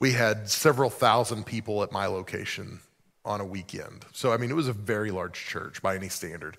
we 0.00 0.12
had 0.12 0.48
several 0.48 0.90
thousand 0.90 1.46
people 1.46 1.82
at 1.82 1.92
my 1.92 2.06
location 2.06 2.80
on 3.24 3.40
a 3.40 3.44
weekend. 3.44 4.04
So 4.12 4.32
I 4.32 4.36
mean, 4.36 4.50
it 4.50 4.56
was 4.56 4.68
a 4.68 4.72
very 4.72 5.10
large 5.10 5.34
church 5.34 5.82
by 5.82 5.96
any 5.96 6.08
standard, 6.08 6.56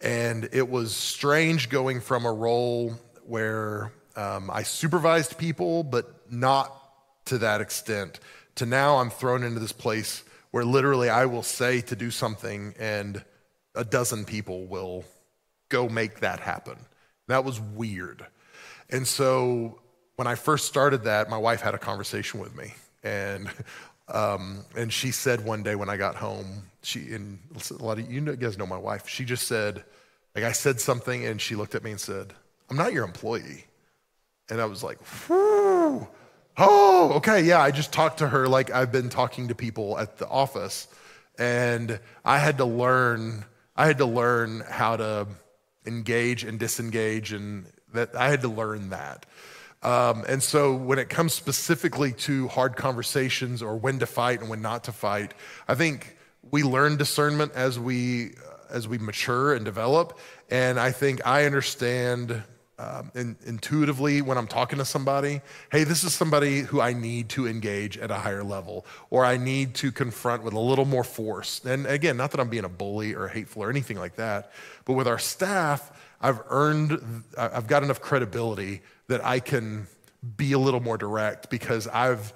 and 0.00 0.48
it 0.52 0.68
was 0.68 0.94
strange 0.94 1.68
going 1.68 2.00
from 2.00 2.24
a 2.24 2.32
role 2.32 2.94
where 3.24 3.92
um, 4.16 4.50
I 4.50 4.62
supervised 4.62 5.38
people, 5.38 5.84
but 5.84 6.30
not 6.30 6.76
to 7.26 7.38
that 7.38 7.60
extent, 7.60 8.18
to 8.56 8.66
now 8.66 8.98
I'm 8.98 9.10
thrown 9.10 9.44
into 9.44 9.60
this 9.60 9.72
place 9.72 10.24
where 10.52 10.64
literally 10.64 11.10
I 11.10 11.26
will 11.26 11.42
say 11.42 11.80
to 11.80 11.96
do 11.96 12.10
something 12.10 12.74
and 12.78 13.24
a 13.74 13.84
dozen 13.84 14.24
people 14.24 14.66
will 14.66 15.04
go 15.68 15.88
make 15.88 16.20
that 16.20 16.40
happen. 16.40 16.76
That 17.28 17.44
was 17.44 17.60
weird. 17.60 18.24
And 18.90 19.06
so 19.06 19.80
when 20.16 20.26
I 20.26 20.34
first 20.34 20.66
started 20.66 21.04
that, 21.04 21.28
my 21.30 21.38
wife 21.38 21.62
had 21.62 21.74
a 21.74 21.78
conversation 21.78 22.38
with 22.38 22.54
me. 22.54 22.74
And, 23.02 23.50
um, 24.08 24.64
and 24.76 24.92
she 24.92 25.10
said 25.10 25.44
one 25.44 25.62
day 25.62 25.74
when 25.74 25.88
I 25.88 25.96
got 25.96 26.14
home, 26.14 26.64
she, 26.82 27.14
and 27.14 27.38
a 27.70 27.82
lot 27.82 27.98
of 27.98 28.10
you 28.10 28.20
guys 28.36 28.58
know 28.58 28.66
my 28.66 28.76
wife, 28.76 29.08
she 29.08 29.24
just 29.24 29.48
said, 29.48 29.82
like 30.34 30.44
I 30.44 30.52
said 30.52 30.80
something 30.80 31.24
and 31.24 31.40
she 31.40 31.54
looked 31.54 31.74
at 31.74 31.82
me 31.82 31.92
and 31.92 32.00
said, 32.00 32.34
I'm 32.68 32.76
not 32.76 32.92
your 32.92 33.04
employee. 33.04 33.64
And 34.50 34.60
I 34.60 34.66
was 34.66 34.82
like, 34.82 34.98
whew. 35.26 36.06
Oh, 36.56 37.12
okay, 37.14 37.42
yeah. 37.42 37.60
I 37.60 37.70
just 37.70 37.92
talked 37.92 38.18
to 38.18 38.28
her 38.28 38.46
like 38.46 38.70
I've 38.70 38.92
been 38.92 39.08
talking 39.08 39.48
to 39.48 39.54
people 39.54 39.98
at 39.98 40.18
the 40.18 40.28
office. 40.28 40.86
And 41.38 41.98
I 42.24 42.38
had 42.38 42.58
to 42.58 42.64
learn, 42.64 43.44
I 43.74 43.86
had 43.86 43.98
to 43.98 44.06
learn 44.06 44.62
how 44.68 44.96
to 44.96 45.26
engage 45.86 46.44
and 46.44 46.58
disengage, 46.58 47.32
and 47.32 47.66
that 47.94 48.14
I 48.14 48.28
had 48.28 48.42
to 48.42 48.48
learn 48.48 48.90
that. 48.90 49.26
Um, 49.82 50.24
and 50.28 50.42
so 50.42 50.74
when 50.74 50.98
it 50.98 51.08
comes 51.08 51.32
specifically 51.32 52.12
to 52.12 52.48
hard 52.48 52.76
conversations 52.76 53.62
or 53.62 53.76
when 53.76 53.98
to 53.98 54.06
fight 54.06 54.40
and 54.40 54.48
when 54.48 54.62
not 54.62 54.84
to 54.84 54.92
fight, 54.92 55.34
I 55.66 55.74
think 55.74 56.16
we 56.50 56.62
learn 56.62 56.96
discernment 56.96 57.52
as 57.54 57.78
we 57.78 58.34
as 58.70 58.88
we 58.88 58.98
mature 58.98 59.54
and 59.54 59.64
develop. 59.64 60.18
And 60.50 60.78
I 60.78 60.92
think 60.92 61.26
I 61.26 61.44
understand 61.44 62.42
um, 62.78 63.12
in, 63.14 63.36
intuitively 63.44 64.22
when 64.22 64.38
I'm 64.38 64.46
talking 64.46 64.78
to 64.78 64.84
somebody, 64.84 65.40
hey, 65.70 65.84
this 65.84 66.04
is 66.04 66.14
somebody 66.14 66.60
who 66.60 66.80
I 66.80 66.92
need 66.92 67.28
to 67.30 67.46
engage 67.46 67.98
at 67.98 68.10
a 68.10 68.16
higher 68.16 68.42
level, 68.42 68.86
or 69.10 69.24
I 69.24 69.36
need 69.36 69.74
to 69.76 69.92
confront 69.92 70.42
with 70.42 70.54
a 70.54 70.60
little 70.60 70.84
more 70.84 71.04
force. 71.04 71.64
And 71.64 71.86
again, 71.86 72.16
not 72.16 72.30
that 72.32 72.40
I'm 72.40 72.48
being 72.48 72.64
a 72.64 72.68
bully 72.68 73.14
or 73.14 73.28
hateful 73.28 73.62
or 73.62 73.70
anything 73.70 73.98
like 73.98 74.16
that, 74.16 74.52
but 74.84 74.94
with 74.94 75.06
our 75.06 75.18
staff, 75.18 75.92
I've 76.20 76.40
earned, 76.48 77.24
I've 77.36 77.66
got 77.66 77.82
enough 77.82 78.00
credibility 78.00 78.82
that 79.08 79.24
I 79.24 79.40
can 79.40 79.86
be 80.36 80.52
a 80.52 80.58
little 80.58 80.80
more 80.80 80.96
direct 80.96 81.50
because 81.50 81.88
I've, 81.88 82.32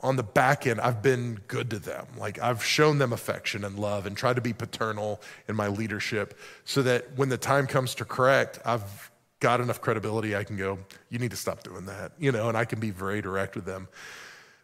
on 0.00 0.16
the 0.16 0.22
back 0.22 0.66
end, 0.66 0.80
I've 0.80 1.02
been 1.02 1.40
good 1.48 1.70
to 1.70 1.78
them. 1.78 2.06
Like 2.16 2.38
I've 2.38 2.62
shown 2.62 2.98
them 2.98 3.12
affection 3.12 3.64
and 3.64 3.78
love 3.78 4.06
and 4.06 4.16
tried 4.16 4.36
to 4.36 4.42
be 4.42 4.52
paternal 4.52 5.20
in 5.48 5.56
my 5.56 5.68
leadership 5.68 6.38
so 6.64 6.82
that 6.82 7.16
when 7.16 7.30
the 7.30 7.38
time 7.38 7.66
comes 7.66 7.94
to 7.96 8.04
correct, 8.04 8.60
I've 8.64 9.07
got 9.40 9.60
enough 9.60 9.80
credibility, 9.80 10.36
I 10.36 10.44
can 10.44 10.56
go, 10.56 10.78
you 11.10 11.18
need 11.18 11.30
to 11.30 11.36
stop 11.36 11.62
doing 11.62 11.86
that, 11.86 12.12
you 12.18 12.32
know, 12.32 12.48
and 12.48 12.56
I 12.56 12.64
can 12.64 12.80
be 12.80 12.90
very 12.90 13.22
direct 13.22 13.54
with 13.54 13.64
them. 13.64 13.88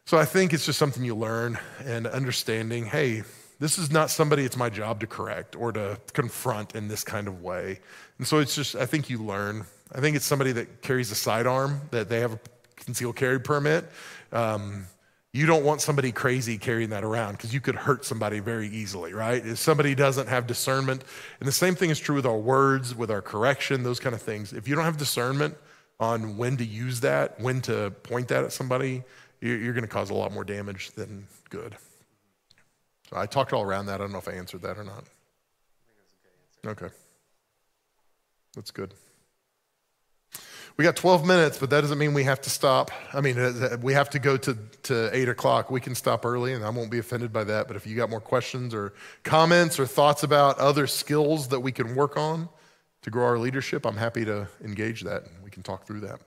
So 0.04 0.18
I 0.18 0.24
think 0.24 0.52
it's 0.52 0.66
just 0.66 0.78
something 0.78 1.04
you 1.04 1.14
learn 1.14 1.58
and 1.84 2.06
understanding, 2.06 2.84
hey, 2.84 3.22
this 3.58 3.78
is 3.78 3.90
not 3.90 4.10
somebody 4.10 4.44
it's 4.44 4.56
my 4.56 4.68
job 4.68 5.00
to 5.00 5.06
correct 5.06 5.56
or 5.56 5.72
to 5.72 5.98
confront 6.12 6.74
in 6.74 6.88
this 6.88 7.04
kind 7.04 7.28
of 7.28 7.42
way. 7.42 7.80
And 8.18 8.26
so 8.26 8.38
it's 8.38 8.54
just, 8.54 8.76
I 8.76 8.84
think 8.84 9.08
you 9.08 9.18
learn. 9.18 9.64
I 9.94 10.00
think 10.00 10.16
it's 10.16 10.26
somebody 10.26 10.52
that 10.52 10.82
carries 10.82 11.10
a 11.10 11.14
sidearm, 11.14 11.80
that 11.90 12.08
they 12.08 12.20
have 12.20 12.34
a 12.34 12.40
concealed 12.76 13.16
carry 13.16 13.40
permit. 13.40 13.90
Um, 14.32 14.86
you 15.34 15.46
don't 15.46 15.64
want 15.64 15.80
somebody 15.80 16.12
crazy 16.12 16.56
carrying 16.56 16.90
that 16.90 17.02
around 17.02 17.32
because 17.32 17.52
you 17.52 17.60
could 17.60 17.74
hurt 17.74 18.04
somebody 18.04 18.38
very 18.38 18.68
easily, 18.68 19.12
right? 19.12 19.44
If 19.44 19.58
somebody 19.58 19.96
doesn't 19.96 20.28
have 20.28 20.46
discernment, 20.46 21.02
and 21.40 21.48
the 21.48 21.52
same 21.52 21.74
thing 21.74 21.90
is 21.90 21.98
true 21.98 22.14
with 22.14 22.24
our 22.24 22.38
words, 22.38 22.94
with 22.94 23.10
our 23.10 23.20
correction, 23.20 23.82
those 23.82 23.98
kind 23.98 24.14
of 24.14 24.22
things. 24.22 24.52
If 24.52 24.68
you 24.68 24.76
don't 24.76 24.84
have 24.84 24.96
discernment 24.96 25.56
on 25.98 26.36
when 26.36 26.56
to 26.58 26.64
use 26.64 27.00
that, 27.00 27.40
when 27.40 27.60
to 27.62 27.90
point 28.04 28.28
that 28.28 28.44
at 28.44 28.52
somebody, 28.52 29.02
you're 29.40 29.72
going 29.72 29.82
to 29.82 29.88
cause 29.88 30.10
a 30.10 30.14
lot 30.14 30.32
more 30.32 30.44
damage 30.44 30.92
than 30.92 31.26
good. 31.50 31.74
So 33.10 33.16
I 33.16 33.26
talked 33.26 33.52
all 33.52 33.62
around 33.62 33.86
that. 33.86 33.94
I 33.94 34.04
don't 34.04 34.12
know 34.12 34.18
if 34.18 34.28
I 34.28 34.34
answered 34.34 34.62
that 34.62 34.78
or 34.78 34.84
not. 34.84 35.04
Okay. 36.64 36.94
That's 38.54 38.70
good. 38.70 38.94
We 40.76 40.82
got 40.82 40.96
12 40.96 41.24
minutes, 41.24 41.58
but 41.58 41.70
that 41.70 41.82
doesn't 41.82 41.98
mean 41.98 42.14
we 42.14 42.24
have 42.24 42.40
to 42.42 42.50
stop. 42.50 42.90
I 43.12 43.20
mean, 43.20 43.38
uh, 43.38 43.76
we 43.80 43.92
have 43.92 44.10
to 44.10 44.18
go 44.18 44.36
to, 44.36 44.58
to 44.84 45.10
8 45.16 45.28
o'clock. 45.28 45.70
We 45.70 45.80
can 45.80 45.94
stop 45.94 46.26
early, 46.26 46.52
and 46.52 46.64
I 46.64 46.70
won't 46.70 46.90
be 46.90 46.98
offended 46.98 47.32
by 47.32 47.44
that. 47.44 47.68
But 47.68 47.76
if 47.76 47.86
you 47.86 47.94
got 47.94 48.10
more 48.10 48.20
questions 48.20 48.74
or 48.74 48.92
comments 49.22 49.78
or 49.78 49.86
thoughts 49.86 50.24
about 50.24 50.58
other 50.58 50.88
skills 50.88 51.48
that 51.48 51.60
we 51.60 51.70
can 51.70 51.94
work 51.94 52.16
on 52.16 52.48
to 53.02 53.10
grow 53.10 53.24
our 53.24 53.38
leadership, 53.38 53.86
I'm 53.86 53.96
happy 53.96 54.24
to 54.24 54.48
engage 54.64 55.02
that. 55.02 55.22
We 55.44 55.50
can 55.50 55.62
talk 55.62 55.86
through 55.86 56.00
that. 56.00 56.20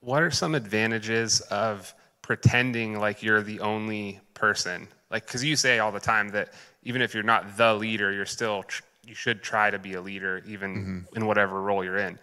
What 0.00 0.22
are 0.22 0.30
some 0.30 0.54
advantages 0.54 1.42
of 1.42 1.94
pretending 2.22 2.98
like 2.98 3.22
you're 3.22 3.42
the 3.42 3.60
only 3.60 4.20
person? 4.32 4.88
Like, 5.10 5.26
because 5.26 5.44
you 5.44 5.54
say 5.54 5.80
all 5.80 5.92
the 5.92 6.00
time 6.00 6.30
that 6.30 6.54
even 6.82 7.02
if 7.02 7.12
you're 7.12 7.22
not 7.22 7.58
the 7.58 7.74
leader, 7.74 8.10
you're 8.10 8.24
still 8.24 8.62
tr- 8.62 8.82
you 9.06 9.14
should 9.14 9.42
try 9.42 9.70
to 9.70 9.78
be 9.78 9.94
a 9.94 10.00
leader 10.00 10.42
even 10.46 10.76
mm-hmm. 10.76 11.16
in 11.16 11.26
whatever 11.26 11.60
role 11.60 11.84
you're 11.84 11.98
in. 11.98 12.18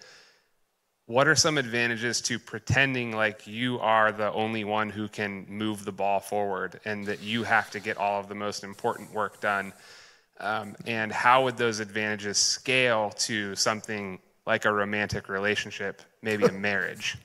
What 1.06 1.28
are 1.28 1.36
some 1.36 1.58
advantages 1.58 2.20
to 2.22 2.38
pretending 2.38 3.16
like 3.16 3.48
you 3.48 3.80
are 3.80 4.12
the 4.12 4.32
only 4.34 4.66
one 4.66 4.90
who 4.90 5.08
can 5.08 5.46
move 5.48 5.86
the 5.86 5.92
ball 5.92 6.20
forward 6.20 6.82
and 6.84 7.06
that 7.06 7.22
you 7.22 7.44
have 7.44 7.72
to 7.72 7.80
get 7.80 7.98
all 7.98 8.20
of 8.20 8.28
the 8.28 8.36
most 8.36 8.64
important 8.64 9.14
work 9.14 9.40
done? 9.40 9.72
Um, 10.40 10.76
and 10.86 11.12
how 11.12 11.46
would 11.46 11.58
those 11.58 11.80
advantages 11.80 12.38
scale 12.38 13.12
to 13.20 13.56
something 13.56 14.20
like 14.46 14.66
a 14.66 14.72
romantic 14.72 15.30
relationship 15.30 16.02
maybe 16.22 16.44
a 16.44 16.52
marriage? 16.70 17.18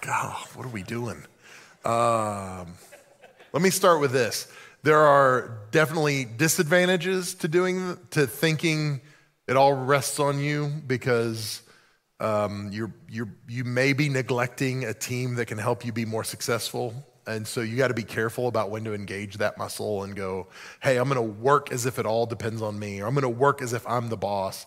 God 0.00 0.36
what 0.54 0.66
are 0.66 0.70
we 0.70 0.82
doing? 0.82 1.22
Um, 1.84 2.74
let 3.52 3.62
me 3.62 3.70
start 3.70 4.00
with 4.00 4.12
this 4.12 4.52
there 4.84 5.04
are 5.16 5.58
definitely 5.72 6.24
disadvantages 6.24 7.34
to 7.34 7.48
doing 7.48 7.98
to 8.10 8.26
thinking 8.26 9.00
it 9.48 9.56
all 9.56 9.74
rests 9.74 10.20
on 10.20 10.38
you 10.38 10.70
because 10.86 11.62
Um, 12.20 12.70
you're, 12.72 12.94
you're, 13.10 13.28
you 13.48 13.64
may 13.64 13.92
be 13.92 14.08
neglecting 14.08 14.84
a 14.84 14.94
team 14.94 15.34
that 15.36 15.46
can 15.46 15.58
help 15.58 15.84
you 15.84 15.92
be 15.92 16.06
more 16.06 16.24
successful. 16.24 16.94
And 17.26 17.46
so 17.46 17.60
you 17.60 17.76
got 17.76 17.88
to 17.88 18.00
be 18.04 18.04
careful 18.04 18.46
about 18.46 18.70
when 18.70 18.84
to 18.84 18.94
engage 18.94 19.38
that 19.38 19.58
muscle 19.58 20.04
and 20.04 20.14
go, 20.14 20.46
hey, 20.80 20.96
I'm 20.96 21.08
going 21.08 21.16
to 21.16 21.42
work 21.42 21.72
as 21.72 21.86
if 21.86 21.98
it 21.98 22.06
all 22.06 22.26
depends 22.26 22.62
on 22.62 22.78
me, 22.78 23.02
or 23.02 23.08
I'm 23.08 23.14
going 23.14 23.34
to 23.34 23.40
work 23.46 23.60
as 23.62 23.72
if 23.72 23.84
I'm 23.86 24.08
the 24.08 24.16
boss. 24.16 24.66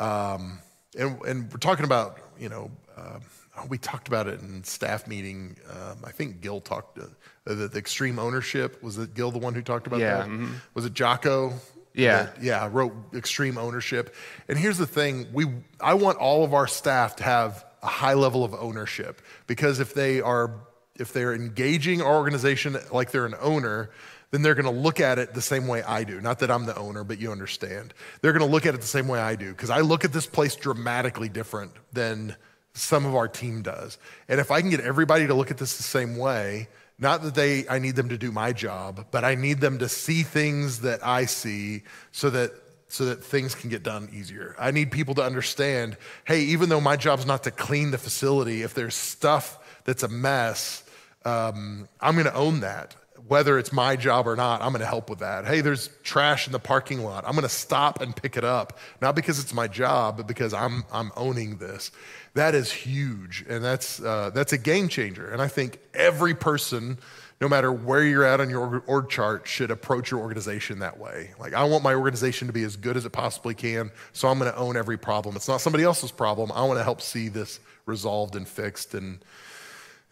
Um, 0.00 0.60
and, 0.98 1.22
and 1.28 1.52
we're 1.52 1.58
talking 1.60 1.84
about, 1.84 2.18
you 2.40 2.48
know, 2.48 2.70
uh, 2.96 3.20
we 3.68 3.78
talked 3.78 4.08
about 4.08 4.26
it 4.26 4.40
in 4.40 4.64
staff 4.64 5.06
meeting. 5.06 5.56
Um, 5.70 5.98
I 6.04 6.12
think 6.12 6.40
Gil 6.40 6.60
talked, 6.60 6.98
uh, 6.98 7.04
the, 7.44 7.68
the, 7.68 7.78
extreme 7.78 8.18
ownership. 8.18 8.82
Was 8.82 8.98
it 8.98 9.14
Gil 9.14 9.30
the 9.30 9.38
one 9.38 9.54
who 9.54 9.62
talked 9.62 9.86
about 9.86 10.00
yeah, 10.00 10.18
that? 10.18 10.26
Mm-hmm. 10.26 10.54
Was 10.74 10.84
it 10.84 10.94
Jocko? 10.94 11.54
Yeah. 11.94 12.24
That, 12.24 12.42
yeah, 12.42 12.68
wrote 12.70 12.92
extreme 13.14 13.56
ownership. 13.56 14.14
And 14.48 14.58
here's 14.58 14.78
the 14.78 14.86
thing 14.86 15.28
we, 15.32 15.46
I 15.80 15.94
want 15.94 16.18
all 16.18 16.44
of 16.44 16.54
our 16.54 16.66
staff 16.66 17.16
to 17.16 17.24
have 17.24 17.64
a 17.82 17.86
high 17.86 18.14
level 18.14 18.44
of 18.44 18.54
ownership 18.54 19.22
because 19.46 19.80
if 19.80 19.94
they 19.94 20.20
are 20.20 20.50
if 20.98 21.12
they're 21.12 21.34
engaging 21.34 22.00
our 22.00 22.16
organization 22.16 22.76
like 22.90 23.10
they're 23.10 23.26
an 23.26 23.34
owner, 23.40 23.90
then 24.30 24.42
they're 24.42 24.54
going 24.54 24.64
to 24.64 24.80
look 24.80 24.98
at 25.00 25.18
it 25.18 25.34
the 25.34 25.42
same 25.42 25.66
way 25.66 25.82
I 25.82 26.04
do. 26.04 26.20
Not 26.20 26.40
that 26.40 26.50
I'm 26.50 26.64
the 26.64 26.76
owner, 26.76 27.04
but 27.04 27.18
you 27.18 27.30
understand. 27.30 27.94
They're 28.20 28.32
going 28.32 28.44
to 28.44 28.50
look 28.50 28.66
at 28.66 28.74
it 28.74 28.80
the 28.80 28.86
same 28.86 29.08
way 29.08 29.20
I 29.20 29.36
do 29.36 29.50
because 29.50 29.70
I 29.70 29.80
look 29.80 30.04
at 30.04 30.12
this 30.12 30.26
place 30.26 30.56
dramatically 30.56 31.28
different 31.28 31.72
than 31.92 32.36
some 32.76 33.06
of 33.06 33.14
our 33.14 33.28
team 33.28 33.62
does. 33.62 33.98
And 34.28 34.40
if 34.40 34.50
I 34.50 34.60
can 34.60 34.70
get 34.70 34.80
everybody 34.80 35.26
to 35.26 35.34
look 35.34 35.50
at 35.50 35.58
this 35.58 35.76
the 35.76 35.82
same 35.82 36.16
way, 36.16 36.68
not 36.98 37.22
that 37.22 37.34
they 37.34 37.68
I 37.68 37.78
need 37.78 37.96
them 37.96 38.08
to 38.08 38.18
do 38.18 38.32
my 38.32 38.52
job, 38.52 39.06
but 39.10 39.24
I 39.24 39.34
need 39.34 39.60
them 39.60 39.78
to 39.78 39.88
see 39.88 40.22
things 40.22 40.80
that 40.80 41.04
I 41.06 41.26
see 41.26 41.82
so 42.12 42.30
that 42.30 42.52
so 42.88 43.06
that 43.06 43.22
things 43.24 43.54
can 43.54 43.68
get 43.68 43.82
done 43.82 44.08
easier. 44.12 44.54
I 44.58 44.70
need 44.70 44.90
people 44.92 45.14
to 45.16 45.22
understand, 45.22 45.96
hey, 46.24 46.42
even 46.42 46.68
though 46.68 46.80
my 46.80 46.96
job's 46.96 47.26
not 47.26 47.42
to 47.44 47.50
clean 47.50 47.90
the 47.90 47.98
facility, 47.98 48.62
if 48.62 48.74
there's 48.74 48.94
stuff 48.94 49.58
that's 49.84 50.04
a 50.04 50.08
mess, 50.08 50.84
um, 51.24 51.88
I'm 52.00 52.14
going 52.14 52.26
to 52.26 52.34
own 52.34 52.60
that. 52.60 52.94
Whether 53.28 53.58
it's 53.58 53.72
my 53.72 53.96
job 53.96 54.28
or 54.28 54.36
not, 54.36 54.62
I'm 54.62 54.70
going 54.72 54.80
to 54.80 54.86
help 54.86 55.10
with 55.10 55.20
that. 55.20 55.46
Hey, 55.46 55.60
there's 55.60 55.88
trash 56.02 56.46
in 56.46 56.52
the 56.52 56.58
parking 56.58 57.02
lot. 57.02 57.24
I'm 57.26 57.32
going 57.32 57.42
to 57.42 57.48
stop 57.48 58.00
and 58.00 58.14
pick 58.14 58.36
it 58.36 58.44
up, 58.44 58.78
not 59.00 59.14
because 59.14 59.38
it's 59.38 59.52
my 59.52 59.68
job, 59.68 60.16
but 60.16 60.26
because 60.26 60.54
I'm, 60.54 60.84
I'm 60.92 61.10
owning 61.16 61.56
this. 61.56 61.90
That 62.34 62.54
is 62.54 62.70
huge, 62.70 63.44
and 63.48 63.64
that's, 63.64 64.00
uh, 64.00 64.30
that's 64.34 64.52
a 64.52 64.58
game 64.58 64.88
changer. 64.88 65.28
And 65.30 65.40
I 65.40 65.48
think 65.48 65.78
every 65.94 66.34
person, 66.34 66.98
no 67.40 67.48
matter 67.48 67.72
where 67.72 68.04
you're 68.04 68.24
at 68.24 68.40
on 68.40 68.50
your 68.50 68.82
org 68.86 69.08
chart, 69.08 69.48
should 69.48 69.70
approach 69.70 70.10
your 70.10 70.20
organization 70.20 70.80
that 70.80 70.98
way. 70.98 71.30
Like, 71.40 71.54
I 71.54 71.64
want 71.64 71.82
my 71.82 71.94
organization 71.94 72.46
to 72.46 72.52
be 72.52 72.62
as 72.62 72.76
good 72.76 72.96
as 72.96 73.06
it 73.06 73.10
possibly 73.10 73.54
can, 73.54 73.90
so 74.12 74.28
I'm 74.28 74.38
going 74.38 74.52
to 74.52 74.58
own 74.58 74.76
every 74.76 74.98
problem. 74.98 75.34
It's 75.34 75.48
not 75.48 75.60
somebody 75.62 75.84
else's 75.84 76.10
problem. 76.10 76.52
I 76.52 76.62
want 76.64 76.78
to 76.78 76.84
help 76.84 77.00
see 77.00 77.28
this 77.28 77.58
resolved 77.86 78.36
and 78.36 78.46
fixed 78.46 78.94
and 78.94 79.18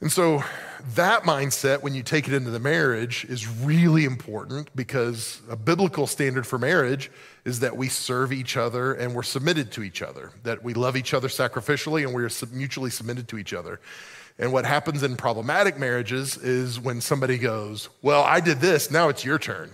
and 0.01 0.11
so 0.11 0.43
that 0.95 1.23
mindset, 1.23 1.83
when 1.83 1.95
you 1.95 2.03
take 2.03 2.29
it 2.29 2.35
into 2.35 2.51
the 2.51 2.61
marriage, 2.61 3.25
is 3.25 3.49
really 3.49 4.05
important 4.05 4.75
because 4.77 5.41
a 5.49 5.57
biblical 5.57 6.07
standard 6.07 6.47
for 6.47 6.59
marriage 6.59 7.11
is 7.45 7.61
that 7.61 7.77
we 7.77 7.89
serve 7.89 8.33
each 8.33 8.57
other 8.57 8.93
and 8.93 9.15
we're 9.15 9.23
submitted 9.23 9.73
to 9.73 9.83
each 9.83 10.03
other, 10.03 10.31
that 10.43 10.63
we 10.63 10.75
love 10.75 10.97
each 10.97 11.15
other 11.15 11.29
sacrificially 11.29 12.05
and 12.05 12.15
we're 12.15 12.29
mutually 12.53 12.91
submitted 12.91 13.29
to 13.29 13.39
each 13.39 13.55
other. 13.55 13.81
And 14.39 14.53
what 14.53 14.67
happens 14.67 15.03
in 15.03 15.17
problematic 15.17 15.79
marriages 15.79 16.37
is 16.37 16.81
when 16.81 17.01
somebody 17.01 17.39
goes, 17.39 17.89
Well, 18.03 18.23
I 18.23 18.41
did 18.41 18.61
this, 18.61 18.91
now 18.91 19.09
it's 19.09 19.25
your 19.25 19.39
turn. 19.39 19.71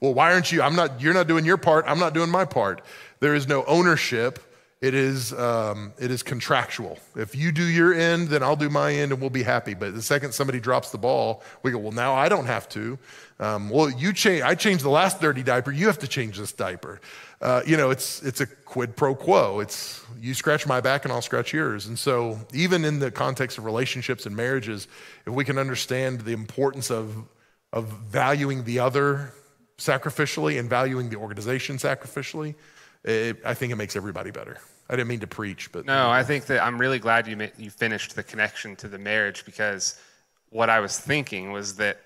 Well, 0.00 0.14
why 0.14 0.32
aren't 0.32 0.50
you? 0.50 0.62
I'm 0.62 0.74
not, 0.74 1.00
you're 1.00 1.14
not 1.14 1.28
doing 1.28 1.44
your 1.44 1.58
part, 1.58 1.84
I'm 1.86 1.98
not 1.98 2.12
doing 2.12 2.30
my 2.30 2.44
part. 2.44 2.82
There 3.20 3.34
is 3.34 3.46
no 3.46 3.64
ownership 3.66 4.40
it 4.80 4.94
is, 4.94 5.34
um, 5.34 5.92
it 5.98 6.10
is 6.10 6.22
contractual. 6.22 6.98
If 7.14 7.36
you 7.36 7.52
do 7.52 7.64
your 7.64 7.92
end, 7.92 8.28
then 8.28 8.42
I'll 8.42 8.56
do 8.56 8.70
my 8.70 8.94
end 8.94 9.12
and 9.12 9.20
we'll 9.20 9.28
be 9.28 9.42
happy. 9.42 9.74
But 9.74 9.94
the 9.94 10.00
second 10.00 10.32
somebody 10.32 10.58
drops 10.58 10.90
the 10.90 10.96
ball, 10.96 11.42
we 11.62 11.70
go, 11.70 11.76
well, 11.78 11.92
now 11.92 12.14
I 12.14 12.30
don't 12.30 12.46
have 12.46 12.66
to. 12.70 12.98
Um, 13.38 13.68
well, 13.68 13.90
you 13.90 14.14
change, 14.14 14.42
I 14.42 14.54
changed 14.54 14.82
the 14.82 14.90
last 14.90 15.20
dirty 15.20 15.42
diaper, 15.42 15.70
you 15.70 15.86
have 15.86 15.98
to 15.98 16.08
change 16.08 16.38
this 16.38 16.52
diaper. 16.52 17.00
Uh, 17.42 17.60
you 17.66 17.76
know, 17.76 17.90
it's, 17.90 18.22
it's 18.22 18.40
a 18.40 18.46
quid 18.46 18.96
pro 18.96 19.14
quo. 19.14 19.60
It's 19.60 20.02
you 20.18 20.32
scratch 20.32 20.66
my 20.66 20.80
back 20.80 21.04
and 21.04 21.12
I'll 21.12 21.22
scratch 21.22 21.52
yours. 21.52 21.86
And 21.86 21.98
so, 21.98 22.38
even 22.54 22.84
in 22.84 22.98
the 22.98 23.10
context 23.10 23.58
of 23.58 23.66
relationships 23.66 24.24
and 24.24 24.34
marriages, 24.34 24.88
if 25.26 25.32
we 25.32 25.44
can 25.44 25.58
understand 25.58 26.22
the 26.22 26.32
importance 26.32 26.90
of, 26.90 27.16
of 27.72 27.86
valuing 27.86 28.64
the 28.64 28.78
other 28.78 29.32
sacrificially 29.78 30.58
and 30.58 30.68
valuing 30.68 31.08
the 31.10 31.16
organization 31.16 31.76
sacrificially, 31.76 32.54
it, 33.04 33.38
I 33.44 33.54
think 33.54 33.72
it 33.72 33.76
makes 33.76 33.96
everybody 33.96 34.30
better. 34.30 34.58
I 34.88 34.96
didn't 34.96 35.08
mean 35.08 35.20
to 35.20 35.26
preach, 35.26 35.70
but 35.70 35.86
no, 35.86 36.10
I 36.10 36.24
think 36.24 36.46
that 36.46 36.62
I'm 36.64 36.78
really 36.78 36.98
glad 36.98 37.28
you 37.28 37.48
you 37.56 37.70
finished 37.70 38.16
the 38.16 38.24
connection 38.24 38.74
to 38.76 38.88
the 38.88 38.98
marriage 38.98 39.44
because 39.44 40.00
what 40.48 40.68
I 40.68 40.80
was 40.80 40.98
thinking 40.98 41.52
was 41.52 41.76
that 41.76 42.00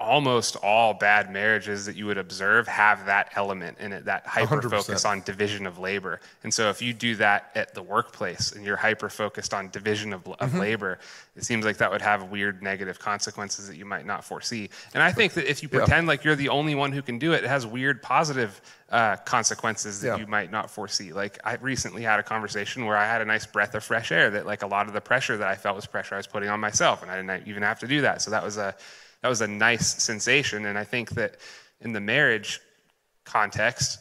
almost 0.00 0.56
all 0.56 0.92
bad 0.92 1.30
marriages 1.30 1.86
that 1.86 1.94
you 1.94 2.04
would 2.04 2.18
observe 2.18 2.66
have 2.66 3.06
that 3.06 3.30
element 3.36 3.78
in 3.78 3.92
it, 3.92 4.04
that 4.04 4.26
hyper 4.26 4.60
focus 4.60 5.04
on 5.04 5.22
division 5.22 5.66
of 5.66 5.78
labor. 5.78 6.20
And 6.42 6.52
so 6.52 6.68
if 6.68 6.82
you 6.82 6.92
do 6.92 7.14
that 7.16 7.50
at 7.54 7.74
the 7.74 7.82
workplace 7.82 8.52
and 8.52 8.64
you're 8.64 8.76
hyper 8.76 9.08
focused 9.08 9.54
on 9.54 9.70
division 9.70 10.12
of, 10.12 10.26
of 10.26 10.50
mm-hmm. 10.50 10.58
labor, 10.58 10.98
it 11.36 11.44
seems 11.44 11.64
like 11.64 11.76
that 11.76 11.92
would 11.92 12.02
have 12.02 12.30
weird 12.30 12.60
negative 12.62 12.98
consequences 12.98 13.68
that 13.68 13.76
you 13.76 13.84
might 13.84 14.04
not 14.04 14.24
foresee. 14.24 14.68
And 14.94 15.02
I 15.02 15.12
think 15.12 15.34
that 15.34 15.48
if 15.48 15.62
you 15.62 15.68
pretend 15.68 16.04
yeah. 16.04 16.08
like 16.08 16.24
you're 16.24 16.36
the 16.36 16.48
only 16.48 16.74
one 16.74 16.90
who 16.90 17.00
can 17.00 17.18
do 17.18 17.32
it, 17.32 17.44
it 17.44 17.48
has 17.48 17.64
weird 17.64 18.02
positive 18.02 18.60
uh, 18.90 19.16
consequences 19.16 20.00
that 20.00 20.08
yeah. 20.08 20.16
you 20.16 20.26
might 20.26 20.50
not 20.50 20.70
foresee. 20.70 21.12
Like 21.12 21.38
I 21.44 21.54
recently 21.54 22.02
had 22.02 22.18
a 22.18 22.22
conversation 22.24 22.84
where 22.84 22.96
I 22.96 23.06
had 23.06 23.22
a 23.22 23.24
nice 23.24 23.46
breath 23.46 23.74
of 23.76 23.84
fresh 23.84 24.10
air 24.10 24.28
that 24.30 24.44
like 24.44 24.62
a 24.62 24.66
lot 24.66 24.88
of 24.88 24.92
the 24.92 25.00
pressure 25.00 25.36
that 25.36 25.48
I 25.48 25.54
felt 25.54 25.76
was 25.76 25.86
pressure 25.86 26.16
I 26.16 26.18
was 26.18 26.26
putting 26.26 26.48
on 26.48 26.58
myself 26.58 27.02
and 27.02 27.10
I 27.10 27.16
didn't 27.16 27.46
even 27.48 27.62
have 27.62 27.78
to 27.80 27.86
do 27.86 28.00
that. 28.02 28.22
So 28.22 28.32
that 28.32 28.42
was 28.42 28.56
a 28.56 28.74
that 29.24 29.30
was 29.30 29.40
a 29.40 29.46
nice 29.46 30.02
sensation. 30.02 30.66
And 30.66 30.76
I 30.76 30.84
think 30.84 31.12
that 31.12 31.38
in 31.80 31.94
the 31.94 32.00
marriage 32.00 32.60
context, 33.24 33.98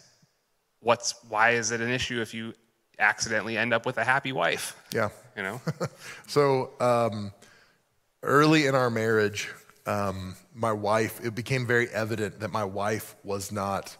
what's 0.81 1.15
why 1.29 1.51
is 1.51 1.71
it 1.71 1.79
an 1.79 1.89
issue 1.89 2.19
if 2.19 2.33
you 2.33 2.53
accidentally 2.99 3.57
end 3.57 3.73
up 3.73 3.85
with 3.85 3.97
a 3.97 4.03
happy 4.03 4.33
wife? 4.33 4.75
Yeah, 4.93 5.11
you 5.37 5.43
know. 5.43 5.61
so 6.27 6.71
um, 6.81 7.31
early 8.21 8.65
in 8.65 8.75
our 8.75 8.89
marriage, 8.89 9.49
um, 9.85 10.35
my 10.53 10.73
wife. 10.73 11.23
It 11.23 11.35
became 11.35 11.65
very 11.65 11.87
evident 11.91 12.41
that 12.41 12.51
my 12.51 12.65
wife 12.65 13.15
was 13.23 13.49
not 13.49 13.95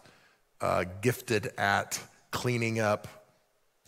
uh, 0.60 0.84
gifted 1.00 1.52
at 1.56 1.98
cleaning 2.32 2.80
up 2.80 3.08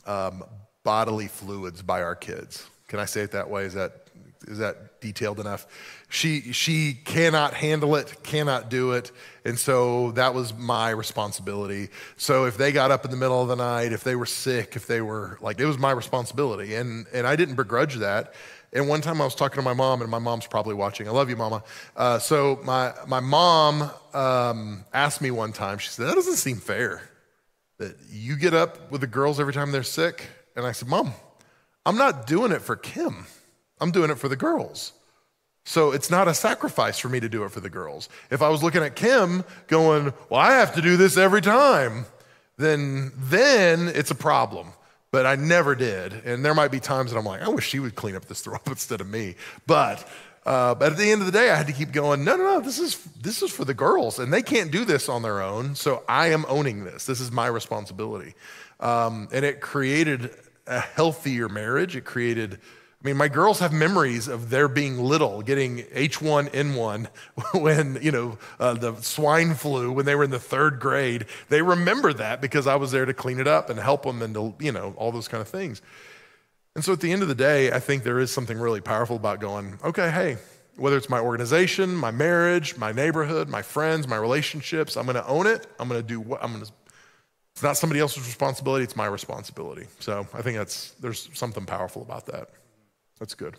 um, 0.07 0.43
bodily 0.85 1.29
fluids 1.29 1.83
by 1.83 2.01
our 2.01 2.17
kids. 2.17 2.67
Can 2.89 2.99
I 2.99 3.05
say 3.05 3.21
it 3.21 3.33
that 3.33 3.51
way? 3.51 3.65
Is 3.65 3.75
that 3.75 4.06
is 4.47 4.59
that 4.59 5.01
detailed 5.01 5.41
enough? 5.41 5.67
She 6.09 6.53
she 6.53 6.95
cannot 6.95 7.55
handle 7.55 7.97
it, 7.97 8.23
cannot 8.23 8.71
do 8.71 8.93
it, 8.93 9.11
and 9.45 9.59
so 9.59 10.13
that 10.13 10.35
was 10.35 10.55
my 10.55 10.91
responsibility. 10.91 11.89
So 12.17 12.45
if 12.45 12.57
they 12.57 12.73
got 12.73 12.91
up 12.91 13.05
in 13.05 13.11
the 13.11 13.17
middle 13.17 13.43
of 13.43 13.49
the 13.49 13.57
night, 13.57 13.93
if 13.93 14.05
they 14.05 14.17
were 14.17 14.27
sick, 14.27 14.77
if 14.77 14.87
they 14.87 15.01
were 15.01 15.39
like 15.41 15.59
it 15.59 15.67
was 15.67 15.79
my 15.79 15.91
responsibility, 15.91 16.75
and 16.75 17.07
and 17.13 17.27
I 17.27 17.37
didn't 17.37 17.57
begrudge 17.57 17.97
that. 17.97 18.35
And 18.73 18.89
one 18.89 19.01
time 19.01 19.21
I 19.21 19.25
was 19.25 19.35
talking 19.35 19.57
to 19.57 19.63
my 19.63 19.73
mom, 19.73 20.03
and 20.03 20.11
my 20.11 20.19
mom's 20.19 20.47
probably 20.47 20.75
watching. 20.75 21.09
I 21.09 21.11
love 21.11 21.31
you, 21.31 21.37
mama. 21.37 21.63
Uh, 21.97 22.19
so 22.19 22.61
my 22.65 22.93
my 23.07 23.21
mom 23.21 23.91
um, 24.13 24.85
asked 24.93 25.23
me 25.23 25.31
one 25.31 25.53
time. 25.53 25.79
She 25.79 25.89
said, 25.89 26.07
"That 26.07 26.15
doesn't 26.15 26.37
seem 26.37 26.59
fair 26.59 27.09
that 27.79 27.97
you 28.11 28.37
get 28.37 28.55
up 28.55 28.91
with 28.91 29.01
the 29.01 29.07
girls 29.07 29.41
every 29.41 29.53
time 29.53 29.73
they're 29.73 29.83
sick." 29.83 30.27
And 30.57 30.67
I 30.67 30.73
said, 30.73 30.89
"Mom, 30.89 31.13
I'm 31.85 31.97
not 31.97 32.27
doing 32.27 32.53
it 32.53 32.63
for 32.63 32.77
Kim." 32.77 33.27
I'm 33.81 33.91
doing 33.91 34.11
it 34.11 34.19
for 34.19 34.29
the 34.29 34.37
girls. 34.37 34.93
So 35.65 35.91
it's 35.91 36.11
not 36.11 36.29
a 36.29 36.35
sacrifice 36.35 36.99
for 36.99 37.09
me 37.09 37.19
to 37.19 37.29
do 37.29 37.43
it 37.45 37.51
for 37.51 37.61
the 37.61 37.69
girls. 37.69 38.09
If 38.31 38.41
I 38.41 38.49
was 38.49 38.63
looking 38.63 38.83
at 38.83 38.95
Kim 38.95 39.45
going, 39.67 40.13
well, 40.31 40.41
I 40.41 40.53
have 40.53 40.75
to 40.77 40.83
do 40.83 40.97
this 40.97 41.17
every 41.17 41.43
time, 41.43 42.07
then 42.57 43.13
then 43.17 43.89
it's 43.89 44.13
a 44.13 44.15
problem. 44.15 44.69
But 45.11 45.27
I 45.27 45.35
never 45.35 45.75
did. 45.75 46.13
And 46.13 46.45
there 46.45 46.55
might 46.55 46.71
be 46.71 46.79
times 46.79 47.11
that 47.11 47.19
I'm 47.19 47.25
like, 47.25 47.43
I 47.43 47.49
wish 47.49 47.67
she 47.67 47.81
would 47.81 47.97
clean 47.97 48.15
up 48.15 48.27
this 48.27 48.41
throw 48.43 48.55
up 48.55 48.69
instead 48.69 49.01
of 49.01 49.09
me. 49.09 49.35
But 49.67 50.09
uh, 50.47 50.77
but 50.77 50.93
at 50.93 50.99
the 50.99 51.11
end 51.11 51.21
of 51.21 51.27
the 51.27 51.33
day, 51.33 51.51
I 51.51 51.57
had 51.57 51.67
to 51.67 51.73
keep 51.73 51.91
going. 51.91 52.23
No, 52.23 52.37
no, 52.37 52.45
no. 52.45 52.61
This 52.61 52.79
is 52.79 53.03
this 53.21 53.43
is 53.43 53.51
for 53.51 53.65
the 53.65 53.75
girls, 53.75 54.21
and 54.21 54.33
they 54.33 54.43
can't 54.43 54.71
do 54.71 54.85
this 54.85 55.09
on 55.09 55.23
their 55.23 55.43
own. 55.43 55.75
So 55.75 56.05
I 56.09 56.29
am 56.29 56.47
owning 56.49 56.85
this. 56.85 57.05
This 57.05 57.21
is 57.21 57.33
my 57.33 57.49
responsibility, 57.49 58.35
um, 58.79 59.29
and 59.33 59.45
it 59.45 59.61
created 59.61 60.31
a 60.69 60.79
healthier 60.79 61.49
marriage. 61.49 61.97
It 61.97 62.05
created 62.05 62.61
I 63.07 63.11
mean, 63.11 63.19
my 63.19 63.29
girls 63.29 63.61
have 63.61 63.73
memories 63.73 64.27
of 64.27 64.51
their 64.51 64.67
being 64.67 64.99
little, 64.99 65.41
getting 65.41 65.85
H1N1 65.95 67.07
when, 67.55 68.01
you 68.03 68.11
know, 68.11 68.37
uh, 68.59 68.75
the 68.75 68.97
swine 68.97 69.55
flu 69.55 69.93
when 69.93 70.07
they 70.07 70.17
were 70.17 70.25
in 70.25 70.31
the 70.31 70.41
third 70.41 70.81
grade. 70.81 71.27
They 71.49 71.63
remember 71.63 72.13
that 72.15 72.41
because 72.41 72.67
I 72.67 72.75
was 72.75 72.91
there 72.91 73.05
to 73.05 73.15
clean 73.15 73.39
it 73.39 73.47
up 73.47 73.71
and 73.71 73.79
help 73.79 74.03
them 74.03 74.23
and 74.23 74.35
to, 74.35 74.55
you 74.59 74.73
know, 74.73 74.93
all 74.97 75.13
those 75.13 75.29
kind 75.29 75.41
of 75.41 75.47
things. 75.47 75.83
And 76.75 76.85
so 76.85 76.93
at 76.95 76.99
the 76.99 77.13
end 77.13 77.23
of 77.23 77.29
the 77.29 77.37
day, 77.37 77.71
I 77.71 77.79
think 77.79 78.03
there 78.03 78.19
is 78.19 78.33
something 78.33 78.59
really 78.59 78.81
powerful 78.81 79.15
about 79.15 79.39
going, 79.39 79.79
okay, 79.85 80.11
hey, 80.11 80.39
whether 80.75 80.97
it's 80.97 81.09
my 81.09 81.21
organization, 81.21 81.95
my 81.95 82.11
marriage, 82.11 82.77
my 82.77 82.91
neighborhood, 82.91 83.49
my 83.49 83.63
friends, 83.63 84.09
my 84.09 84.17
relationships, 84.17 84.97
I'm 84.97 85.05
going 85.05 85.15
to 85.15 85.27
own 85.29 85.47
it. 85.47 85.65
I'm 85.79 85.89
going 85.89 86.03
to 86.03 86.07
do 86.09 86.19
what 86.19 86.43
I'm 86.43 86.55
going 86.55 86.65
to 86.65 86.73
it's 87.53 87.63
not 87.63 87.77
somebody 87.77 88.01
else's 88.01 88.27
responsibility, 88.27 88.83
it's 88.85 88.97
my 88.97 89.07
responsibility. 89.07 89.87
So 90.01 90.27
I 90.35 90.43
think 90.43 90.59
that's 90.59 90.91
there's 91.01 91.31
something 91.35 91.65
powerful 91.65 92.03
about 92.03 92.27
that. 92.27 92.51
That's 93.19 93.35
good. 93.35 93.59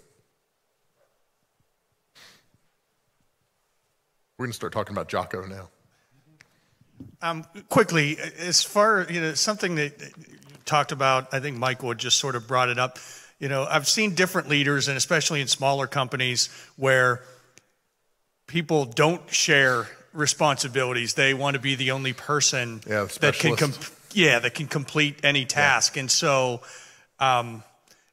We're 4.37 4.45
going 4.45 4.51
to 4.51 4.55
start 4.55 4.73
talking 4.73 4.93
about 4.95 5.07
Jocko 5.07 5.45
now. 5.47 5.69
Um, 7.21 7.43
quickly, 7.69 8.17
as 8.37 8.63
far 8.63 9.07
you 9.09 9.19
know, 9.19 9.33
something 9.33 9.75
that 9.75 9.99
you 9.99 10.35
talked 10.65 10.91
about, 10.91 11.33
I 11.33 11.39
think 11.39 11.57
Michael 11.57 11.93
just 11.95 12.19
sort 12.19 12.35
of 12.35 12.47
brought 12.47 12.69
it 12.69 12.77
up. 12.77 12.99
You 13.39 13.49
know, 13.49 13.65
I've 13.65 13.87
seen 13.87 14.13
different 14.13 14.49
leaders, 14.49 14.87
and 14.87 14.97
especially 14.97 15.41
in 15.41 15.47
smaller 15.47 15.87
companies, 15.87 16.49
where 16.75 17.23
people 18.47 18.85
don't 18.85 19.21
share 19.31 19.87
responsibilities. 20.13 21.15
They 21.15 21.33
want 21.33 21.55
to 21.55 21.59
be 21.59 21.75
the 21.75 21.91
only 21.91 22.13
person 22.13 22.81
Yeah, 22.87 23.05
the 23.05 23.19
that 23.21 23.35
can, 23.35 23.55
com- 23.55 23.73
yeah, 24.13 24.39
that 24.39 24.53
can 24.53 24.67
complete 24.67 25.19
any 25.23 25.45
task. 25.45 25.97
And 25.97 26.09
so, 26.09 26.61
um, 27.19 27.63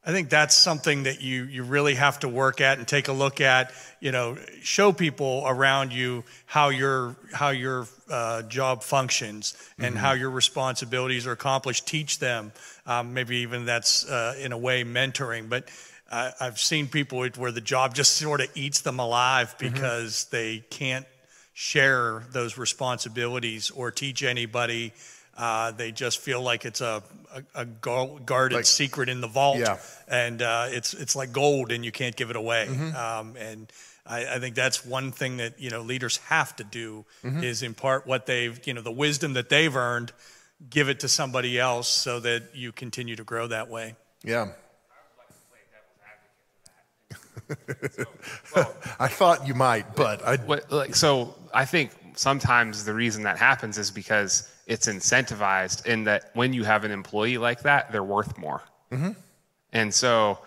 I 0.07 0.12
think 0.12 0.28
that's 0.28 0.55
something 0.55 1.05
that 1.05 1.22
you 1.22 1.44
you 1.44 1.62
really 1.62 1.94
have 1.94 2.20
to 2.20 2.28
work 2.28 2.61
at 2.61 2.78
and 2.78 2.86
take 2.86 3.09
a 3.09 3.12
look 3.12 3.40
at. 3.40 3.72
You 4.00 4.12
know, 4.12 4.36
show 4.62 4.92
people 4.92 5.44
around 5.46 5.92
you 5.92 6.24
how 6.44 6.68
your 6.68 7.16
how 7.32 7.50
your 7.50 7.86
uh, 8.11 8.42
job 8.42 8.82
functions 8.82 9.57
and 9.78 9.96
how 9.96 10.12
your 10.12 10.30
responsibilities 10.30 11.26
are 11.26 11.32
accomplished. 11.32 11.86
Teach 11.86 12.18
them. 12.18 12.52
Um, 12.86 13.14
maybe 13.14 13.38
even 13.38 13.64
that's 13.64 14.09
uh, 14.09 14.36
in 14.40 14.52
a 14.52 14.59
way 14.59 14.84
mentoring, 14.84 15.48
but. 15.48 15.68
Uh, 16.11 16.30
I've 16.38 16.61
seen 16.61 16.86
people 16.86 17.26
where 17.38 17.50
the 17.50 17.62
job 17.62 17.94
just 17.94 18.16
sort 18.16 18.40
of 18.42 18.48
eats 18.55 18.82
them 18.82 19.00
alive 19.00 19.57
because 19.59 20.26
they 20.26 20.59
can't 20.70 21.07
share 21.55 22.24
those 22.30 22.59
responsibilities 22.59 23.70
or 23.70 23.90
teach 23.90 24.22
anybody. 24.22 24.92
Uh, 25.37 25.72
they 25.72 25.91
just 25.93 26.18
feel 26.20 26.41
like 26.41 26.64
it's 26.64 26.80
a, 26.80 27.03
a, 27.35 27.62
a 27.62 27.64
guarded 27.64 28.55
Like- 28.57 28.64
secret 28.66 29.09
in 29.09 29.20
the 29.20 29.26
vault, 29.26 29.59
Yeah. 29.59 29.78
and 30.07 30.41
uh, 30.41 30.66
it's 30.70 30.95
it's 30.95 31.16
like 31.16 31.32
gold, 31.32 31.72
and 31.72 31.85
you 31.85 31.91
can't 31.93 32.14
give 32.14 32.30
it 32.30 32.37
away. 32.37 32.68
Mm-hmm. 32.70 32.95
Um, 32.97 33.37
and 33.37 33.72
I, 34.07 34.37
I 34.37 34.39
think 34.39 34.55
that's 34.55 34.85
one 34.87 35.11
thing 35.11 35.39
that 35.39 35.59
you 35.61 35.70
know 35.70 35.80
leaders 35.82 36.18
have 36.28 36.55
to 36.57 36.64
do 36.64 37.05
Mm-hmm. 37.24 37.43
is 37.43 37.62
impart 37.64 38.07
what 38.07 38.26
they've 38.26 38.64
you 38.66 38.74
know 38.74 38.80
the 38.82 38.93
wisdom 38.93 39.32
that 39.32 39.49
they've 39.49 39.74
earned, 39.74 40.12
give 40.70 40.89
it 40.89 41.01
to 41.01 41.09
somebody 41.09 41.59
else 41.59 41.89
so 41.89 42.20
that 42.20 42.55
you 42.55 42.70
continue 42.70 43.16
to 43.16 43.24
grow 43.24 43.49
that 43.49 43.68
way. 43.68 43.97
Yeah. 44.22 44.53
I 48.99 49.09
thought 49.09 49.47
you 49.47 49.55
might, 49.55 49.95
but 49.97 50.24
I 50.24 50.37
What, 50.37 50.70
like, 50.70 50.95
so 50.95 51.35
I 51.53 51.64
think 51.64 51.91
sometimes 52.16 52.85
the 52.85 52.95
reason 52.95 53.24
that 53.24 53.39
happens 53.39 53.76
is 53.78 53.91
because 53.91 54.49
it's 54.67 54.87
incentivized 54.87 55.87
in 55.87 56.05
that 56.05 56.31
when 56.35 56.53
you 56.53 56.65
have 56.65 56.85
an 56.85 56.91
employee 56.91 57.39
like 57.39 57.62
that, 57.62 57.93
they're 57.93 58.03
worth 58.03 58.39
more. 58.39 58.62
And 59.73 59.93
so 59.93 60.39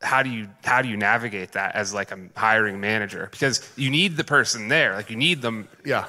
how 0.00 0.22
do 0.22 0.30
you 0.30 0.48
how 0.64 0.80
do 0.80 0.88
you 0.88 0.96
navigate 0.96 1.52
that 1.52 1.74
as 1.74 1.92
like 1.92 2.12
a 2.12 2.18
hiring 2.34 2.80
manager? 2.80 3.28
Because 3.30 3.60
you 3.76 3.90
need 3.90 4.16
the 4.16 4.24
person 4.24 4.68
there, 4.68 4.94
like 4.94 5.10
you 5.10 5.16
need 5.16 5.42
them. 5.42 5.68
yeah. 5.84 6.06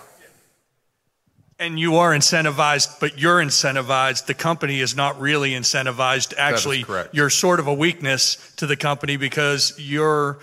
And 1.62 1.78
you 1.78 1.98
are 1.98 2.12
incentivized, 2.14 3.02
but 3.02 3.20
you're 3.20 3.40
incentivized. 3.44 4.28
The 4.28 4.34
company 4.34 4.80
is 4.80 4.96
not 4.96 5.20
really 5.20 5.52
incentivized. 5.52 6.34
Actually, 6.38 6.86
you're 7.12 7.30
sort 7.30 7.60
of 7.60 7.68
a 7.68 7.74
weakness 7.74 8.54
to 8.56 8.66
the 8.66 8.78
company 8.78 9.18
because 9.18 9.74
you're, 9.78 10.40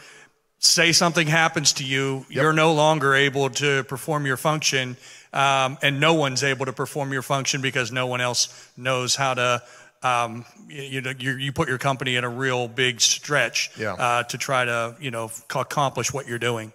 say 0.58 0.92
something 0.92 1.26
happens 1.26 1.72
to 1.74 1.84
you, 1.84 2.26
you're 2.28 2.52
no 2.52 2.74
longer 2.74 3.14
able 3.14 3.48
to 3.48 3.84
perform 3.84 4.26
your 4.26 4.36
function, 4.36 4.98
um, 5.32 5.78
and 5.82 6.00
no 6.00 6.14
one's 6.14 6.42
able 6.44 6.66
to 6.66 6.72
perform 6.72 7.12
your 7.12 7.22
function 7.22 7.60
because 7.62 7.92
no 7.92 8.06
one 8.06 8.20
else 8.20 8.70
knows 8.76 9.14
how 9.16 9.34
to. 9.34 9.62
Um, 10.02 10.44
you, 10.68 11.00
know, 11.00 11.12
you, 11.18 11.36
you 11.36 11.52
put 11.52 11.68
your 11.68 11.78
company 11.78 12.16
in 12.16 12.22
a 12.22 12.28
real 12.28 12.68
big 12.68 13.00
stretch 13.00 13.70
Yeah. 13.78 13.94
uh, 13.94 14.22
to 14.24 14.38
try 14.38 14.64
to, 14.64 14.94
you 15.00 15.10
know, 15.10 15.30
accomplish 15.54 16.12
what 16.12 16.28
you're 16.28 16.38
doing. 16.38 16.72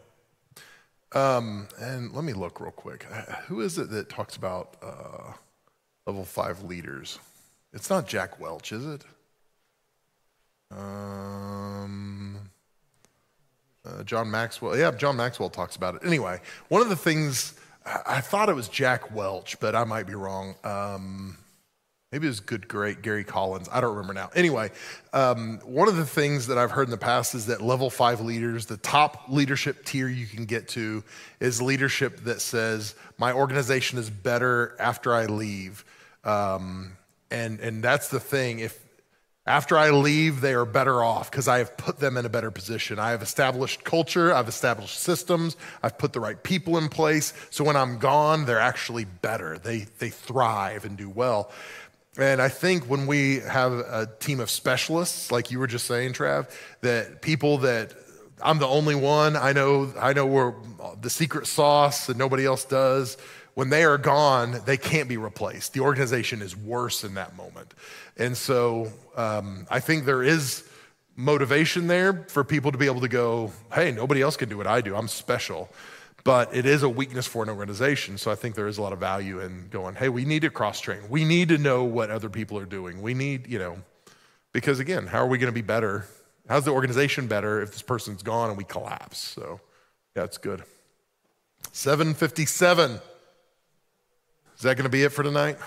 And 1.13 1.67
let 2.13 2.23
me 2.23 2.33
look 2.33 2.59
real 2.59 2.71
quick. 2.71 3.05
Uh, 3.09 3.21
Who 3.47 3.61
is 3.61 3.77
it 3.77 3.89
that 3.91 4.09
talks 4.09 4.35
about 4.35 4.75
uh, 4.81 5.33
level 6.07 6.25
five 6.25 6.63
leaders? 6.63 7.19
It's 7.73 7.89
not 7.89 8.07
Jack 8.07 8.39
Welch, 8.39 8.71
is 8.71 8.85
it? 8.85 9.05
Um, 10.71 12.37
uh, 13.85 14.03
John 14.03 14.29
Maxwell. 14.31 14.77
Yeah, 14.77 14.91
John 14.91 15.15
Maxwell 15.15 15.49
talks 15.49 15.75
about 15.75 15.95
it. 15.95 16.01
Anyway, 16.05 16.39
one 16.69 16.81
of 16.81 16.89
the 16.89 16.95
things 16.95 17.53
I 17.85 18.21
thought 18.21 18.49
it 18.49 18.55
was 18.55 18.67
Jack 18.67 19.13
Welch, 19.15 19.59
but 19.59 19.75
I 19.75 19.83
might 19.83 20.05
be 20.05 20.15
wrong. 20.15 20.55
Um, 20.63 21.37
Maybe 22.11 22.27
it 22.27 22.29
was 22.29 22.41
good, 22.41 22.67
great 22.67 23.01
Gary 23.01 23.23
Collins. 23.23 23.69
I 23.71 23.79
don't 23.79 23.95
remember 23.95 24.13
now. 24.13 24.31
Anyway, 24.35 24.71
um, 25.13 25.59
one 25.63 25.87
of 25.87 25.95
the 25.95 26.05
things 26.05 26.47
that 26.47 26.57
I've 26.57 26.71
heard 26.71 26.87
in 26.87 26.91
the 26.91 26.97
past 26.97 27.35
is 27.35 27.45
that 27.45 27.61
level 27.61 27.89
five 27.89 28.19
leaders, 28.19 28.65
the 28.65 28.75
top 28.75 29.29
leadership 29.29 29.85
tier 29.85 30.09
you 30.09 30.25
can 30.25 30.43
get 30.43 30.67
to, 30.69 31.05
is 31.39 31.61
leadership 31.61 32.25
that 32.25 32.41
says, 32.41 32.95
My 33.17 33.31
organization 33.31 33.97
is 33.97 34.09
better 34.09 34.75
after 34.77 35.13
I 35.13 35.27
leave. 35.27 35.85
Um, 36.25 36.97
and, 37.29 37.61
and 37.61 37.81
that's 37.81 38.09
the 38.09 38.19
thing. 38.19 38.59
If 38.59 38.77
after 39.47 39.75
I 39.75 39.89
leave, 39.89 40.41
they 40.41 40.53
are 40.53 40.65
better 40.65 41.03
off 41.03 41.31
because 41.31 41.47
I 41.47 41.57
have 41.57 41.75
put 41.75 41.97
them 41.97 42.15
in 42.15 42.25
a 42.25 42.29
better 42.29 42.51
position. 42.51 42.99
I 42.99 43.09
have 43.09 43.23
established 43.23 43.83
culture, 43.83 44.31
I've 44.33 44.47
established 44.47 44.99
systems, 44.99 45.57
I've 45.81 45.97
put 45.97 46.13
the 46.13 46.19
right 46.19 46.41
people 46.41 46.77
in 46.77 46.89
place. 46.89 47.33
So 47.49 47.63
when 47.63 47.75
I'm 47.75 47.97
gone, 47.97 48.45
they're 48.45 48.59
actually 48.59 49.05
better. 49.05 49.57
They, 49.57 49.87
they 49.97 50.09
thrive 50.09 50.85
and 50.85 50.95
do 50.95 51.09
well. 51.09 51.51
And 52.19 52.41
I 52.41 52.49
think 52.49 52.85
when 52.85 53.07
we 53.07 53.39
have 53.39 53.71
a 53.71 54.09
team 54.19 54.41
of 54.41 54.49
specialists, 54.49 55.31
like 55.31 55.49
you 55.49 55.59
were 55.59 55.67
just 55.67 55.87
saying, 55.87 56.13
Trav, 56.13 56.51
that 56.81 57.21
people 57.21 57.59
that 57.59 57.93
I'm 58.43 58.59
the 58.59 58.67
only 58.67 58.95
one, 58.95 59.35
I 59.35 59.53
know, 59.53 59.91
I 59.99 60.13
know 60.13 60.25
we're 60.25 60.53
the 60.99 61.09
secret 61.09 61.47
sauce 61.47 62.09
and 62.09 62.17
nobody 62.17 62.45
else 62.45 62.65
does. 62.65 63.17
When 63.53 63.69
they 63.69 63.83
are 63.83 63.97
gone, 63.97 64.61
they 64.65 64.77
can't 64.77 65.09
be 65.09 65.17
replaced. 65.17 65.73
The 65.73 65.81
organization 65.81 66.41
is 66.41 66.55
worse 66.55 67.03
in 67.03 67.15
that 67.15 67.35
moment. 67.35 67.73
And 68.17 68.35
so 68.35 68.91
um, 69.15 69.67
I 69.69 69.79
think 69.79 70.05
there 70.05 70.23
is 70.23 70.63
motivation 71.15 71.87
there 71.87 72.25
for 72.29 72.43
people 72.43 72.71
to 72.71 72.77
be 72.77 72.85
able 72.85 73.01
to 73.01 73.09
go, 73.09 73.51
hey, 73.73 73.91
nobody 73.91 74.21
else 74.21 74.37
can 74.37 74.49
do 74.49 74.57
what 74.57 74.67
I 74.67 74.81
do. 74.81 74.95
I'm 74.95 75.07
special. 75.07 75.69
But 76.23 76.55
it 76.55 76.65
is 76.65 76.83
a 76.83 76.89
weakness 76.89 77.25
for 77.27 77.43
an 77.43 77.49
organization. 77.49 78.17
So 78.17 78.31
I 78.31 78.35
think 78.35 78.55
there 78.55 78.67
is 78.67 78.77
a 78.77 78.81
lot 78.81 78.93
of 78.93 78.99
value 78.99 79.39
in 79.39 79.67
going, 79.69 79.95
hey, 79.95 80.09
we 80.09 80.23
need 80.23 80.43
to 80.43 80.49
cross 80.49 80.79
train. 80.79 80.99
We 81.09 81.25
need 81.25 81.49
to 81.49 81.57
know 81.57 81.83
what 81.83 82.11
other 82.11 82.29
people 82.29 82.57
are 82.57 82.65
doing. 82.65 83.01
We 83.01 83.13
need, 83.13 83.47
you 83.47 83.59
know, 83.59 83.77
because 84.53 84.79
again, 84.79 85.07
how 85.07 85.19
are 85.19 85.27
we 85.27 85.37
going 85.37 85.51
to 85.51 85.55
be 85.55 85.65
better? 85.65 86.05
How's 86.47 86.65
the 86.65 86.71
organization 86.71 87.27
better 87.27 87.61
if 87.61 87.71
this 87.71 87.81
person's 87.81 88.23
gone 88.23 88.49
and 88.49 88.57
we 88.57 88.63
collapse? 88.63 89.17
So 89.17 89.59
yeah, 90.15 90.23
it's 90.23 90.37
good. 90.37 90.63
757. 91.71 92.99
Is 94.61 94.65
that 94.65 94.77
going 94.77 94.83
to 94.83 94.89
be 94.89 95.01
it 95.01 95.09
for 95.09 95.23
tonight? 95.23 95.57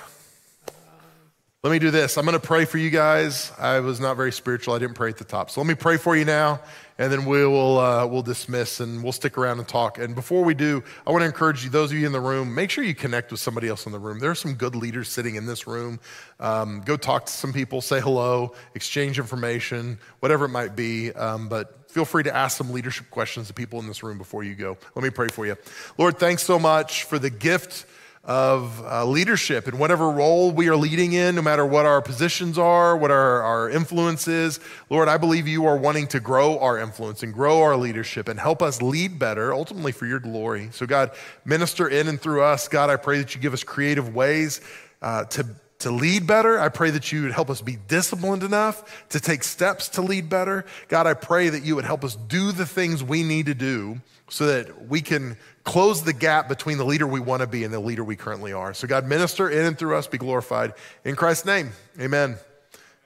Let 1.64 1.72
me 1.72 1.80
do 1.80 1.90
this. 1.90 2.16
I'm 2.16 2.24
going 2.24 2.38
to 2.38 2.46
pray 2.46 2.64
for 2.64 2.78
you 2.78 2.90
guys. 2.90 3.50
I 3.58 3.80
was 3.80 3.98
not 3.98 4.16
very 4.16 4.30
spiritual. 4.30 4.72
I 4.72 4.78
didn't 4.78 4.94
pray 4.94 5.08
at 5.08 5.18
the 5.18 5.24
top. 5.24 5.50
So 5.50 5.60
let 5.60 5.66
me 5.66 5.74
pray 5.74 5.96
for 5.96 6.14
you 6.14 6.24
now, 6.24 6.60
and 6.96 7.12
then 7.12 7.24
we 7.24 7.44
will 7.44 7.78
uh, 7.80 8.06
we'll 8.06 8.22
dismiss 8.22 8.78
and 8.78 9.02
we'll 9.02 9.10
stick 9.10 9.36
around 9.36 9.58
and 9.58 9.66
talk. 9.66 9.98
And 9.98 10.14
before 10.14 10.44
we 10.44 10.54
do, 10.54 10.84
I 11.04 11.10
want 11.10 11.22
to 11.22 11.26
encourage 11.26 11.64
you, 11.64 11.70
those 11.70 11.90
of 11.90 11.98
you 11.98 12.06
in 12.06 12.12
the 12.12 12.20
room, 12.20 12.54
make 12.54 12.70
sure 12.70 12.84
you 12.84 12.94
connect 12.94 13.32
with 13.32 13.40
somebody 13.40 13.66
else 13.66 13.84
in 13.84 13.90
the 13.90 13.98
room. 13.98 14.20
There 14.20 14.30
are 14.30 14.36
some 14.36 14.54
good 14.54 14.76
leaders 14.76 15.08
sitting 15.08 15.34
in 15.34 15.44
this 15.44 15.66
room. 15.66 15.98
Um, 16.38 16.80
go 16.82 16.96
talk 16.96 17.26
to 17.26 17.32
some 17.32 17.52
people, 17.52 17.80
say 17.80 18.00
hello, 18.00 18.54
exchange 18.76 19.18
information, 19.18 19.98
whatever 20.20 20.44
it 20.44 20.50
might 20.50 20.76
be. 20.76 21.10
Um, 21.14 21.48
but 21.48 21.90
feel 21.90 22.04
free 22.04 22.22
to 22.22 22.32
ask 22.32 22.56
some 22.56 22.70
leadership 22.70 23.10
questions 23.10 23.48
to 23.48 23.54
people 23.54 23.80
in 23.80 23.88
this 23.88 24.04
room 24.04 24.18
before 24.18 24.44
you 24.44 24.54
go. 24.54 24.78
Let 24.94 25.02
me 25.02 25.10
pray 25.10 25.26
for 25.26 25.46
you. 25.46 25.56
Lord, 25.98 26.16
thanks 26.16 26.44
so 26.44 26.60
much 26.60 27.02
for 27.02 27.18
the 27.18 27.30
gift 27.30 27.86
of 28.24 28.82
uh, 28.86 29.04
leadership 29.04 29.68
in 29.68 29.76
whatever 29.76 30.08
role 30.08 30.50
we 30.50 30.68
are 30.68 30.76
leading 30.76 31.12
in, 31.12 31.34
no 31.34 31.42
matter 31.42 31.66
what 31.66 31.84
our 31.84 32.00
positions 32.00 32.56
are, 32.56 32.96
what 32.96 33.10
our, 33.10 33.42
our 33.42 33.68
influence 33.68 34.26
is. 34.26 34.60
Lord, 34.88 35.08
I 35.08 35.18
believe 35.18 35.46
you 35.46 35.66
are 35.66 35.76
wanting 35.76 36.06
to 36.08 36.20
grow 36.20 36.58
our 36.58 36.78
influence 36.78 37.22
and 37.22 37.34
grow 37.34 37.60
our 37.60 37.76
leadership 37.76 38.28
and 38.28 38.40
help 38.40 38.62
us 38.62 38.80
lead 38.80 39.18
better, 39.18 39.52
ultimately 39.52 39.92
for 39.92 40.06
your 40.06 40.20
glory. 40.20 40.70
So, 40.72 40.86
God, 40.86 41.10
minister 41.44 41.88
in 41.88 42.08
and 42.08 42.18
through 42.18 42.42
us. 42.42 42.66
God, 42.66 42.88
I 42.88 42.96
pray 42.96 43.18
that 43.18 43.34
you 43.34 43.40
give 43.40 43.52
us 43.52 43.62
creative 43.62 44.14
ways 44.14 44.62
uh, 45.02 45.24
to 45.24 45.46
to 45.80 45.90
lead 45.90 46.26
better. 46.26 46.58
I 46.58 46.70
pray 46.70 46.90
that 46.90 47.12
you 47.12 47.24
would 47.24 47.32
help 47.32 47.50
us 47.50 47.60
be 47.60 47.76
disciplined 47.88 48.42
enough 48.42 49.06
to 49.10 49.20
take 49.20 49.44
steps 49.44 49.88
to 49.90 50.02
lead 50.02 50.30
better. 50.30 50.64
God, 50.88 51.06
I 51.06 51.12
pray 51.12 51.50
that 51.50 51.62
you 51.62 51.76
would 51.76 51.84
help 51.84 52.04
us 52.04 52.16
do 52.16 52.52
the 52.52 52.64
things 52.64 53.04
we 53.04 53.22
need 53.22 53.46
to 53.46 53.54
do 53.54 54.00
so 54.30 54.46
that 54.46 54.88
we 54.88 55.02
can 55.02 55.36
close 55.64 56.02
the 56.02 56.12
gap 56.12 56.48
between 56.48 56.78
the 56.78 56.84
leader 56.84 57.06
we 57.06 57.20
want 57.20 57.40
to 57.40 57.46
be 57.46 57.64
and 57.64 57.72
the 57.72 57.80
leader 57.80 58.04
we 58.04 58.16
currently 58.16 58.52
are. 58.52 58.74
So, 58.74 58.86
God, 58.86 59.06
minister 59.06 59.48
in 59.48 59.66
and 59.66 59.78
through 59.78 59.96
us, 59.96 60.06
be 60.06 60.18
glorified. 60.18 60.74
In 61.04 61.16
Christ's 61.16 61.46
name, 61.46 61.72
amen. 61.98 62.36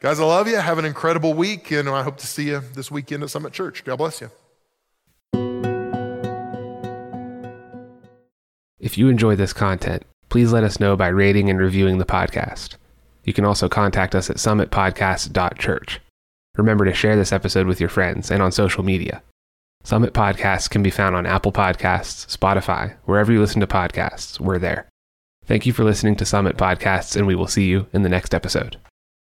Guys, 0.00 0.20
I 0.20 0.24
love 0.24 0.46
you. 0.46 0.56
Have 0.56 0.78
an 0.78 0.84
incredible 0.84 1.34
week, 1.34 1.70
and 1.72 1.88
I 1.88 2.02
hope 2.02 2.18
to 2.18 2.26
see 2.26 2.48
you 2.48 2.62
this 2.74 2.90
weekend 2.90 3.22
at 3.22 3.30
Summit 3.30 3.52
Church. 3.52 3.84
God 3.84 3.96
bless 3.96 4.20
you. 4.20 4.30
If 8.78 8.96
you 8.96 9.08
enjoy 9.08 9.34
this 9.34 9.52
content, 9.52 10.04
please 10.28 10.52
let 10.52 10.62
us 10.62 10.78
know 10.78 10.96
by 10.96 11.08
rating 11.08 11.50
and 11.50 11.58
reviewing 11.58 11.98
the 11.98 12.04
podcast. 12.04 12.76
You 13.24 13.32
can 13.32 13.44
also 13.44 13.68
contact 13.68 14.14
us 14.14 14.30
at 14.30 14.36
summitpodcast.church. 14.36 16.00
Remember 16.56 16.84
to 16.84 16.94
share 16.94 17.16
this 17.16 17.32
episode 17.32 17.66
with 17.66 17.80
your 17.80 17.88
friends 17.88 18.30
and 18.30 18.42
on 18.42 18.52
social 18.52 18.84
media. 18.84 19.22
Summit 19.84 20.12
Podcasts 20.12 20.68
can 20.68 20.82
be 20.82 20.90
found 20.90 21.16
on 21.16 21.26
Apple 21.26 21.52
Podcasts, 21.52 22.26
Spotify, 22.36 22.96
wherever 23.04 23.32
you 23.32 23.40
listen 23.40 23.60
to 23.60 23.66
podcasts, 23.66 24.38
we're 24.38 24.58
there. 24.58 24.88
Thank 25.46 25.64
you 25.64 25.72
for 25.72 25.84
listening 25.84 26.16
to 26.16 26.26
Summit 26.26 26.56
Podcasts, 26.56 27.16
and 27.16 27.26
we 27.26 27.34
will 27.34 27.46
see 27.46 27.66
you 27.66 27.86
in 27.92 28.02
the 28.02 28.08
next 28.10 28.34
episode. 28.34 28.76